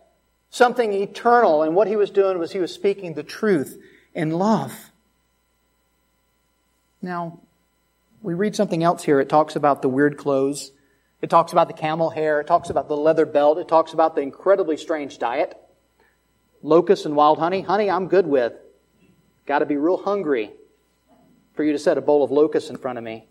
something 0.50 0.94
eternal. 0.94 1.64
And 1.64 1.76
what 1.76 1.88
he 1.88 1.96
was 1.96 2.10
doing 2.10 2.40
was 2.40 2.52
he 2.52 2.60
was 2.60 2.74
speaking 2.74 3.14
the 3.14 3.24
truth 3.24 3.82
in 4.14 4.32
love. 4.32 4.92
Now, 7.02 7.40
we 8.22 8.34
read 8.34 8.56
something 8.56 8.84
else 8.84 9.04
here. 9.04 9.20
It 9.20 9.30
talks 9.30 9.56
about 9.56 9.82
the 9.82 9.90
weird 9.90 10.18
clothes. 10.18 10.72
It 11.22 11.30
talks 11.30 11.52
about 11.52 11.68
the 11.68 11.74
camel 11.74 12.10
hair. 12.10 12.40
It 12.42 12.48
talks 12.48 12.70
about 12.70 12.88
the 12.88 12.98
leather 12.98 13.26
belt. 13.26 13.58
It 13.58 13.68
talks 13.68 13.94
about 13.94 14.16
the 14.16 14.22
incredibly 14.22 14.78
strange 14.78 15.18
diet. 15.18 15.58
Locusts 16.62 17.06
and 17.06 17.16
wild 17.16 17.40
honey. 17.40 17.62
Honey, 17.62 17.90
I'm 17.90 18.08
good 18.08 18.28
with. 18.28 18.54
Got 19.46 19.60
to 19.60 19.66
be 19.66 19.78
real 19.78 19.98
hungry 19.98 20.52
for 21.54 21.64
you 21.64 21.72
to 21.72 21.80
set 21.80 21.98
a 21.98 22.02
bowl 22.02 22.24
of 22.24 22.32
locusts 22.32 22.70
in 22.70 22.78
front 22.78 22.98
of 22.98 23.04
me, 23.04 23.26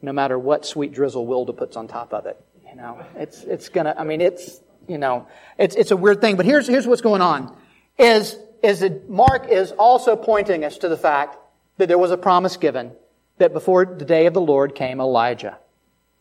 no 0.00 0.12
matter 0.12 0.38
what 0.38 0.64
sweet 0.64 0.92
drizzle 0.92 1.26
Wilda 1.26 1.52
puts 1.52 1.76
on 1.76 1.88
top 1.88 2.12
of 2.12 2.26
it. 2.26 2.42
You 2.68 2.76
know, 2.76 3.04
it's, 3.16 3.42
it's 3.42 3.68
gonna, 3.68 3.94
I 3.98 4.04
mean, 4.04 4.20
it's, 4.20 4.60
you 4.88 4.98
know, 4.98 5.26
it's, 5.58 5.74
it's 5.74 5.90
a 5.90 5.96
weird 5.96 6.20
thing. 6.20 6.36
But 6.36 6.46
here's, 6.46 6.66
here's 6.66 6.86
what's 6.86 7.02
going 7.02 7.22
on. 7.22 7.56
Is, 7.98 8.36
is 8.62 8.80
that 8.80 9.08
Mark 9.08 9.48
is 9.48 9.72
also 9.72 10.16
pointing 10.16 10.64
us 10.64 10.78
to 10.78 10.88
the 10.88 10.96
fact 10.96 11.36
that 11.78 11.88
there 11.88 11.98
was 11.98 12.10
a 12.10 12.16
promise 12.16 12.56
given 12.56 12.92
that 13.38 13.52
before 13.52 13.84
the 13.84 14.04
day 14.04 14.26
of 14.26 14.34
the 14.34 14.40
Lord 14.40 14.74
came 14.74 15.00
Elijah. 15.00 15.58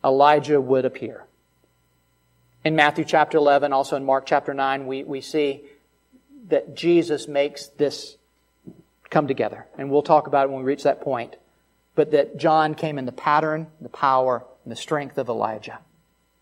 Elijah 0.03 0.59
would 0.59 0.85
appear. 0.85 1.25
In 2.63 2.75
Matthew 2.75 3.05
chapter 3.05 3.37
11, 3.37 3.73
also 3.73 3.95
in 3.95 4.05
Mark 4.05 4.25
chapter 4.25 4.53
9, 4.53 4.87
we, 4.87 5.03
we 5.03 5.21
see 5.21 5.61
that 6.49 6.75
Jesus 6.75 7.27
makes 7.27 7.67
this 7.67 8.17
come 9.09 9.27
together. 9.27 9.67
And 9.77 9.91
we'll 9.91 10.01
talk 10.01 10.27
about 10.27 10.45
it 10.45 10.51
when 10.51 10.59
we 10.59 10.65
reach 10.65 10.83
that 10.83 11.01
point. 11.01 11.35
But 11.95 12.11
that 12.11 12.37
John 12.37 12.75
came 12.75 12.97
in 12.97 13.05
the 13.05 13.11
pattern, 13.11 13.67
the 13.79 13.89
power, 13.89 14.43
and 14.63 14.71
the 14.71 14.75
strength 14.75 15.17
of 15.17 15.27
Elijah. 15.27 15.79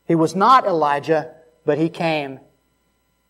He 0.07 0.15
was 0.15 0.35
not 0.35 0.65
Elijah 0.65 1.33
but 1.65 1.77
he 1.77 1.89
came 1.89 2.39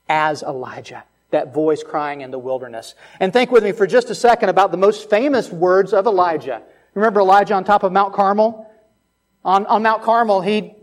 as 0.07 0.43
Elijah, 0.43 1.03
that 1.31 1.53
voice 1.53 1.83
crying 1.83 2.21
in 2.21 2.31
the 2.31 2.39
wilderness. 2.39 2.95
And 3.19 3.31
think 3.31 3.51
with 3.51 3.63
me 3.63 3.71
for 3.71 3.87
just 3.87 4.09
a 4.09 4.15
second 4.15 4.49
about 4.49 4.71
the 4.71 4.77
most 4.77 5.09
famous 5.09 5.51
words 5.51 5.93
of 5.93 6.07
Elijah. 6.07 6.61
Remember 6.93 7.19
Elijah 7.19 7.53
on 7.53 7.63
top 7.63 7.83
of 7.83 7.91
Mount 7.91 8.13
Carmel? 8.13 8.69
On, 9.45 9.65
on 9.67 9.83
Mount 9.83 10.03
Carmel, 10.03 10.41
he 10.41 10.73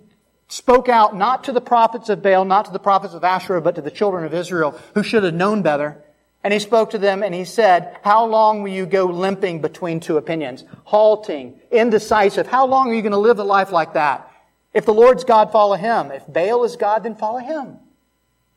spoke 0.48 0.88
out 0.88 1.16
not 1.16 1.44
to 1.44 1.52
the 1.52 1.61
prophets 1.61 2.09
of 2.09 2.22
Baal, 2.22 2.44
not 2.44 2.66
to 2.66 2.70
the 2.70 2.78
prophets 2.78 3.14
of 3.14 3.24
Asherah, 3.24 3.61
but 3.61 3.74
to 3.74 3.82
the 3.82 3.90
children 3.90 4.24
of 4.24 4.32
Israel 4.32 4.78
who 4.94 5.02
should 5.02 5.24
have 5.24 5.35
known 5.35 5.62
better. 5.62 6.02
And 6.44 6.52
he 6.52 6.61
spoke 6.61 6.90
to 6.90 6.98
them 6.98 7.24
and 7.24 7.35
he 7.35 7.44
said, 7.44 7.98
How 8.02 8.24
long 8.24 8.62
will 8.62 8.70
you 8.70 8.87
go 8.87 9.06
limping 9.06 9.61
between 9.61 9.98
two 9.98 10.16
opinions? 10.16 10.62
Halting, 10.85 11.59
indecisive. 11.72 12.46
How 12.46 12.66
long 12.66 12.90
are 12.90 12.94
you 12.94 13.02
going 13.02 13.12
to 13.12 13.18
live 13.18 13.40
a 13.40 13.44
life 13.44 13.72
like 13.72 13.94
that? 13.94 14.30
If 14.76 14.84
the 14.84 14.92
Lord's 14.92 15.24
God, 15.24 15.50
follow 15.50 15.76
him. 15.76 16.10
If 16.10 16.30
Baal 16.30 16.62
is 16.62 16.76
God, 16.76 17.04
then 17.04 17.14
follow 17.14 17.38
him. 17.38 17.78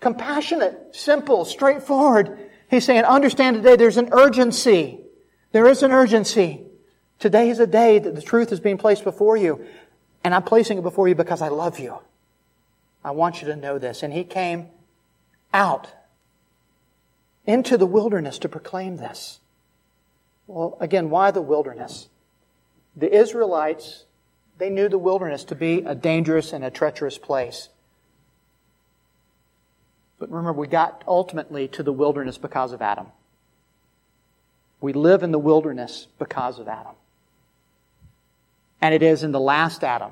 Compassionate, 0.02 0.94
simple, 0.94 1.46
straightforward. 1.46 2.38
He's 2.70 2.84
saying, 2.84 3.06
understand 3.06 3.56
today 3.56 3.78
there's 3.78 3.96
an 3.96 4.10
urgency. 4.12 5.00
There 5.54 5.66
is 5.66 5.82
an 5.82 5.94
urgency. 5.94 6.60
Today 7.20 7.50
is 7.50 7.60
a 7.60 7.66
day 7.66 8.00
that 8.00 8.16
the 8.16 8.22
truth 8.22 8.52
is 8.52 8.60
being 8.60 8.78
placed 8.78 9.06
before 9.06 9.38
you. 9.38 9.66
And 10.22 10.36
I'm 10.36 10.44
placing 10.44 10.80
it 10.80 10.82
before 10.82 11.08
you 11.08 11.16
because 11.16 11.42
I 11.42 11.48
love 11.48 11.80
you. 11.80 12.00
I 13.02 13.12
want 13.12 13.42
you 13.42 13.48
to 13.48 13.56
know 13.56 13.80
this. 13.80 14.04
And 14.04 14.12
he 14.12 14.26
came 14.26 14.68
out 15.54 15.88
into 17.46 17.78
the 17.78 17.86
wilderness 17.86 18.40
to 18.40 18.50
proclaim 18.50 18.98
this. 18.98 19.40
Well, 20.48 20.76
again, 20.82 21.12
why 21.12 21.32
the 21.32 21.42
wilderness? 21.42 22.10
The 22.94 23.10
Israelites 23.10 24.04
they 24.60 24.70
knew 24.70 24.90
the 24.90 24.98
wilderness 24.98 25.46
to 25.46 25.56
be 25.56 25.80
a 25.80 25.96
dangerous 25.96 26.54
and 26.54 26.64
a 26.64 26.70
treacherous 26.70 27.18
place. 27.18 27.70
But 30.20 30.30
remember, 30.30 30.52
we 30.52 30.68
got 30.68 31.02
ultimately 31.08 31.70
to 31.70 31.82
the 31.82 31.94
wilderness 31.94 32.38
because 32.38 32.74
of 32.74 32.82
Adam. 32.82 33.08
We 34.82 34.92
live 34.92 35.24
in 35.24 35.32
the 35.32 35.40
wilderness 35.40 36.08
because 36.20 36.60
of 36.60 36.68
Adam. 36.68 36.94
And 38.82 38.94
it 38.94 39.02
is 39.02 39.24
in 39.24 39.32
the 39.32 39.40
last 39.40 39.84
Adam. 39.84 40.12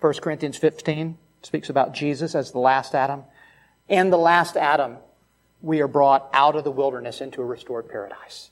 1 0.00 0.14
Corinthians 0.14 0.56
15 0.56 1.18
speaks 1.42 1.68
about 1.68 1.92
Jesus 1.92 2.34
as 2.34 2.50
the 2.50 2.58
last 2.58 2.94
Adam. 2.94 3.24
In 3.88 4.08
the 4.08 4.18
last 4.18 4.56
Adam, 4.56 4.96
we 5.60 5.80
are 5.80 5.88
brought 5.88 6.30
out 6.32 6.56
of 6.56 6.64
the 6.64 6.70
wilderness 6.70 7.20
into 7.20 7.42
a 7.42 7.44
restored 7.44 7.90
paradise. 7.90 8.50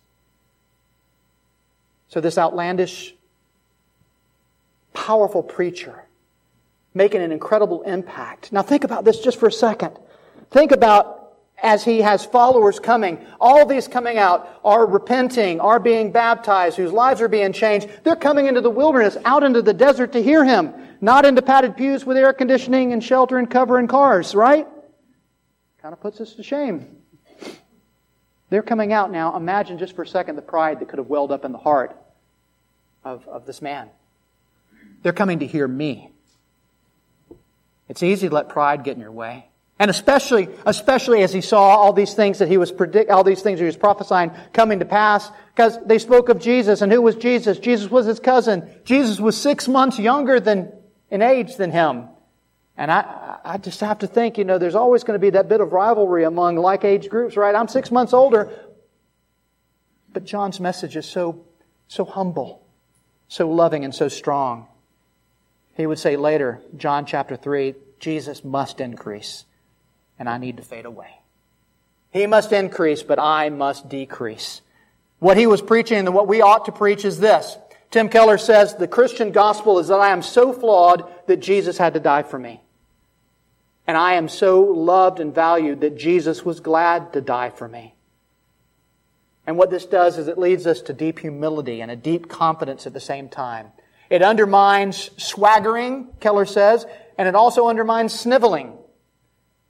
So 2.09 2.21
this 2.21 2.37
outlandish 2.37 3.15
powerful 4.95 5.43
preacher, 5.43 6.05
making 6.95 7.23
an 7.23 7.33
incredible 7.33 7.83
impact. 7.83 8.53
Now 8.53 8.63
think 8.63 8.85
about 8.85 9.05
this 9.05 9.21
just 9.21 9.39
for 9.39 9.47
a 9.47 9.53
second. 9.53 9.99
Think 10.51 10.73
about 10.73 11.23
as 11.63 11.85
he 11.85 12.01
has 12.01 12.25
followers 12.25 12.81
coming. 12.81 13.25
All 13.41 13.65
these 13.65 13.87
coming 13.87 14.19
out 14.19 14.61
are 14.65 14.85
repenting, 14.85 15.61
are 15.61 15.79
being 15.79 16.11
baptized, 16.11 16.77
whose 16.77 16.93
lives 16.93 17.21
are 17.21 17.29
being 17.29 17.53
changed. 17.53 17.89
They're 18.03 18.17
coming 18.17 18.47
into 18.47 18.61
the 18.61 18.71
wilderness, 18.71 19.17
out 19.25 19.45
into 19.45 19.63
the 19.63 19.73
desert 19.73 20.13
to 20.13 20.23
hear 20.23 20.45
him, 20.45 20.75
not 21.01 21.25
into 21.25 21.41
padded 21.41 21.77
pews 21.77 22.05
with 22.05 22.17
air 22.17 22.33
conditioning 22.33 22.93
and 22.93 23.03
shelter 23.03 23.39
and 23.39 23.49
cover 23.49 23.79
and 23.79 23.89
cars, 23.89 24.35
right? 24.35 24.67
Kind 25.81 25.93
of 25.93 26.01
puts 26.01 26.21
us 26.21 26.35
to 26.35 26.43
shame. 26.43 26.97
They're 28.51 28.63
coming 28.63 28.93
out 28.93 29.11
now. 29.11 29.35
Imagine 29.37 29.79
just 29.79 29.97
for 29.97 30.03
a 30.03 30.07
second 30.07 30.37
the 30.37 30.43
pride 30.43 30.81
that 30.81 30.89
could 30.89 30.99
have 30.99 31.09
welled 31.09 31.33
up 31.33 31.45
in 31.45 31.53
the 31.53 31.59
heart 31.59 31.97
of, 33.05 33.27
of 33.29 33.47
this 33.47 33.63
man. 33.63 33.89
They're 35.03 35.13
coming 35.13 35.41
to 35.41 35.47
hear 35.47 35.67
me. 35.67 36.11
It's 37.89 38.03
easy 38.03 38.29
to 38.29 38.35
let 38.35 38.49
pride 38.49 38.85
get 38.85 38.95
in 38.95 39.01
your 39.01 39.13
way. 39.13 39.47
And 39.79 39.91
especially, 39.91 40.49
especially 40.65 41.23
as 41.23 41.33
he 41.33 41.41
saw 41.41 41.77
all 41.77 41.93
these 41.93 42.15
things 42.15 42.39
that 42.39 42.49
he 42.49 42.57
was 42.57 42.71
predict, 42.71 43.11
all 43.11 43.25
these 43.25 43.43
things 43.43 43.59
he 43.59 43.67
was 43.67 43.77
prophesying 43.77 44.31
coming 44.53 44.79
to 44.79 44.85
pass, 44.85 45.29
because 45.55 45.77
they 45.85 45.99
spoke 45.99 46.29
of 46.29 46.39
Jesus, 46.39 46.83
and 46.83 46.93
who 46.93 47.03
was 47.03 47.17
Jesus? 47.17 47.59
Jesus 47.59 47.91
was 47.91 48.07
his 48.07 48.21
cousin. 48.21 48.71
Jesus 48.85 49.19
was 49.19 49.37
six 49.37 49.67
months 49.67 49.99
younger 49.99 50.39
than 50.39 50.73
in 51.11 51.21
age 51.21 51.57
than 51.57 51.73
him. 51.73 52.05
And 52.77 52.91
I, 52.91 53.39
I 53.45 53.59
just 53.59 53.81
have 53.81 53.99
to 53.99 54.07
think, 54.07 54.39
you 54.39 54.45
know, 54.45 54.59
there's 54.59 54.75
always 54.75 55.05
going 55.05 55.19
to 55.19 55.21
be 55.21 55.31
that 55.31 55.49
bit 55.49 55.61
of 55.61 55.73
rivalry 55.73 56.25
among 56.25 56.57
like 56.57 56.85
age 56.85 57.09
groups, 57.09 57.37
right? 57.37 57.55
I'm 57.55 57.69
six 57.69 57.91
months 57.91 58.13
older, 58.13 58.51
but 60.13 60.25
John's 60.25 60.61
message 60.61 60.97
is 60.97 61.07
so, 61.07 61.45
so 61.89 62.05
humble, 62.05 62.65
so 63.29 63.51
loving, 63.51 63.85
and 63.85 63.95
so 63.95 64.09
strong. 64.09 64.69
He 65.77 65.87
would 65.87 65.99
say 65.99 66.17
later, 66.17 66.61
John 66.77 67.07
chapter 67.07 67.37
3, 67.37 67.75
Jesus 67.99 68.45
must 68.45 68.81
increase 68.81 69.45
and 70.23 70.29
I 70.29 70.39
need 70.39 70.59
to 70.59 70.63
fade 70.63 70.85
away. 70.85 71.19
He 72.13 72.29
must 72.29 72.53
increase, 72.53 73.03
but 73.03 73.19
I 73.19 73.49
must 73.49 73.89
decrease. 73.89 74.61
What 75.19 75.37
he 75.37 75.49
was 75.49 75.61
preaching 75.61 75.99
and 75.99 76.15
what 76.15 76.29
we 76.29 76.41
ought 76.41 76.67
to 76.67 76.73
preach 76.73 77.05
is 77.05 77.19
this. 77.19 77.57
Tim 77.91 78.09
Keller 78.09 78.39
says 78.39 78.77
the 78.77 78.87
Christian 78.87 79.33
gospel 79.33 79.81
is 79.81 79.89
that 79.89 79.99
I 79.99 80.11
am 80.11 80.23
so 80.23 80.53
flawed 80.53 81.11
that 81.27 81.39
Jesus 81.39 81.77
had 81.77 81.95
to 81.95 82.01
die 82.01 82.23
for 82.23 82.39
me. 82.39 82.61
And 83.85 83.97
I 83.97 84.13
am 84.15 84.29
so 84.29 84.61
loved 84.61 85.19
and 85.19 85.35
valued 85.35 85.81
that 85.81 85.99
Jesus 85.99 86.45
was 86.45 86.61
glad 86.61 87.13
to 87.15 87.21
die 87.21 87.51
for 87.51 87.67
me. 87.67 87.95
And 89.45 89.59
what 89.59 89.71
this 89.71 89.87
does 89.87 90.19
is 90.19 90.29
it 90.29 90.39
leads 90.39 90.69
us 90.69 90.83
to 90.83 90.93
deep 90.93 91.19
humility 91.19 91.81
and 91.81 91.91
a 91.91 91.97
deep 91.97 92.29
confidence 92.29 92.87
at 92.87 92.93
the 92.93 93.01
same 93.01 93.29
time. 93.29 93.73
It 94.13 94.21
undermines 94.21 95.11
swaggering, 95.17 96.09
Keller 96.21 96.45
says, 96.45 96.85
and 97.17 97.27
it 97.27 97.35
also 97.35 97.69
undermines 97.69 98.13
sniveling. 98.13 98.77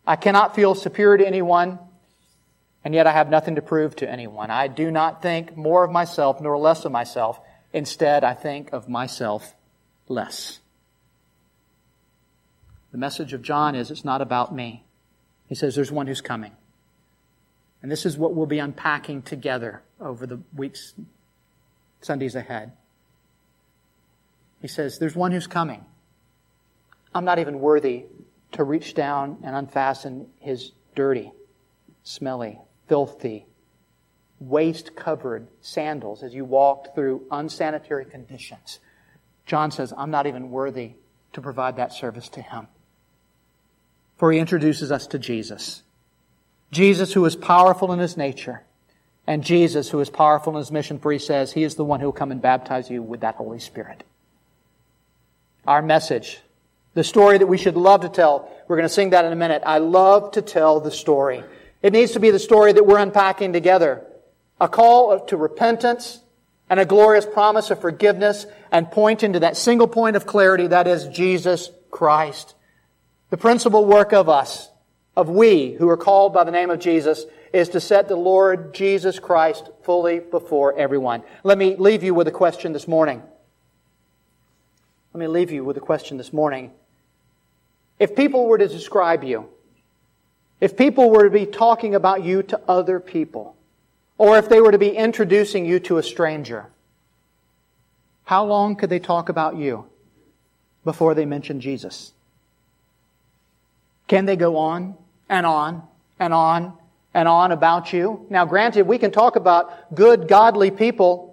I 0.05 0.16
cannot 0.16 0.57
feel 0.57 0.74
superior 0.74 1.18
to 1.18 1.24
anyone, 1.24 1.78
and 2.84 2.93
yet 2.93 3.07
I 3.07 3.12
have 3.12 3.30
nothing 3.30 3.55
to 3.55 3.62
prove 3.62 3.95
to 3.97 4.11
anyone. 4.11 4.51
I 4.51 4.66
do 4.66 4.90
not 4.90 5.22
think 5.22 5.57
more 5.57 5.84
of 5.84 5.93
myself 5.93 6.40
nor 6.40 6.59
less 6.59 6.84
of 6.84 6.90
myself. 6.90 7.38
Instead, 7.72 8.24
I 8.24 8.34
think 8.34 8.72
of 8.72 8.88
myself 8.88 9.55
less. 10.09 10.59
The 12.90 12.99
message 12.99 13.34
of 13.34 13.43
John 13.43 13.76
is 13.76 13.93
it's 13.93 14.05
not 14.05 14.22
about 14.22 14.53
me. 14.53 14.82
He 15.49 15.55
says 15.55 15.76
there's 15.76 15.93
one 15.93 16.09
who's 16.09 16.20
coming. 16.20 16.51
And 17.80 17.93
this 17.93 18.05
is 18.05 18.18
what 18.18 18.34
we'll 18.34 18.47
be 18.47 18.59
unpacking 18.59 19.22
together 19.22 19.82
over 20.01 20.26
the 20.26 20.40
weeks, 20.53 20.95
Sundays 22.01 22.34
ahead. 22.34 22.72
He 24.63 24.69
says, 24.69 24.99
There's 24.99 25.17
one 25.17 25.33
who's 25.33 25.49
coming. 25.49 25.85
I'm 27.15 27.27
not 27.27 27.41
even 27.41 27.61
worthy 27.61 28.05
to 28.53 28.65
reach 28.65 28.95
down 28.95 29.39
and 29.43 29.55
unfasten 29.55 30.29
his 30.39 30.73
dirty, 30.95 31.33
smelly, 32.05 32.59
filthy, 32.89 33.47
waste 34.39 34.95
covered 34.97 35.49
sandals 35.61 36.23
as 36.23 36.35
you 36.35 36.45
walked 36.45 36.95
through 36.95 37.27
unsanitary 37.31 38.05
conditions. 38.05 38.79
John 39.47 39.71
says, 39.71 39.93
I'm 39.97 40.11
not 40.11 40.27
even 40.27 40.51
worthy 40.51 40.93
to 41.33 41.41
provide 41.41 41.77
that 41.77 41.93
service 41.93 42.29
to 42.31 42.43
him. 42.43 42.69
For 44.17 44.31
he 44.33 44.39
introduces 44.39 44.93
us 44.93 45.07
to 45.09 45.19
Jesus. 45.19 45.83
Jesus 46.71 47.13
who 47.13 47.25
is 47.25 47.35
powerful 47.37 47.93
in 47.93 47.99
his 47.99 48.17
nature. 48.17 48.63
And 49.27 49.45
Jesus 49.45 49.91
who 49.91 50.01
is 50.01 50.11
powerful 50.11 50.53
in 50.53 50.59
his 50.59 50.71
mission, 50.71 50.99
for 50.99 51.13
he 51.13 51.19
says, 51.19 51.53
he 51.53 51.65
is 51.65 51.75
the 51.75 51.85
one 51.85 52.01
who 52.01 52.07
will 52.07 52.13
come 52.13 52.31
and 52.31 52.43
baptize 52.43 52.91
you 52.91 53.03
with 53.03 53.21
that 53.21 53.37
Holy 53.37 53.59
Spirit. 53.59 54.05
Our 55.67 55.83
message 55.83 56.41
the 56.95 57.05
story 57.05 57.39
that 57.39 57.47
we 57.47 57.59
should 57.59 57.77
love 57.77 58.03
to 58.03 58.09
tell. 58.09 58.51
We're 58.69 58.77
going 58.77 58.89
to 58.89 58.95
sing 58.95 59.11
that 59.11 59.25
in 59.25 59.33
a 59.33 59.37
minute. 59.37 59.63
I 59.65 59.79
love 59.79 60.33
to 60.33 60.43
tell 60.43 60.81
the 60.81 60.91
story. 60.91 61.43
It 61.83 61.93
needs 61.93 62.13
to 62.13 62.21
be 62.21 62.31
the 62.31 62.39
story 62.39 62.73
that 62.73 62.87
we're 62.87 62.99
unpacking 62.99 63.53
together. 63.53 64.07
A 64.61 64.69
call 64.69 65.19
to 65.27 65.37
repentance 65.37 66.21
and 66.71 66.79
a 66.79 66.85
glorious 66.85 67.27
promise 67.27 67.71
of 67.71 67.81
forgiveness 67.81 68.47
and 68.71 68.91
pointing 68.91 69.33
to 69.33 69.41
that 69.41 69.57
single 69.57 69.89
point 69.89 70.17
of 70.17 70.27
clarity 70.27 70.69
that 70.69 70.87
is 70.87 71.09
Jesus 71.09 71.71
Christ. 71.91 72.55
The 73.31 73.37
principal 73.37 73.85
work 73.85 74.13
of 74.13 74.29
us, 74.29 74.69
of 75.17 75.29
we 75.29 75.73
who 75.73 75.89
are 75.89 75.97
called 75.97 76.33
by 76.33 76.45
the 76.45 76.51
name 76.51 76.71
of 76.71 76.79
Jesus, 76.79 77.25
is 77.53 77.71
to 77.71 77.81
set 77.81 78.09
the 78.09 78.17
Lord 78.17 78.75
Jesus 78.75 79.19
Christ 79.19 79.71
fully 79.83 80.21
before 80.21 80.79
everyone. 80.79 81.23
Let 81.43 81.59
me 81.59 81.77
leave 81.77 82.03
you 82.03 82.15
with 82.15 82.29
a 82.29 82.33
question 82.33 82.73
this 82.73 82.87
morning. 82.87 83.23
Let 85.15 85.21
me 85.21 85.27
leave 85.27 85.51
you 85.51 85.63
with 85.63 85.77
a 85.77 85.81
question 85.81 86.17
this 86.17 86.33
morning. 86.33 86.71
If 87.99 88.17
people 88.17 88.47
were 88.47 88.57
to 88.57 88.67
describe 88.67 89.23
you, 89.23 89.47
if 90.59 90.77
people 90.77 91.11
were 91.11 91.25
to 91.25 91.31
be 91.31 91.45
talking 91.45 91.95
about 91.95 92.25
you 92.25 92.43
to 92.45 92.61
other 92.67 92.99
people, 92.99 93.55
or 94.17 94.39
if 94.39 94.49
they 94.49 94.61
were 94.61 94.73
to 94.73 94.79
be 94.79 94.91
introducing 94.91 95.67
you 95.67 95.81
to 95.81 95.99
a 95.99 96.03
stranger, 96.03 96.67
how 98.25 98.45
long 98.47 98.75
could 98.75 98.89
they 98.89 99.01
talk 99.01 99.29
about 99.29 99.57
you 99.57 99.85
before 100.85 101.15
they 101.15 101.27
mention 101.27 101.61
Jesus? 101.61 102.13
Can 104.09 104.25
they 104.25 104.37
go 104.37 104.57
on 104.57 104.97
and 105.29 105.45
on 105.45 105.83
and 106.19 106.33
on 106.33 106.73
and 107.13 107.29
on 107.29 107.53
about 107.53 107.93
you? 107.93 108.25
Now, 108.31 108.47
granted, 108.47 108.87
we 108.87 108.97
can 108.97 109.11
talk 109.11 109.37
about 109.37 109.95
good, 109.95 110.27
godly 110.27 110.71
people 110.71 111.32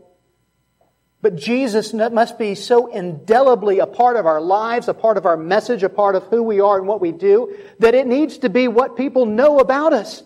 but 1.21 1.35
Jesus 1.35 1.93
must 1.93 2.37
be 2.37 2.55
so 2.55 2.87
indelibly 2.87 3.79
a 3.79 3.87
part 3.87 4.15
of 4.15 4.25
our 4.25 4.39
lives, 4.39 4.87
a 4.87 4.93
part 4.93 5.17
of 5.17 5.25
our 5.25 5.35
message, 5.35 5.83
a 5.83 5.89
part 5.89 6.15
of 6.15 6.23
who 6.23 6.43
we 6.43 6.61
are 6.61 6.77
and 6.77 6.87
what 6.87 7.01
we 7.01 7.11
do, 7.11 7.55
that 7.79 7.93
it 7.93 8.07
needs 8.07 8.37
to 8.39 8.49
be 8.49 8.67
what 8.67 8.95
people 8.95 9.25
know 9.25 9.59
about 9.59 9.91
us. 9.91 10.23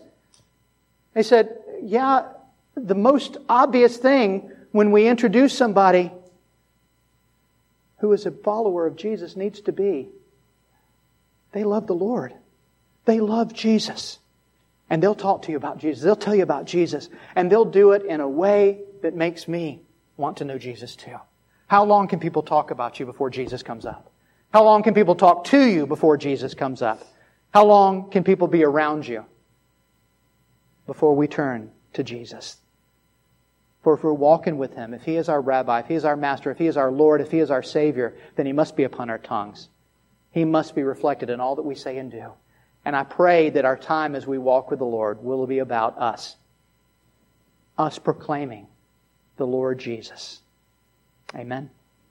They 1.13 1.23
said, 1.23 1.57
yeah, 1.81 2.27
the 2.75 2.95
most 2.95 3.37
obvious 3.49 3.97
thing 3.97 4.51
when 4.71 4.91
we 4.91 5.07
introduce 5.07 5.57
somebody 5.57 6.11
who 7.99 8.11
is 8.13 8.25
a 8.25 8.31
follower 8.31 8.85
of 8.85 8.95
Jesus 8.95 9.35
needs 9.35 9.61
to 9.61 9.71
be 9.71 10.09
they 11.53 11.63
love 11.63 11.87
the 11.87 11.95
Lord. 11.95 12.33
They 13.05 13.19
love 13.19 13.53
Jesus. 13.53 14.19
And 14.89 15.01
they'll 15.01 15.15
talk 15.15 15.43
to 15.43 15.51
you 15.51 15.57
about 15.57 15.77
Jesus. 15.77 16.03
They'll 16.03 16.15
tell 16.15 16.35
you 16.35 16.43
about 16.43 16.65
Jesus. 16.65 17.09
And 17.35 17.49
they'll 17.49 17.63
do 17.63 17.93
it 17.93 18.03
in 18.03 18.19
a 18.19 18.27
way 18.27 18.81
that 19.01 19.15
makes 19.15 19.47
me 19.47 19.79
want 20.17 20.37
to 20.37 20.45
know 20.45 20.57
Jesus 20.57 20.95
too. 20.95 21.17
How 21.67 21.83
long 21.83 22.07
can 22.07 22.19
people 22.19 22.43
talk 22.43 22.71
about 22.71 22.99
you 22.99 23.05
before 23.05 23.29
Jesus 23.29 23.63
comes 23.63 23.85
up? 23.85 24.11
How 24.53 24.63
long 24.63 24.83
can 24.83 24.93
people 24.93 25.15
talk 25.15 25.45
to 25.45 25.63
you 25.63 25.87
before 25.87 26.17
Jesus 26.17 26.53
comes 26.53 26.81
up? 26.81 27.01
How 27.53 27.65
long 27.65 28.09
can 28.11 28.23
people 28.23 28.47
be 28.47 28.63
around 28.63 29.07
you 29.07 29.25
before 30.85 31.15
we 31.15 31.27
turn 31.27 31.71
to 31.93 32.03
Jesus? 32.03 32.57
For 33.83 33.95
if 33.95 34.03
we're 34.03 34.13
walking 34.13 34.57
with 34.57 34.75
Him, 34.75 34.93
if 34.93 35.03
He 35.03 35.17
is 35.17 35.29
our 35.29 35.41
rabbi, 35.41 35.79
if 35.79 35.87
He 35.87 35.95
is 35.95 36.05
our 36.05 36.15
master, 36.15 36.51
if 36.51 36.57
He 36.57 36.67
is 36.67 36.77
our 36.77 36.91
Lord, 36.91 37.21
if 37.21 37.31
He 37.31 37.39
is 37.39 37.51
our 37.51 37.63
Savior, 37.63 38.15
then 38.35 38.45
He 38.45 38.53
must 38.53 38.75
be 38.75 38.83
upon 38.83 39.09
our 39.09 39.17
tongues. 39.17 39.69
He 40.31 40.45
must 40.45 40.75
be 40.75 40.83
reflected 40.83 41.29
in 41.29 41.39
all 41.39 41.55
that 41.55 41.63
we 41.63 41.75
say 41.75 41.97
and 41.97 42.11
do. 42.11 42.31
And 42.85 42.95
I 42.95 43.03
pray 43.03 43.49
that 43.51 43.65
our 43.65 43.77
time 43.77 44.15
as 44.15 44.27
we 44.27 44.37
walk 44.37 44.69
with 44.69 44.79
the 44.79 44.85
Lord 44.85 45.23
will 45.23 45.47
be 45.47 45.59
about 45.59 45.97
us. 45.97 46.35
Us 47.77 47.97
proclaiming 47.99 48.67
the 49.37 49.47
Lord 49.47 49.79
Jesus. 49.79 50.41
Amen. 51.35 51.69